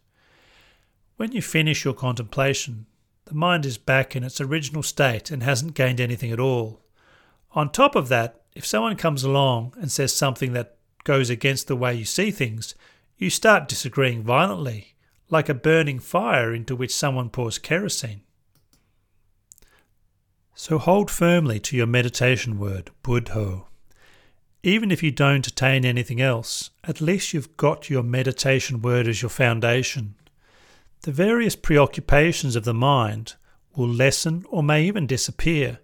When 1.16 1.32
you 1.32 1.40
finish 1.40 1.84
your 1.84 1.94
contemplation, 1.94 2.86
the 3.24 3.34
mind 3.34 3.64
is 3.64 3.78
back 3.78 4.14
in 4.14 4.24
its 4.24 4.40
original 4.40 4.82
state 4.82 5.30
and 5.30 5.42
hasn't 5.42 5.74
gained 5.74 6.00
anything 6.00 6.30
at 6.30 6.40
all. 6.40 6.82
On 7.52 7.70
top 7.70 7.94
of 7.94 8.08
that, 8.08 8.42
if 8.54 8.66
someone 8.66 8.96
comes 8.96 9.22
along 9.22 9.74
and 9.80 9.90
says 9.90 10.12
something 10.12 10.52
that 10.52 10.76
goes 11.04 11.30
against 11.30 11.68
the 11.68 11.76
way 11.76 11.94
you 11.94 12.04
see 12.04 12.30
things, 12.30 12.74
you 13.16 13.30
start 13.30 13.68
disagreeing 13.68 14.22
violently, 14.22 14.94
like 15.30 15.48
a 15.48 15.54
burning 15.54 15.98
fire 15.98 16.52
into 16.52 16.76
which 16.76 16.94
someone 16.94 17.30
pours 17.30 17.58
kerosene. 17.58 18.22
So 20.54 20.78
hold 20.78 21.10
firmly 21.10 21.58
to 21.60 21.76
your 21.76 21.86
meditation 21.86 22.58
word, 22.58 22.90
Buddho. 23.02 23.66
Even 24.62 24.90
if 24.90 25.02
you 25.02 25.10
don't 25.10 25.46
attain 25.46 25.84
anything 25.84 26.20
else, 26.20 26.70
at 26.84 27.00
least 27.00 27.32
you've 27.32 27.56
got 27.56 27.90
your 27.90 28.02
meditation 28.02 28.80
word 28.80 29.08
as 29.08 29.22
your 29.22 29.28
foundation. 29.28 30.14
The 31.02 31.12
various 31.12 31.56
preoccupations 31.56 32.54
of 32.54 32.64
the 32.64 32.74
mind 32.74 33.34
will 33.74 33.88
lessen 33.88 34.44
or 34.48 34.62
may 34.62 34.84
even 34.84 35.06
disappear 35.06 35.80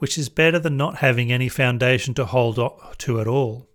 which 0.00 0.16
is 0.16 0.30
better 0.30 0.58
than 0.58 0.78
not 0.78 0.96
having 0.96 1.30
any 1.30 1.48
foundation 1.48 2.14
to 2.14 2.24
hold 2.24 2.58
to 2.98 3.20
at 3.20 3.26
all. 3.26 3.68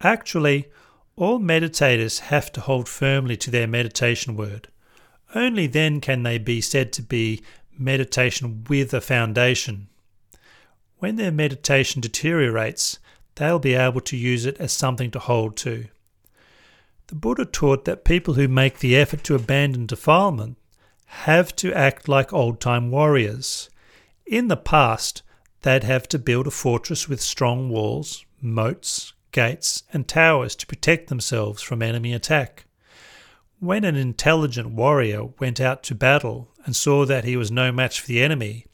Actually, 0.00 0.68
all 1.14 1.38
meditators 1.38 2.18
have 2.20 2.50
to 2.50 2.60
hold 2.60 2.88
firmly 2.88 3.36
to 3.36 3.50
their 3.50 3.68
meditation 3.68 4.36
word. 4.36 4.66
Only 5.32 5.68
then 5.68 6.00
can 6.00 6.24
they 6.24 6.38
be 6.38 6.60
said 6.60 6.92
to 6.94 7.02
be 7.02 7.40
meditation 7.78 8.64
with 8.68 8.92
a 8.94 9.00
foundation. 9.00 9.88
When 10.98 11.16
their 11.16 11.32
meditation 11.32 12.00
deteriorates, 12.00 12.98
they'll 13.34 13.58
be 13.58 13.74
able 13.74 14.00
to 14.02 14.16
use 14.16 14.46
it 14.46 14.56
as 14.58 14.72
something 14.72 15.10
to 15.10 15.18
hold 15.18 15.56
to. 15.58 15.86
The 17.08 17.14
Buddha 17.14 17.44
taught 17.44 17.84
that 17.84 18.04
people 18.04 18.34
who 18.34 18.48
make 18.48 18.78
the 18.78 18.96
effort 18.96 19.24
to 19.24 19.34
abandon 19.34 19.86
defilement 19.86 20.56
have 21.06 21.54
to 21.56 21.74
act 21.74 22.08
like 22.08 22.32
old 22.32 22.60
time 22.60 22.90
warriors. 22.90 23.68
In 24.24 24.48
the 24.48 24.56
past, 24.56 25.22
they'd 25.62 25.84
have 25.84 26.08
to 26.08 26.18
build 26.18 26.46
a 26.46 26.50
fortress 26.50 27.08
with 27.08 27.20
strong 27.20 27.68
walls, 27.68 28.24
moats, 28.40 29.12
gates, 29.30 29.82
and 29.92 30.08
towers 30.08 30.56
to 30.56 30.66
protect 30.66 31.08
themselves 31.08 31.62
from 31.62 31.82
enemy 31.82 32.14
attack. 32.14 32.64
When 33.62 33.84
an 33.84 33.94
intelligent 33.94 34.70
warrior 34.70 35.26
went 35.38 35.60
out 35.60 35.84
to 35.84 35.94
battle 35.94 36.50
and 36.64 36.74
saw 36.74 37.06
that 37.06 37.22
he 37.22 37.36
was 37.36 37.52
no 37.52 37.70
match 37.70 38.00
for 38.00 38.08
the 38.08 38.20
enemy, 38.20 38.66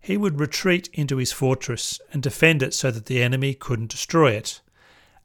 he 0.00 0.16
would 0.16 0.40
retreat 0.40 0.88
into 0.92 1.18
his 1.18 1.30
fortress 1.30 2.00
and 2.12 2.20
defend 2.20 2.60
it 2.60 2.74
so 2.74 2.90
that 2.90 3.06
the 3.06 3.22
enemy 3.22 3.54
couldn't 3.54 3.92
destroy 3.92 4.32
it. 4.32 4.60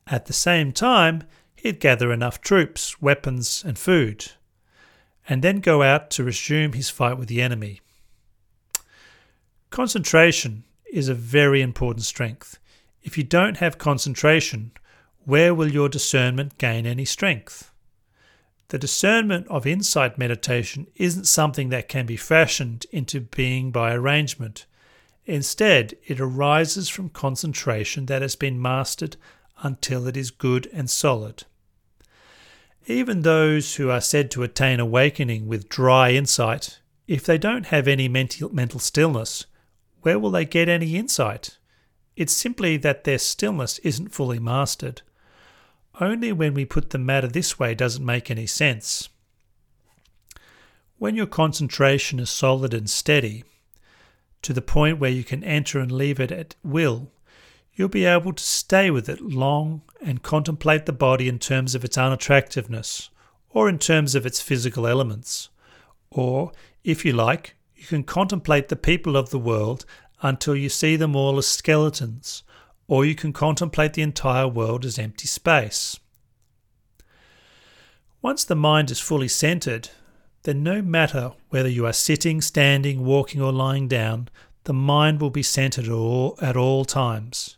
At 0.06 0.28
the 0.28 0.34
same 0.34 0.72
time, 0.72 1.24
he'd 1.56 1.80
gather 1.80 2.14
enough 2.14 2.42
troops, 2.42 3.02
weapons, 3.02 3.64
and 3.66 3.80
food, 3.80 4.34
and 5.28 5.42
then 5.42 5.62
go 5.62 5.82
out 5.82 6.12
to 6.12 6.24
resume 6.24 6.74
his 6.74 6.92
fight 6.92 7.18
with 7.18 7.28
the 7.28 7.42
enemy. 7.42 7.82
Concentration 9.72 10.64
is 10.94 11.10
a 11.10 11.16
very 11.16 11.64
important 11.64 12.06
strength. 12.06 12.60
If 13.02 13.18
you 13.18 13.24
don't 13.24 13.58
have 13.58 13.80
concentration, 13.80 14.74
where 15.26 15.56
will 15.56 15.72
your 15.72 15.90
discernment 15.90 16.60
gain 16.60 16.86
any 16.86 17.06
strength? 17.06 17.72
The 18.70 18.78
discernment 18.78 19.48
of 19.48 19.66
insight 19.66 20.18
meditation 20.18 20.88
isn't 20.96 21.26
something 21.26 21.70
that 21.70 21.88
can 21.88 22.06
be 22.06 22.18
fashioned 22.18 22.86
into 22.92 23.22
being 23.22 23.72
by 23.72 23.94
arrangement. 23.94 24.66
Instead, 25.26 25.96
it 26.06 26.20
arises 26.20 26.90
from 26.90 27.10
concentration 27.10 28.08
that 28.08 28.22
has 28.22 28.36
been 28.36 28.62
mastered 28.62 29.16
until 29.62 30.08
it 30.08 30.18
is 30.18 30.32
good 30.32 30.70
and 30.74 30.90
solid. 30.90 31.46
Even 32.88 33.22
those 33.22 33.76
who 33.76 33.90
are 33.90 34.02
said 34.02 34.32
to 34.32 34.44
attain 34.44 34.80
awakening 34.80 35.48
with 35.48 35.70
dry 35.70 36.12
insight, 36.12 36.80
if 37.08 37.24
they 37.24 37.38
don't 37.38 37.68
have 37.68 37.88
any 37.88 38.08
mental, 38.08 38.80
stillness, 38.80 39.46
where 40.02 40.20
will 40.20 40.32
they 40.32 40.46
get 40.46 40.70
any 40.70 40.96
insight? 40.96 41.58
It's 42.16 42.34
simply 42.34 42.78
that 42.78 43.04
their 43.04 43.18
stillness 43.18 43.80
isn't 43.80 44.14
fully 44.14 44.40
mastered. 44.40 45.02
Only 46.00 46.32
when 46.32 46.54
we 46.54 46.66
put 46.66 46.92
the 46.92 46.98
matter 46.98 47.28
this 47.28 47.58
way 47.58 47.74
does 47.74 47.96
it 47.96 48.02
make 48.02 48.30
any 48.30 48.46
sense. 48.46 49.10
When 50.98 51.16
your 51.16 51.28
concentration 51.28 52.20
is 52.20 52.30
solid 52.30 52.74
and 52.74 52.90
steady, 52.90 53.44
to 54.44 54.54
the 54.54 54.62
point 54.62 55.00
where 55.00 55.12
you 55.12 55.24
can 55.24 55.44
enter 55.44 55.80
and 55.80 55.92
leave 55.92 56.20
it 56.20 56.32
at 56.32 56.56
will, 56.64 57.12
you'll 57.74 57.90
be 57.90 58.06
able 58.06 58.34
to 58.34 58.44
stay 58.44 58.90
with 58.90 59.10
it 59.10 59.22
long 59.22 59.82
and 60.02 60.24
contemplate 60.24 60.86
the 60.86 60.94
body 60.94 61.28
in 61.28 61.40
terms 61.40 61.76
of 61.76 61.84
its 61.84 61.98
unattractiveness 61.98 63.10
or 63.50 63.70
in 63.70 63.80
terms 63.80 64.16
of 64.16 64.26
its 64.26 64.42
physical 64.42 64.88
elements. 64.88 65.50
Or, 66.10 66.52
if 66.84 67.06
you 67.06 67.14
like, 67.14 67.56
you 67.76 67.86
can 67.86 68.04
contemplate 68.04 68.70
the 68.70 68.76
people 68.76 69.16
of 69.16 69.30
the 69.30 69.40
world 69.40 69.86
until 70.22 70.56
you 70.56 70.70
see 70.70 70.96
them 70.96 71.16
all 71.16 71.38
as 71.38 71.48
skeletons, 71.48 72.44
or 72.88 73.06
you 73.06 73.16
can 73.16 73.34
contemplate 73.34 73.94
the 73.94 74.02
entire 74.02 74.48
world 74.48 74.86
as 74.86 74.98
empty 74.98 75.28
space. 75.28 76.00
Once 78.22 78.44
the 78.44 78.56
mind 78.56 78.90
is 78.90 79.00
fully 79.00 79.28
centered, 79.28 79.90
then 80.44 80.64
no 80.64 80.82
matter 80.82 81.34
whether 81.50 81.70
you 81.70 81.86
are 81.86 81.94
sitting, 81.94 82.42
standing, 82.42 83.04
walking, 83.04 83.42
or 83.42 83.52
lying 83.52 83.88
down, 83.88 84.30
the 84.64 84.74
mind 84.74 85.22
will 85.22 85.30
be 85.30 85.44
centered 85.44 85.86
at 85.86 85.92
all, 85.92 86.38
at 86.42 86.58
all 86.58 86.86
times. 86.86 87.58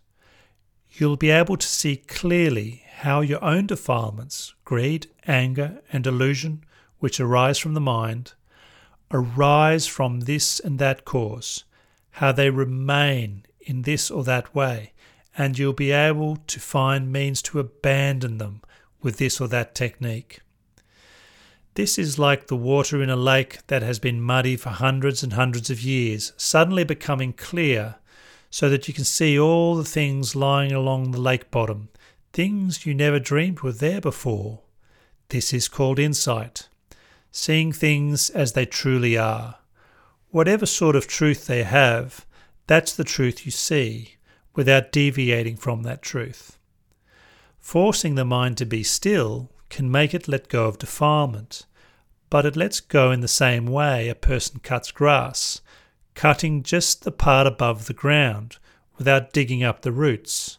You'll 0.92 1.18
be 1.18 1.30
able 1.30 1.58
to 1.58 1.68
see 1.68 1.98
clearly 1.98 2.84
how 2.98 3.22
your 3.22 3.44
own 3.44 3.68
defilements, 3.68 4.54
greed, 4.66 5.08
anger, 5.28 5.82
and 5.94 6.04
delusion, 6.04 6.64
which 6.98 7.20
arise 7.20 7.58
from 7.58 7.74
the 7.74 7.82
mind, 7.82 8.34
arise 9.12 9.88
from 9.88 10.22
this 10.22 10.60
and 10.60 10.78
that 10.80 11.06
cause, 11.06 11.64
how 12.12 12.32
they 12.32 12.50
remain 12.50 13.46
in 13.62 13.84
this 13.84 14.12
or 14.12 14.24
that 14.24 14.54
way, 14.54 14.94
and 15.40 15.58
you'll 15.58 15.74
be 15.74 15.90
able 15.90 16.36
to 16.36 16.60
find 16.60 17.12
means 17.12 17.42
to 17.42 17.60
abandon 17.60 18.38
them 18.38 18.62
with 19.02 19.18
this 19.18 19.42
or 19.42 19.48
that 19.48 19.74
technique. 19.74 20.42
This 21.74 21.98
is 21.98 22.20
like 22.20 22.46
the 22.46 22.56
water 22.56 23.02
in 23.02 23.10
a 23.10 23.16
lake 23.16 23.66
that 23.68 23.82
has 23.82 23.98
been 23.98 24.22
muddy 24.22 24.56
for 24.56 24.70
hundreds 24.70 25.24
and 25.24 25.34
hundreds 25.34 25.72
of 25.72 25.82
years, 25.82 26.34
suddenly 26.38 26.84
becoming 26.84 27.34
clear 27.34 27.96
so 28.52 28.70
that 28.70 28.88
you 28.88 28.94
can 28.94 29.06
see 29.06 29.40
all 29.40 29.76
the 29.76 29.84
things 29.84 30.36
lying 30.36 30.72
along 30.72 31.10
the 31.10 31.22
lake 31.22 31.50
bottom, 31.50 31.90
things 32.34 32.86
you 32.86 32.94
never 32.94 33.20
dreamed 33.20 33.62
were 33.62 33.72
there 33.72 34.02
before. 34.02 34.62
This 35.30 35.54
is 35.54 35.68
called 35.68 35.98
insight 35.98 36.68
seeing 37.32 37.72
things 37.72 38.30
as 38.30 38.54
they 38.54 38.66
truly 38.66 39.18
are. 39.18 39.58
Whatever 40.32 40.66
sort 40.66 40.96
of 40.96 41.08
truth 41.08 41.48
they 41.48 41.64
have, 41.64 42.26
that's 42.68 42.94
the 42.94 43.04
truth 43.04 43.46
you 43.46 43.52
see, 43.52 44.16
without 44.56 44.92
deviating 44.92 45.56
from 45.56 45.84
that 45.84 46.02
truth. 46.02 46.58
Forcing 47.60 48.16
the 48.16 48.26
mind 48.26 48.58
to 48.58 48.66
be 48.66 48.84
still 48.84 49.52
can 49.70 49.92
make 49.92 50.14
it 50.14 50.28
let 50.28 50.50
go 50.50 50.66
of 50.66 50.80
defilement, 50.80 51.66
but 52.30 52.46
it 52.46 52.56
lets 52.56 52.80
go 52.80 53.12
in 53.12 53.22
the 53.22 53.28
same 53.28 53.66
way 53.68 54.10
a 54.10 54.16
person 54.16 54.60
cuts 54.60 54.92
grass, 54.92 55.62
cutting 56.16 56.64
just 56.64 57.04
the 57.04 57.12
part 57.12 57.48
above 57.48 57.86
the 57.86 57.94
ground 57.94 58.58
without 58.98 59.32
digging 59.34 59.64
up 59.64 59.82
the 59.82 59.92
roots. 59.92 60.58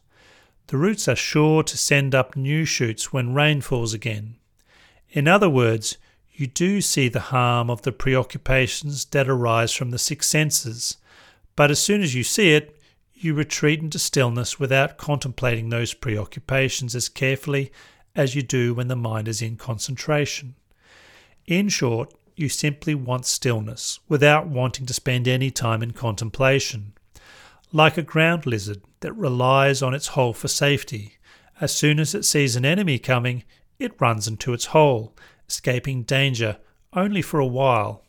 the 0.70 0.76
roots 0.76 1.09
are 1.09 1.16
sure 1.16 1.64
to 1.64 1.76
send 1.76 2.14
up 2.14 2.36
new 2.36 2.64
shoots 2.64 3.12
when 3.12 3.34
rain 3.34 3.61
falls 3.61 3.93
again. 3.93 4.36
In 5.11 5.26
other 5.26 5.51
words, 5.51 5.99
you 6.32 6.47
do 6.47 6.80
see 6.80 7.09
the 7.09 7.18
harm 7.34 7.68
of 7.68 7.82
the 7.82 7.91
preoccupations 7.91 9.05
that 9.07 9.28
arise 9.28 9.72
from 9.72 9.91
the 9.91 9.99
six 9.99 10.28
senses, 10.28 10.97
but 11.57 11.72
as 11.72 11.80
soon 11.80 12.03
as 12.03 12.14
you 12.14 12.22
see 12.22 12.53
it, 12.55 12.80
you 13.23 13.35
retreat 13.35 13.81
into 13.81 13.99
stillness 13.99 14.59
without 14.59 14.97
contemplating 14.97 15.68
those 15.68 15.93
preoccupations 15.93 16.95
as 16.95 17.09
carefully 17.09 17.71
as 18.16 18.35
you 18.35 18.43
do 18.43 18.73
when 18.73 18.89
the 18.89 18.97
mind 18.97 19.29
is 19.29 19.43
in 19.43 19.57
concentration. 19.57 20.55
In 21.47 21.68
short, 21.68 22.14
you 22.35 22.49
simply 22.49 22.95
want 22.95 23.27
stillness 23.27 24.01
without 24.09 24.47
wanting 24.47 24.87
to 24.87 24.95
spend 24.95 25.29
any 25.29 25.51
time 25.51 25.83
in 25.83 25.91
contemplation. 25.91 26.95
Like 27.73 27.99
a 27.99 28.03
ground 28.03 28.47
lizard 28.47 28.81
that 29.01 29.12
relies 29.12 29.83
on 29.83 29.93
its 29.93 30.09
hole 30.09 30.33
for 30.33 30.49
safety, 30.49 31.18
as 31.61 31.75
soon 31.75 32.01
as 32.01 32.14
it 32.14 32.25
sees 32.25 32.57
an 32.57 32.64
enemy 32.64 32.99
coming, 32.99 33.45
it 33.79 34.01
runs 34.01 34.27
into 34.27 34.55
its 34.55 34.66
hole, 34.66 35.14
escaping 35.47 36.05
danger 36.05 36.57
only 36.95 37.21
for 37.21 37.39
a 37.39 37.47
while. 37.47 38.03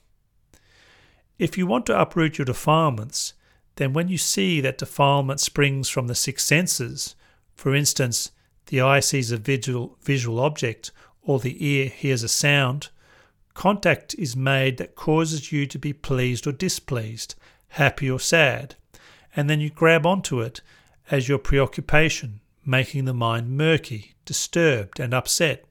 If 1.38 1.58
you 1.58 1.68
want 1.68 1.86
to 1.88 2.00
uproot 2.00 2.38
your 2.38 2.46
defilements, 2.46 3.34
then 3.82 3.94
when 3.94 4.08
you 4.08 4.18
see 4.18 4.62
that 4.62 4.78
defilement 4.78 5.40
springs 5.40 5.90
from 5.90 6.06
the 6.06 6.14
six 6.14 6.46
senses, 6.46 7.16
for 7.56 7.74
instance, 7.74 8.32
the 8.68 8.80
eye 8.80 9.00
sees 9.00 9.32
a 9.32 9.38
visual, 9.38 9.98
visual 10.04 10.40
object 10.40 10.92
or 11.24 11.40
the 11.40 11.66
ear 11.66 11.90
hears 11.90 12.22
a 12.22 12.28
sound, 12.28 12.90
contact 13.56 14.14
is 14.20 14.36
made 14.36 14.78
that 14.78 14.96
causes 14.96 15.52
you 15.52 15.66
to 15.66 15.80
be 15.80 15.94
pleased 15.94 16.46
or 16.46 16.52
displeased, 16.52 17.34
happy 17.70 18.10
or 18.10 18.20
sad, 18.20 18.76
and 19.36 19.50
then 19.50 19.60
you 19.60 19.72
grab 19.72 20.06
onto 20.06 20.42
it 20.42 20.62
as 21.10 21.28
your 21.28 21.40
preoccupation, 21.40 22.40
making 22.64 23.06
the 23.06 23.16
mind 23.16 23.58
murky, 23.58 24.14
disturbed, 24.26 25.00
and 25.00 25.12
upset, 25.12 25.66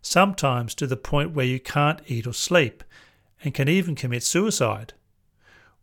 sometimes 0.00 0.74
to 0.74 0.86
the 0.86 0.96
point 0.96 1.32
where 1.32 1.44
you 1.44 1.60
can't 1.60 2.00
eat 2.06 2.26
or 2.26 2.32
sleep, 2.32 2.82
and 3.44 3.52
can 3.52 3.68
even 3.68 3.94
commit 3.94 4.22
suicide. 4.22 4.94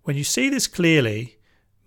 When 0.02 0.16
you 0.16 0.24
see 0.24 0.50
this 0.50 0.66
clearly, 0.66 1.36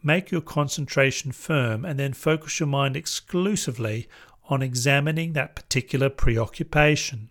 make 0.05 0.31
your 0.31 0.41
concentration 0.41 1.33
firm 1.33 1.85
and 1.85 1.99
then 1.99 2.13
focus 2.13 2.61
your 2.61 2.67
mind 2.67 2.97
exclusively 2.97 4.09
on 4.49 4.63
examining 4.63 5.33
that 5.33 5.55
particular 5.55 6.11
preoccupation. 6.11 7.29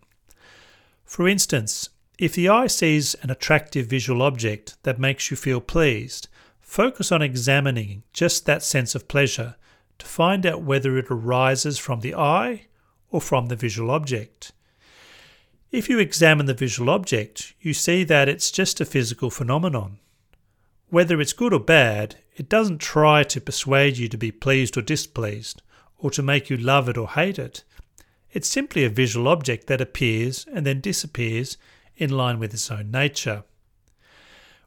For 1.05 1.27
instance, 1.27 1.89
if 2.17 2.33
the 2.33 2.49
eye 2.49 2.67
sees 2.67 3.15
an 3.15 3.29
attractive 3.29 3.87
visual 3.87 4.21
object 4.21 4.77
that 4.83 4.99
makes 4.99 5.31
you 5.31 5.37
feel 5.37 5.59
pleased, 5.59 6.27
focus 6.59 7.11
on 7.11 7.21
examining 7.21 8.03
just 8.13 8.45
that 8.45 8.63
sense 8.63 8.95
of 8.95 9.07
pleasure 9.07 9.55
to 9.99 10.05
find 10.05 10.45
out 10.45 10.61
whether 10.61 10.97
it 10.97 11.11
arises 11.11 11.77
from 11.77 11.99
the 11.99 12.15
eye 12.15 12.67
or 13.09 13.21
from 13.21 13.47
the 13.47 13.55
visual 13.55 13.91
object. 13.91 14.51
If 15.71 15.89
you 15.89 15.99
examine 15.99 16.47
the 16.47 16.53
visual 16.53 16.89
object, 16.89 17.53
you 17.61 17.73
see 17.73 18.03
that 18.05 18.27
it's 18.27 18.51
just 18.51 18.81
a 18.81 18.85
physical 18.85 19.29
phenomenon. 19.29 19.99
Whether 20.91 21.21
it's 21.21 21.31
good 21.31 21.53
or 21.53 21.59
bad, 21.61 22.17
it 22.35 22.49
doesn't 22.49 22.79
try 22.79 23.23
to 23.23 23.39
persuade 23.39 23.97
you 23.97 24.09
to 24.09 24.17
be 24.17 24.29
pleased 24.29 24.75
or 24.75 24.81
displeased, 24.81 25.61
or 25.97 26.11
to 26.11 26.21
make 26.21 26.49
you 26.49 26.57
love 26.57 26.89
it 26.89 26.97
or 26.97 27.07
hate 27.07 27.39
it. 27.39 27.63
It's 28.33 28.49
simply 28.49 28.83
a 28.83 28.89
visual 28.89 29.29
object 29.29 29.67
that 29.67 29.79
appears 29.79 30.45
and 30.51 30.65
then 30.65 30.81
disappears 30.81 31.57
in 31.95 32.09
line 32.09 32.39
with 32.39 32.53
its 32.53 32.69
own 32.69 32.91
nature. 32.91 33.45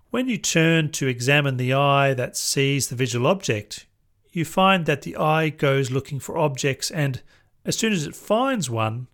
When 0.09 0.27
you 0.27 0.39
turn 0.39 0.93
to 0.93 1.09
examine 1.09 1.59
the 1.59 1.75
eye 1.75 2.15
that 2.15 2.39
sees 2.39 2.89
the 2.89 2.97
visual 2.97 3.27
object, 3.27 3.85
you 4.33 4.47
find 4.47 4.87
that 4.87 5.03
the 5.03 5.17
eye 5.17 5.51
goes 5.51 5.91
looking 5.91 6.21
for 6.21 6.39
objects, 6.39 6.91
and 6.91 7.21
as 7.67 7.77
soon 7.77 7.93
as 7.93 8.07
it 8.07 8.17
finds 8.17 8.71
one, 8.71 9.09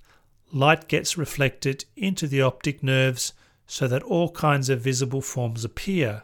light 0.53 0.87
gets 0.87 1.19
reflected 1.19 1.87
into 1.97 2.29
the 2.29 2.41
optic 2.41 2.85
nerves 2.85 3.33
so 3.67 3.89
that 3.89 4.05
all 4.05 4.31
kinds 4.31 4.69
of 4.69 4.81
visible 4.81 5.21
forms 5.21 5.65
appear. 5.65 6.23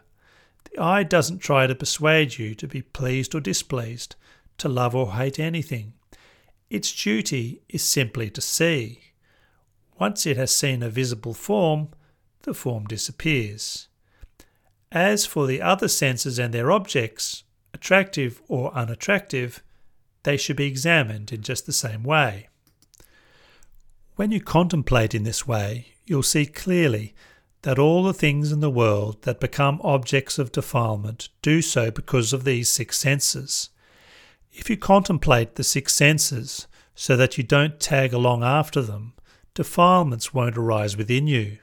The 0.70 0.78
eye 0.82 1.02
doesn't 1.02 1.38
try 1.38 1.66
to 1.66 1.74
persuade 1.74 2.38
you 2.38 2.54
to 2.54 2.66
be 2.66 2.82
pleased 2.82 3.34
or 3.34 3.40
displeased, 3.40 4.16
to 4.58 4.68
love 4.68 4.94
or 4.94 5.14
hate 5.14 5.38
anything. 5.38 5.94
Its 6.70 6.92
duty 6.92 7.62
is 7.68 7.82
simply 7.84 8.30
to 8.30 8.40
see. 8.40 9.12
Once 9.98 10.26
it 10.26 10.36
has 10.36 10.54
seen 10.54 10.82
a 10.82 10.90
visible 10.90 11.34
form, 11.34 11.88
the 12.42 12.54
form 12.54 12.84
disappears. 12.84 13.88
As 14.90 15.26
for 15.26 15.46
the 15.46 15.62
other 15.62 15.88
senses 15.88 16.38
and 16.38 16.52
their 16.52 16.70
objects, 16.70 17.44
attractive 17.72 18.40
or 18.48 18.74
unattractive, 18.74 19.62
they 20.22 20.36
should 20.36 20.56
be 20.56 20.66
examined 20.66 21.32
in 21.32 21.42
just 21.42 21.66
the 21.66 21.72
same 21.72 22.02
way. 22.02 22.48
When 24.16 24.32
you 24.32 24.40
contemplate 24.40 25.14
in 25.14 25.24
this 25.24 25.46
way, 25.46 25.94
you'll 26.06 26.22
see 26.22 26.46
clearly 26.46 27.14
that 27.66 27.80
all 27.80 28.04
the 28.04 28.14
things 28.14 28.52
in 28.52 28.60
the 28.60 28.70
world 28.70 29.20
that 29.22 29.40
become 29.40 29.80
objects 29.82 30.38
of 30.38 30.52
defilement 30.52 31.28
do 31.42 31.60
so 31.60 31.90
because 31.90 32.32
of 32.32 32.44
these 32.44 32.68
six 32.68 32.96
senses. 32.96 33.70
If 34.52 34.70
you 34.70 34.76
contemplate 34.76 35.56
the 35.56 35.64
six 35.64 35.92
senses 35.92 36.68
so 36.94 37.16
that 37.16 37.36
you 37.36 37.42
don't 37.42 37.80
tag 37.80 38.12
along 38.12 38.44
after 38.44 38.80
them, 38.80 39.14
defilements 39.52 40.32
won't 40.32 40.56
arise 40.56 40.96
within 40.96 41.26
you. 41.26 41.58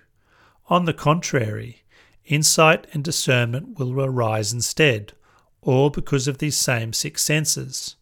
On 0.68 0.84
the 0.84 0.94
contrary, 0.94 1.84
insight 2.26 2.86
and 2.92 3.02
discernment 3.02 3.80
will 3.80 3.98
arise 4.02 4.52
instead, 4.52 5.14
all 5.62 5.90
because 5.90 6.28
of 6.28 6.40
these 6.40 6.58
same 6.58 6.92
six 6.92 7.24
senses. 7.24 7.96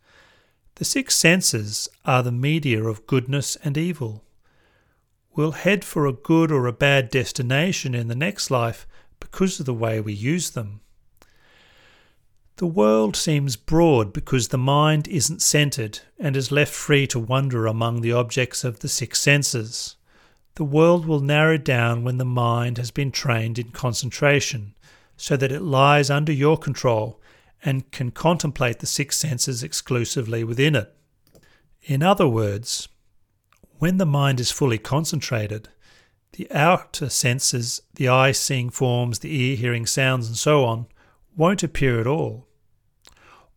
The 0.73 0.85
six 0.85 1.13
senses 1.13 1.87
are 2.03 2.23
the 2.23 2.31
media 2.31 2.83
of 2.83 3.05
goodness 3.05 3.57
and 3.57 3.77
evil 3.77 4.23
we'll 5.36 5.51
head 5.51 5.84
for 5.84 6.05
a 6.05 6.13
good 6.13 6.51
or 6.51 6.67
a 6.67 6.73
bad 6.73 7.09
destination 7.09 7.95
in 7.95 8.07
the 8.07 8.15
next 8.15 8.51
life 8.51 8.88
because 9.19 9.59
of 9.59 9.65
the 9.65 9.73
way 9.73 9.99
we 9.99 10.13
use 10.13 10.51
them. 10.51 10.82
The 12.57 12.67
world 12.67 13.15
seems 13.15 13.55
broad 13.55 14.13
because 14.13 14.49
the 14.49 14.57
mind 14.57 15.07
isn't 15.07 15.41
centered 15.41 15.99
and 16.19 16.36
is 16.36 16.51
left 16.51 16.73
free 16.73 17.07
to 17.07 17.19
wander 17.19 17.65
among 17.65 18.01
the 18.01 18.11
objects 18.11 18.63
of 18.63 18.79
the 18.79 18.88
six 18.88 19.19
senses. 19.19 19.95
The 20.55 20.63
world 20.63 21.05
will 21.05 21.21
narrow 21.21 21.57
down 21.57 22.03
when 22.03 22.17
the 22.17 22.25
mind 22.25 22.77
has 22.77 22.91
been 22.91 23.11
trained 23.11 23.57
in 23.57 23.69
concentration, 23.71 24.75
so 25.17 25.38
that 25.38 25.51
it 25.51 25.61
lies 25.61 26.09
under 26.09 26.32
your 26.32 26.57
control 26.57 27.19
and 27.63 27.89
can 27.91 28.11
contemplate 28.11 28.79
the 28.79 28.86
six 28.86 29.17
senses 29.17 29.63
exclusively 29.63 30.43
within 30.43 30.75
it. 30.75 30.93
In 31.84 32.03
other 32.03 32.27
words, 32.27 32.89
when 33.82 33.97
the 33.97 34.05
mind 34.05 34.39
is 34.39 34.51
fully 34.51 34.77
concentrated, 34.77 35.67
the 36.34 36.47
outer 36.51 37.09
senses, 37.09 37.82
the 37.95 38.07
eye 38.07 38.32
seeing 38.32 38.69
forms, 38.69 39.17
the 39.17 39.36
ear 39.36 39.55
hearing 39.55 39.88
sounds, 39.88 40.27
and 40.27 40.38
so 40.38 40.63
on, 40.63 40.86
won't 41.36 41.63
appear 41.63 41.99
at 41.99 42.05
all. 42.05 42.45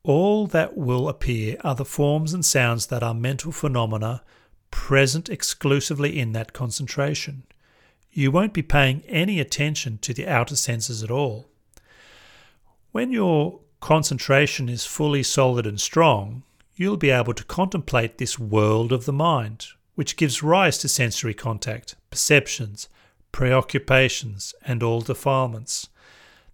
All 0.03 0.47
that 0.47 0.79
will 0.79 1.11
appear 1.11 1.59
are 1.63 1.75
the 1.75 1.85
forms 1.85 2.33
and 2.33 2.43
sounds 2.43 2.87
that 2.87 3.03
are 3.03 3.13
mental 3.13 3.53
phenomena 3.53 4.23
present 4.71 5.29
exclusively 5.29 6.19
in 6.19 6.33
that 6.33 6.55
concentration. 6.55 7.43
You 8.11 8.31
won't 8.31 8.55
be 8.55 8.63
paying 8.63 9.03
any 9.07 9.41
attention 9.41 9.99
to 9.99 10.15
the 10.15 10.27
outer 10.27 10.57
senses 10.57 11.03
at 11.03 11.11
all. 11.11 11.51
When 12.93 13.13
your 13.13 13.61
concentration 13.81 14.71
is 14.71 14.87
fully 14.87 15.23
solid 15.23 15.67
and 15.67 15.79
strong, 15.79 16.45
you'll 16.77 16.97
be 16.97 17.11
able 17.11 17.35
to 17.35 17.45
contemplate 17.45 18.17
this 18.17 18.39
world 18.39 18.91
of 18.91 19.05
the 19.05 19.13
mind, 19.13 19.67
which 19.95 20.17
gives 20.17 20.43
rise 20.43 20.79
to 20.79 20.89
sensory 20.89 21.35
contact, 21.35 21.95
perceptions, 22.11 22.89
preoccupations, 23.33 24.55
and 24.65 24.83
all 24.83 25.01
defilements. 25.01 25.89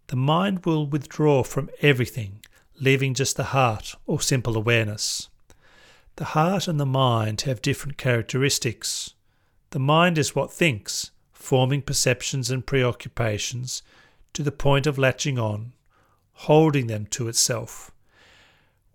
The 0.08 0.16
mind 0.16 0.66
will 0.66 0.86
withdraw 0.86 1.42
from 1.42 1.70
everything, 1.82 2.40
leaving 2.80 3.14
just 3.14 3.36
the 3.36 3.44
heart 3.44 3.94
or 4.06 4.20
simple 4.20 4.56
awareness. 4.56 5.28
The 6.16 6.24
heart 6.36 6.68
and 6.68 6.78
the 6.78 6.86
mind 6.86 7.42
have 7.42 7.62
different 7.62 7.96
characteristics. 7.96 9.14
The 9.70 9.78
mind 9.78 10.18
is 10.18 10.34
what 10.34 10.52
thinks, 10.52 11.12
forming 11.32 11.82
perceptions 11.82 12.50
and 12.50 12.66
preoccupations 12.66 13.82
to 14.32 14.42
the 14.42 14.52
point 14.52 14.86
of 14.86 14.98
latching 14.98 15.38
on, 15.38 15.72
holding 16.32 16.86
them 16.86 17.06
to 17.06 17.28
itself. 17.28 17.90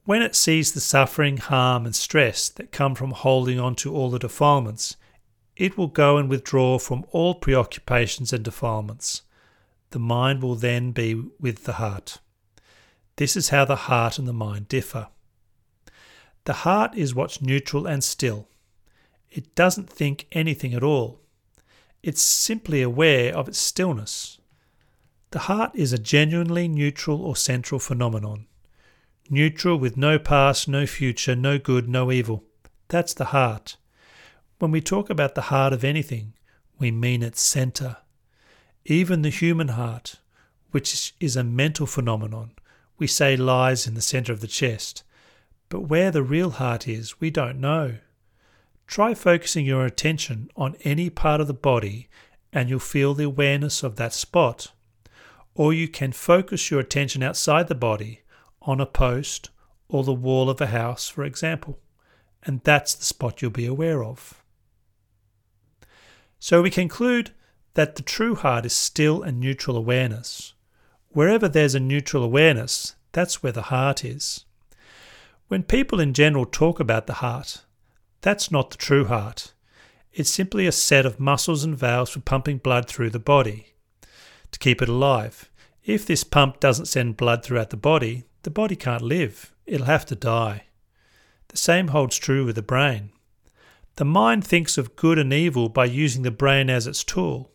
When 0.05 0.21
it 0.21 0.35
sees 0.35 0.71
the 0.71 0.81
suffering, 0.81 1.37
harm, 1.37 1.83
and 1.85 1.95
stress 1.95 2.47
that 2.49 2.71
come 2.71 2.93
from 2.93 3.09
holding 3.11 3.59
on 3.59 3.75
to 3.77 3.91
all 3.91 4.11
the 4.11 4.19
defilements, 4.19 4.97
it 5.55 5.79
will 5.79 5.87
go 5.87 6.17
and 6.17 6.29
withdraw 6.29 6.77
from 6.77 7.05
all 7.11 7.33
preoccupations 7.33 8.31
and 8.31 8.43
defilements. 8.43 9.23
The 9.89 9.99
mind 9.99 10.43
will 10.43 10.53
then 10.53 10.91
be 10.91 11.15
with 11.39 11.63
the 11.63 11.73
heart. 11.73 12.19
This 13.15 13.35
is 13.35 13.49
how 13.49 13.65
the 13.65 13.87
heart 13.87 14.19
and 14.19 14.27
the 14.27 14.33
mind 14.33 14.67
differ. 14.67 15.07
The 16.43 16.53
heart 16.53 16.93
is 16.95 17.15
what's 17.15 17.41
neutral 17.41 17.87
and 17.87 18.03
still. 18.03 18.47
It 19.31 19.55
doesn't 19.55 19.89
think 19.89 20.27
anything 20.31 20.75
at 20.75 20.83
all. 20.83 21.19
It's 22.03 22.21
simply 22.21 22.83
aware 22.83 23.35
of 23.35 23.47
its 23.47 23.57
stillness. 23.57 24.39
The 25.31 25.39
heart 25.39 25.71
is 25.73 25.93
a 25.93 25.97
genuinely 25.97 26.67
neutral 26.67 27.23
or 27.23 27.35
central 27.35 27.79
phenomenon. 27.79 28.45
Neutral 29.29 29.77
with 29.77 29.97
no 29.97 30.19
past, 30.19 30.67
no 30.67 30.85
future, 30.85 31.35
no 31.35 31.57
good, 31.57 31.87
no 31.87 32.11
evil. 32.11 32.43
That's 32.87 33.13
the 33.13 33.25
heart. 33.25 33.77
When 34.59 34.71
we 34.71 34.81
talk 34.81 35.09
about 35.09 35.35
the 35.35 35.49
heart 35.53 35.73
of 35.73 35.83
anything, 35.83 36.33
we 36.79 36.91
mean 36.91 37.23
its 37.23 37.41
centre. 37.41 37.97
Even 38.85 39.21
the 39.21 39.29
human 39.29 39.69
heart, 39.69 40.17
which 40.71 41.13
is 41.19 41.35
a 41.35 41.43
mental 41.43 41.87
phenomenon, 41.87 42.51
we 42.97 43.07
say 43.07 43.35
lies 43.35 43.87
in 43.87 43.93
the 43.95 44.01
centre 44.01 44.31
of 44.31 44.41
the 44.41 44.47
chest. 44.47 45.03
But 45.69 45.81
where 45.81 46.11
the 46.11 46.23
real 46.23 46.51
heart 46.51 46.87
is, 46.87 47.19
we 47.19 47.29
don't 47.31 47.59
know. 47.59 47.95
Try 48.87 49.13
focusing 49.15 49.65
your 49.65 49.85
attention 49.85 50.49
on 50.55 50.75
any 50.81 51.09
part 51.09 51.41
of 51.41 51.47
the 51.47 51.53
body 51.53 52.07
and 52.53 52.69
you'll 52.69 52.79
feel 52.79 53.13
the 53.13 53.25
awareness 53.25 53.83
of 53.83 53.95
that 53.97 54.13
spot. 54.13 54.71
Or 55.55 55.73
you 55.73 55.87
can 55.87 56.11
focus 56.11 56.69
your 56.69 56.79
attention 56.79 57.23
outside 57.23 57.67
the 57.67 57.75
body 57.75 58.21
on 58.65 58.81
a 58.81 58.85
post 58.85 59.49
or 59.87 60.03
the 60.03 60.13
wall 60.13 60.49
of 60.49 60.59
a 60.59 60.67
house, 60.67 61.07
for 61.07 61.23
example, 61.23 61.79
and 62.43 62.61
that's 62.63 62.93
the 62.93 63.05
spot 63.05 63.41
you'll 63.41 63.51
be 63.51 63.65
aware 63.65 64.03
of. 64.03 64.43
So 66.39 66.61
we 66.61 66.69
conclude 66.69 67.31
that 67.75 67.95
the 67.95 68.03
true 68.03 68.35
heart 68.35 68.65
is 68.65 68.73
still 68.73 69.23
a 69.23 69.31
neutral 69.31 69.77
awareness. 69.77 70.53
Wherever 71.09 71.47
there's 71.47 71.75
a 71.75 71.79
neutral 71.79 72.23
awareness, 72.23 72.95
that's 73.11 73.41
where 73.41 73.51
the 73.51 73.63
heart 73.63 74.03
is. 74.03 74.45
When 75.47 75.63
people 75.63 75.99
in 75.99 76.13
general 76.13 76.45
talk 76.45 76.79
about 76.79 77.07
the 77.07 77.13
heart, 77.13 77.63
that's 78.21 78.51
not 78.51 78.71
the 78.71 78.77
true 78.77 79.05
heart. 79.05 79.53
It's 80.11 80.29
simply 80.29 80.65
a 80.65 80.71
set 80.71 81.05
of 81.05 81.19
muscles 81.19 81.63
and 81.63 81.77
valves 81.77 82.11
for 82.11 82.19
pumping 82.19 82.57
blood 82.57 82.87
through 82.87 83.11
the 83.11 83.19
body 83.19 83.73
to 84.51 84.59
keep 84.59 84.81
it 84.81 84.89
alive. 84.89 85.51
If 85.83 86.05
this 86.05 86.23
pump 86.23 86.59
doesn't 86.59 86.87
send 86.87 87.17
blood 87.17 87.43
throughout 87.43 87.69
the 87.69 87.77
body, 87.77 88.23
the 88.45 88.51
body 88.51 88.75
can't 88.75 89.01
live. 89.01 89.53
It'll 89.65 89.87
have 89.87 90.05
to 90.05 90.15
die. 90.15 90.65
The 91.47 91.57
same 91.57 91.87
holds 91.87 92.17
true 92.17 92.45
with 92.45 92.55
the 92.55 92.61
brain. 92.61 93.09
The 93.95 94.05
mind 94.05 94.45
thinks 94.45 94.77
of 94.77 94.95
good 94.95 95.17
and 95.17 95.33
evil 95.33 95.67
by 95.67 95.85
using 95.85 96.21
the 96.21 96.29
brain 96.29 96.69
as 96.69 96.85
its 96.85 97.03
tool. 97.03 97.51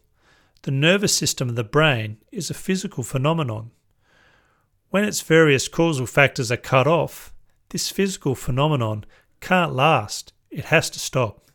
The 0.62 0.72
nervous 0.72 1.14
system 1.14 1.48
of 1.48 1.54
the 1.54 1.62
brain 1.62 2.18
is 2.32 2.50
a 2.50 2.54
physical 2.54 3.04
phenomenon. 3.04 3.70
When 4.88 5.04
its 5.04 5.20
various 5.20 5.68
causal 5.68 6.06
factors 6.06 6.50
are 6.50 6.56
cut 6.56 6.88
off, 6.88 7.32
this 7.68 7.88
physical 7.88 8.34
phenomenon 8.34 9.04
can't 9.40 9.72
last 9.72 10.32
it 10.50 10.66
has 10.66 10.90
to 10.90 10.98
stop. 10.98 11.50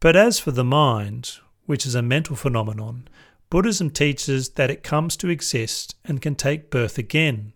But 0.00 0.16
as 0.16 0.40
for 0.40 0.50
the 0.50 0.64
mind, 0.64 1.38
which 1.66 1.86
is 1.86 1.94
a 1.94 2.02
mental 2.02 2.34
phenomenon, 2.34 3.06
Buddhism 3.50 3.90
teaches 3.90 4.50
that 4.50 4.70
it 4.70 4.82
comes 4.82 5.16
to 5.18 5.28
exist 5.28 5.94
and 6.04 6.20
can 6.20 6.34
take 6.34 6.70
birth 6.70 6.98
again. 6.98 7.52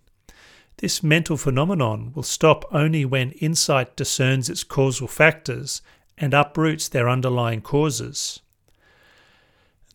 This 0.78 1.02
mental 1.02 1.38
phenomenon 1.38 2.12
will 2.14 2.22
stop 2.22 2.64
only 2.70 3.04
when 3.04 3.32
insight 3.32 3.96
discerns 3.96 4.50
its 4.50 4.62
causal 4.62 5.08
factors 5.08 5.80
and 6.18 6.34
uproots 6.34 6.88
their 6.88 7.08
underlying 7.08 7.62
causes. 7.62 8.40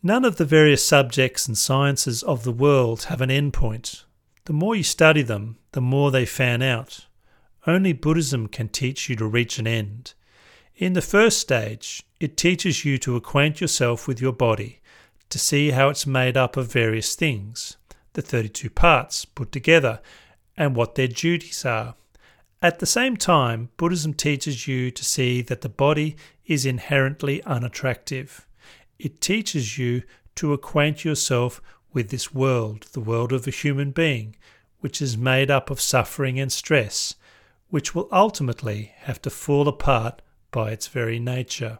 None 0.02 0.24
of 0.24 0.36
the 0.36 0.44
various 0.44 0.84
subjects 0.84 1.46
and 1.46 1.56
sciences 1.56 2.24
of 2.24 2.42
the 2.42 2.50
world 2.50 3.04
have 3.04 3.20
an 3.20 3.30
endpoint. 3.30 4.02
The 4.46 4.52
more 4.52 4.74
you 4.74 4.82
study 4.82 5.22
them, 5.22 5.58
the 5.70 5.80
more 5.80 6.10
they 6.10 6.26
fan 6.26 6.62
out. 6.62 7.06
Only 7.64 7.92
Buddhism 7.92 8.48
can 8.48 8.68
teach 8.68 9.08
you 9.08 9.14
to 9.16 9.26
reach 9.26 9.60
an 9.60 9.68
end. 9.68 10.14
In 10.74 10.94
the 10.94 11.00
first 11.00 11.38
stage, 11.38 12.02
it 12.18 12.36
teaches 12.36 12.84
you 12.84 12.98
to 12.98 13.14
acquaint 13.14 13.60
yourself 13.60 14.08
with 14.08 14.20
your 14.20 14.32
body, 14.32 14.80
to 15.30 15.38
see 15.38 15.70
how 15.70 15.88
it's 15.88 16.06
made 16.06 16.36
up 16.36 16.56
of 16.56 16.72
various 16.72 17.14
things, 17.14 17.76
the 18.14 18.22
32 18.22 18.68
parts 18.70 19.24
put 19.24 19.52
together, 19.52 20.00
and 20.56 20.76
what 20.76 20.94
their 20.94 21.08
duties 21.08 21.64
are. 21.64 21.94
At 22.60 22.78
the 22.78 22.86
same 22.86 23.16
time, 23.16 23.70
Buddhism 23.76 24.14
teaches 24.14 24.68
you 24.68 24.90
to 24.92 25.04
see 25.04 25.42
that 25.42 25.62
the 25.62 25.68
body 25.68 26.16
is 26.46 26.64
inherently 26.64 27.42
unattractive. 27.42 28.46
It 28.98 29.20
teaches 29.20 29.78
you 29.78 30.02
to 30.36 30.52
acquaint 30.52 31.04
yourself 31.04 31.60
with 31.92 32.10
this 32.10 32.32
world, 32.32 32.86
the 32.92 33.00
world 33.00 33.32
of 33.32 33.46
a 33.46 33.50
human 33.50 33.90
being, 33.90 34.36
which 34.80 35.02
is 35.02 35.16
made 35.16 35.50
up 35.50 35.70
of 35.70 35.80
suffering 35.80 36.38
and 36.38 36.52
stress, 36.52 37.16
which 37.68 37.94
will 37.94 38.08
ultimately 38.12 38.92
have 38.98 39.20
to 39.22 39.30
fall 39.30 39.66
apart 39.66 40.22
by 40.50 40.70
its 40.70 40.86
very 40.86 41.18
nature. 41.18 41.78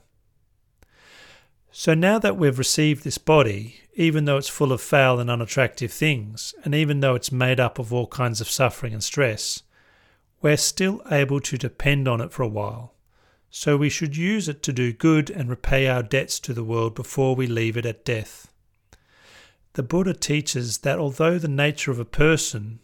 So 1.75 1.95
now 1.95 2.19
that 2.19 2.37
we've 2.37 2.59
received 2.59 3.03
this 3.03 3.17
body, 3.17 3.81
even 3.95 4.27
though 4.27 4.37
it's 4.37 4.49
full 4.49 4.73
of 4.73 4.83
foul 4.83 5.19
and 5.19 5.31
unattractive 5.31 5.91
things, 5.91 6.55
and 6.65 6.75
even 6.75 7.01
though 7.01 7.15
it's 7.15 7.33
made 7.33 7.59
up 7.59 7.79
of 7.79 7.95
all 7.95 8.07
kinds 8.07 8.43
of 8.43 8.51
suffering 8.51 8.93
and 8.93 9.03
stress, 9.03 9.63
we're 10.43 10.59
still 10.59 11.01
able 11.11 11.41
to 11.41 11.57
depend 11.57 12.07
on 12.07 12.21
it 12.21 12.31
for 12.31 12.43
a 12.43 12.49
while. 12.49 12.93
So 13.49 13.79
we 13.79 13.89
should 13.89 14.19
use 14.19 14.51
it 14.51 14.63
to 14.65 14.73
do 14.73 14.93
good 14.93 15.31
and 15.31 15.49
repay 15.49 15.89
our 15.89 16.03
debts 16.03 16.39
to 16.41 16.53
the 16.53 16.63
world 16.63 16.95
before 16.95 17.35
we 17.35 17.47
leave 17.47 17.79
it 17.79 17.87
at 17.87 18.05
death. 18.05 18.53
The 19.73 19.83
Buddha 19.83 20.13
teaches 20.13 20.79
that 20.79 20.99
although 20.99 21.39
the 21.39 21.49
nature 21.49 21.91
of 21.91 21.99
a 21.99 22.05
person 22.05 22.81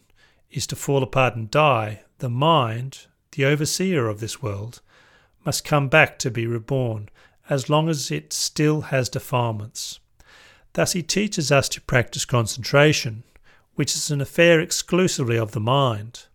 is 0.49 0.65
to 0.65 0.75
fall 0.75 1.03
apart 1.03 1.35
and 1.35 1.51
die, 1.51 2.01
the 2.17 2.29
mind, 2.29 3.05
the 3.33 3.45
overseer 3.45 4.07
of 4.07 4.19
this 4.19 4.41
world, 4.41 4.81
must 5.45 5.63
come 5.63 5.89
back 5.89 6.17
to 6.19 6.31
be 6.31 6.47
reborn, 6.47 7.09
as 7.49 7.69
long 7.69 7.89
as 7.89 8.11
it 8.11 8.31
still 8.31 8.81
has 8.81 9.09
defilements. 9.09 9.99
Thus, 10.73 10.93
he 10.93 11.01
teaches 11.01 11.51
us 11.51 11.67
to 11.69 11.81
practice 11.81 12.25
concentration, 12.25 13.23
which 13.73 13.95
is 13.95 14.11
an 14.11 14.21
affair 14.21 14.59
exclusively 14.59 15.37
of 15.37 15.51
the 15.51 15.59
mind. 15.59 16.27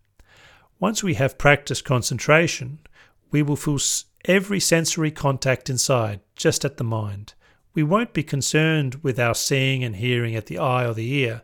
Once 0.79 1.01
we 1.01 1.13
have 1.13 1.37
practiced 1.37 1.85
concentration, 1.85 2.79
we 3.31 3.41
will 3.41 3.55
feel 3.55 3.79
every 4.25 4.59
sensory 4.59 5.11
contact 5.11 5.69
inside, 5.69 6.19
just 6.35 6.65
at 6.65 6.77
the 6.77 6.83
mind. 6.83 7.33
We 7.73 7.83
won't 7.83 8.13
be 8.13 8.23
concerned 8.23 8.95
with 8.95 9.19
our 9.19 9.35
seeing 9.35 9.83
and 9.83 9.95
hearing 9.95 10.35
at 10.35 10.47
the 10.47 10.57
eye 10.57 10.85
or 10.85 10.93
the 10.93 11.11
ear. 11.13 11.43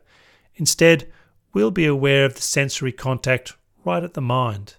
Instead, 0.55 1.09
we'll 1.53 1.71
be 1.71 1.85
aware 1.85 2.25
of 2.25 2.35
the 2.35 2.41
sensory 2.41 2.91
contact 2.91 3.53
right 3.85 4.03
at 4.03 4.13
the 4.13 4.21
mind. 4.21 4.75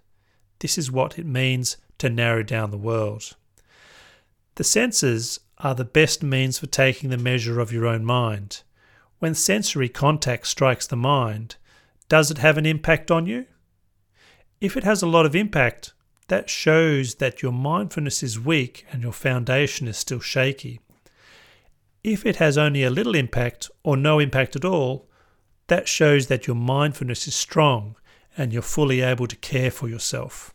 This 0.58 0.76
is 0.76 0.90
what 0.90 1.18
it 1.18 1.26
means 1.26 1.76
to 1.98 2.10
narrow 2.10 2.42
down 2.42 2.70
the 2.70 2.78
world. 2.78 3.36
The 4.56 4.64
senses 4.64 5.40
are 5.58 5.74
the 5.74 5.84
best 5.84 6.22
means 6.22 6.58
for 6.58 6.66
taking 6.66 7.10
the 7.10 7.16
measure 7.16 7.58
of 7.60 7.72
your 7.72 7.86
own 7.86 8.04
mind. 8.04 8.62
When 9.18 9.34
sensory 9.34 9.88
contact 9.88 10.46
strikes 10.46 10.86
the 10.86 10.96
mind, 10.96 11.56
does 12.08 12.30
it 12.30 12.38
have 12.38 12.58
an 12.58 12.66
impact 12.66 13.10
on 13.10 13.26
you? 13.26 13.46
If 14.60 14.76
it 14.76 14.84
has 14.84 15.00
a 15.00 15.06
lot 15.06 15.24
of 15.24 15.34
impact, 15.34 15.94
that 16.28 16.50
shows 16.50 17.16
that 17.16 17.42
your 17.42 17.52
mindfulness 17.52 18.22
is 18.22 18.38
weak 18.38 18.84
and 18.92 19.02
your 19.02 19.12
foundation 19.12 19.88
is 19.88 19.96
still 19.96 20.20
shaky. 20.20 20.80
If 22.04 22.26
it 22.26 22.36
has 22.36 22.58
only 22.58 22.82
a 22.82 22.90
little 22.90 23.14
impact 23.14 23.70
or 23.82 23.96
no 23.96 24.18
impact 24.18 24.56
at 24.56 24.64
all, 24.64 25.08
that 25.68 25.88
shows 25.88 26.26
that 26.26 26.46
your 26.46 26.56
mindfulness 26.56 27.26
is 27.26 27.34
strong 27.34 27.96
and 28.36 28.52
you're 28.52 28.62
fully 28.62 29.00
able 29.00 29.26
to 29.26 29.36
care 29.36 29.70
for 29.70 29.88
yourself. 29.88 30.52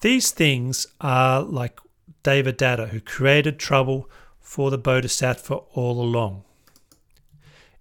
These 0.00 0.30
things 0.30 0.86
are 1.00 1.42
like 1.42 1.80
David 2.22 2.58
Devadatta, 2.58 2.88
who 2.88 3.00
created 3.00 3.58
trouble 3.58 4.10
for 4.40 4.70
the 4.70 4.78
Bodhisattva 4.78 5.54
all 5.54 6.00
along. 6.00 6.44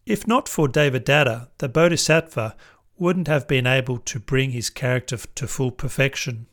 If 0.06 0.28
not 0.28 0.48
for 0.48 0.68
David 0.68 1.06
Devadatta, 1.06 1.50
the 1.58 1.68
Bodhisattva 1.68 2.56
wouldn't 2.98 3.28
have 3.28 3.48
been 3.48 3.68
able 3.68 3.98
to 3.98 4.20
bring 4.20 4.52
his 4.52 4.70
character 4.70 5.18
to 5.18 5.48
full 5.48 5.72
perfection. 5.72 6.48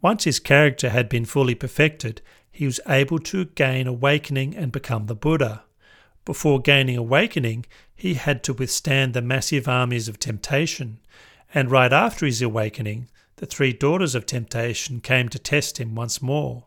Once 0.00 0.24
his 0.24 0.40
character 0.40 0.90
had 0.90 1.08
been 1.08 1.24
fully 1.24 1.54
perfected, 1.54 2.20
he 2.50 2.66
was 2.66 2.80
able 2.88 3.18
to 3.18 3.44
gain 3.44 3.86
awakening 3.86 4.56
and 4.56 4.72
become 4.72 5.06
the 5.06 5.14
Buddha. 5.14 5.62
Before 6.24 6.60
gaining 6.60 6.96
awakening, 6.96 7.66
he 7.94 8.14
had 8.14 8.42
to 8.44 8.52
withstand 8.52 9.14
the 9.14 9.22
massive 9.22 9.68
armies 9.68 10.08
of 10.08 10.18
temptation, 10.18 10.98
and 11.54 11.70
right 11.70 11.92
after 11.92 12.26
his 12.26 12.42
awakening, 12.42 13.08
the 13.38 13.46
three 13.46 13.72
daughters 13.72 14.14
of 14.14 14.26
temptation 14.26 15.00
came 15.00 15.28
to 15.28 15.38
test 15.38 15.78
him 15.78 15.94
once 15.94 16.20
more. 16.20 16.64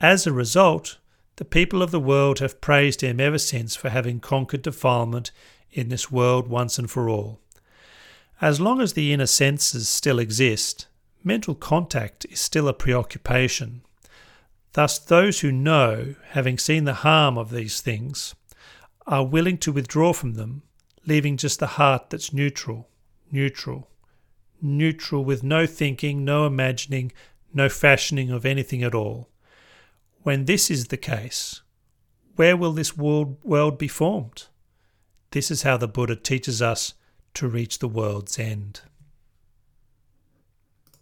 As 0.00 0.26
a 0.26 0.32
result, 0.32 0.98
the 1.36 1.44
people 1.44 1.82
of 1.82 1.90
the 1.90 2.00
world 2.00 2.38
have 2.38 2.60
praised 2.60 3.00
him 3.00 3.20
ever 3.20 3.38
since 3.38 3.76
for 3.76 3.90
having 3.90 4.20
conquered 4.20 4.62
defilement 4.62 5.30
in 5.70 5.88
this 5.88 6.10
world 6.10 6.48
once 6.48 6.78
and 6.78 6.90
for 6.90 7.08
all. 7.08 7.40
As 8.40 8.60
long 8.60 8.80
as 8.80 8.92
the 8.92 9.12
inner 9.12 9.26
senses 9.26 9.88
still 9.88 10.18
exist, 10.18 10.86
mental 11.24 11.54
contact 11.54 12.24
is 12.30 12.40
still 12.40 12.68
a 12.68 12.72
preoccupation. 12.72 13.82
Thus, 14.74 14.98
those 14.98 15.40
who 15.40 15.50
know, 15.50 16.14
having 16.30 16.58
seen 16.58 16.84
the 16.84 16.94
harm 16.94 17.36
of 17.36 17.50
these 17.50 17.80
things, 17.80 18.34
are 19.06 19.26
willing 19.26 19.58
to 19.58 19.72
withdraw 19.72 20.12
from 20.12 20.34
them, 20.34 20.62
leaving 21.06 21.36
just 21.36 21.58
the 21.58 21.66
heart 21.78 22.10
that's 22.10 22.32
neutral, 22.32 22.88
neutral, 23.32 23.88
neutral 24.60 25.24
with 25.24 25.42
no 25.42 25.66
thinking, 25.66 26.24
no 26.24 26.46
imagining, 26.46 27.12
no 27.52 27.68
fashioning 27.68 28.30
of 28.30 28.44
anything 28.44 28.82
at 28.82 28.94
all. 28.94 29.28
When 30.22 30.44
this 30.44 30.70
is 30.70 30.88
the 30.88 30.96
case, 30.96 31.62
where 32.36 32.56
will 32.56 32.72
this 32.72 32.96
world, 32.96 33.42
world 33.44 33.78
be 33.78 33.88
formed? 33.88 34.46
This 35.30 35.50
is 35.50 35.62
how 35.62 35.76
the 35.76 35.88
Buddha 35.88 36.16
teaches 36.16 36.62
us 36.62 36.94
to 37.34 37.48
reach 37.48 37.78
the 37.78 37.88
world's 37.88 38.38
end. 38.38 38.82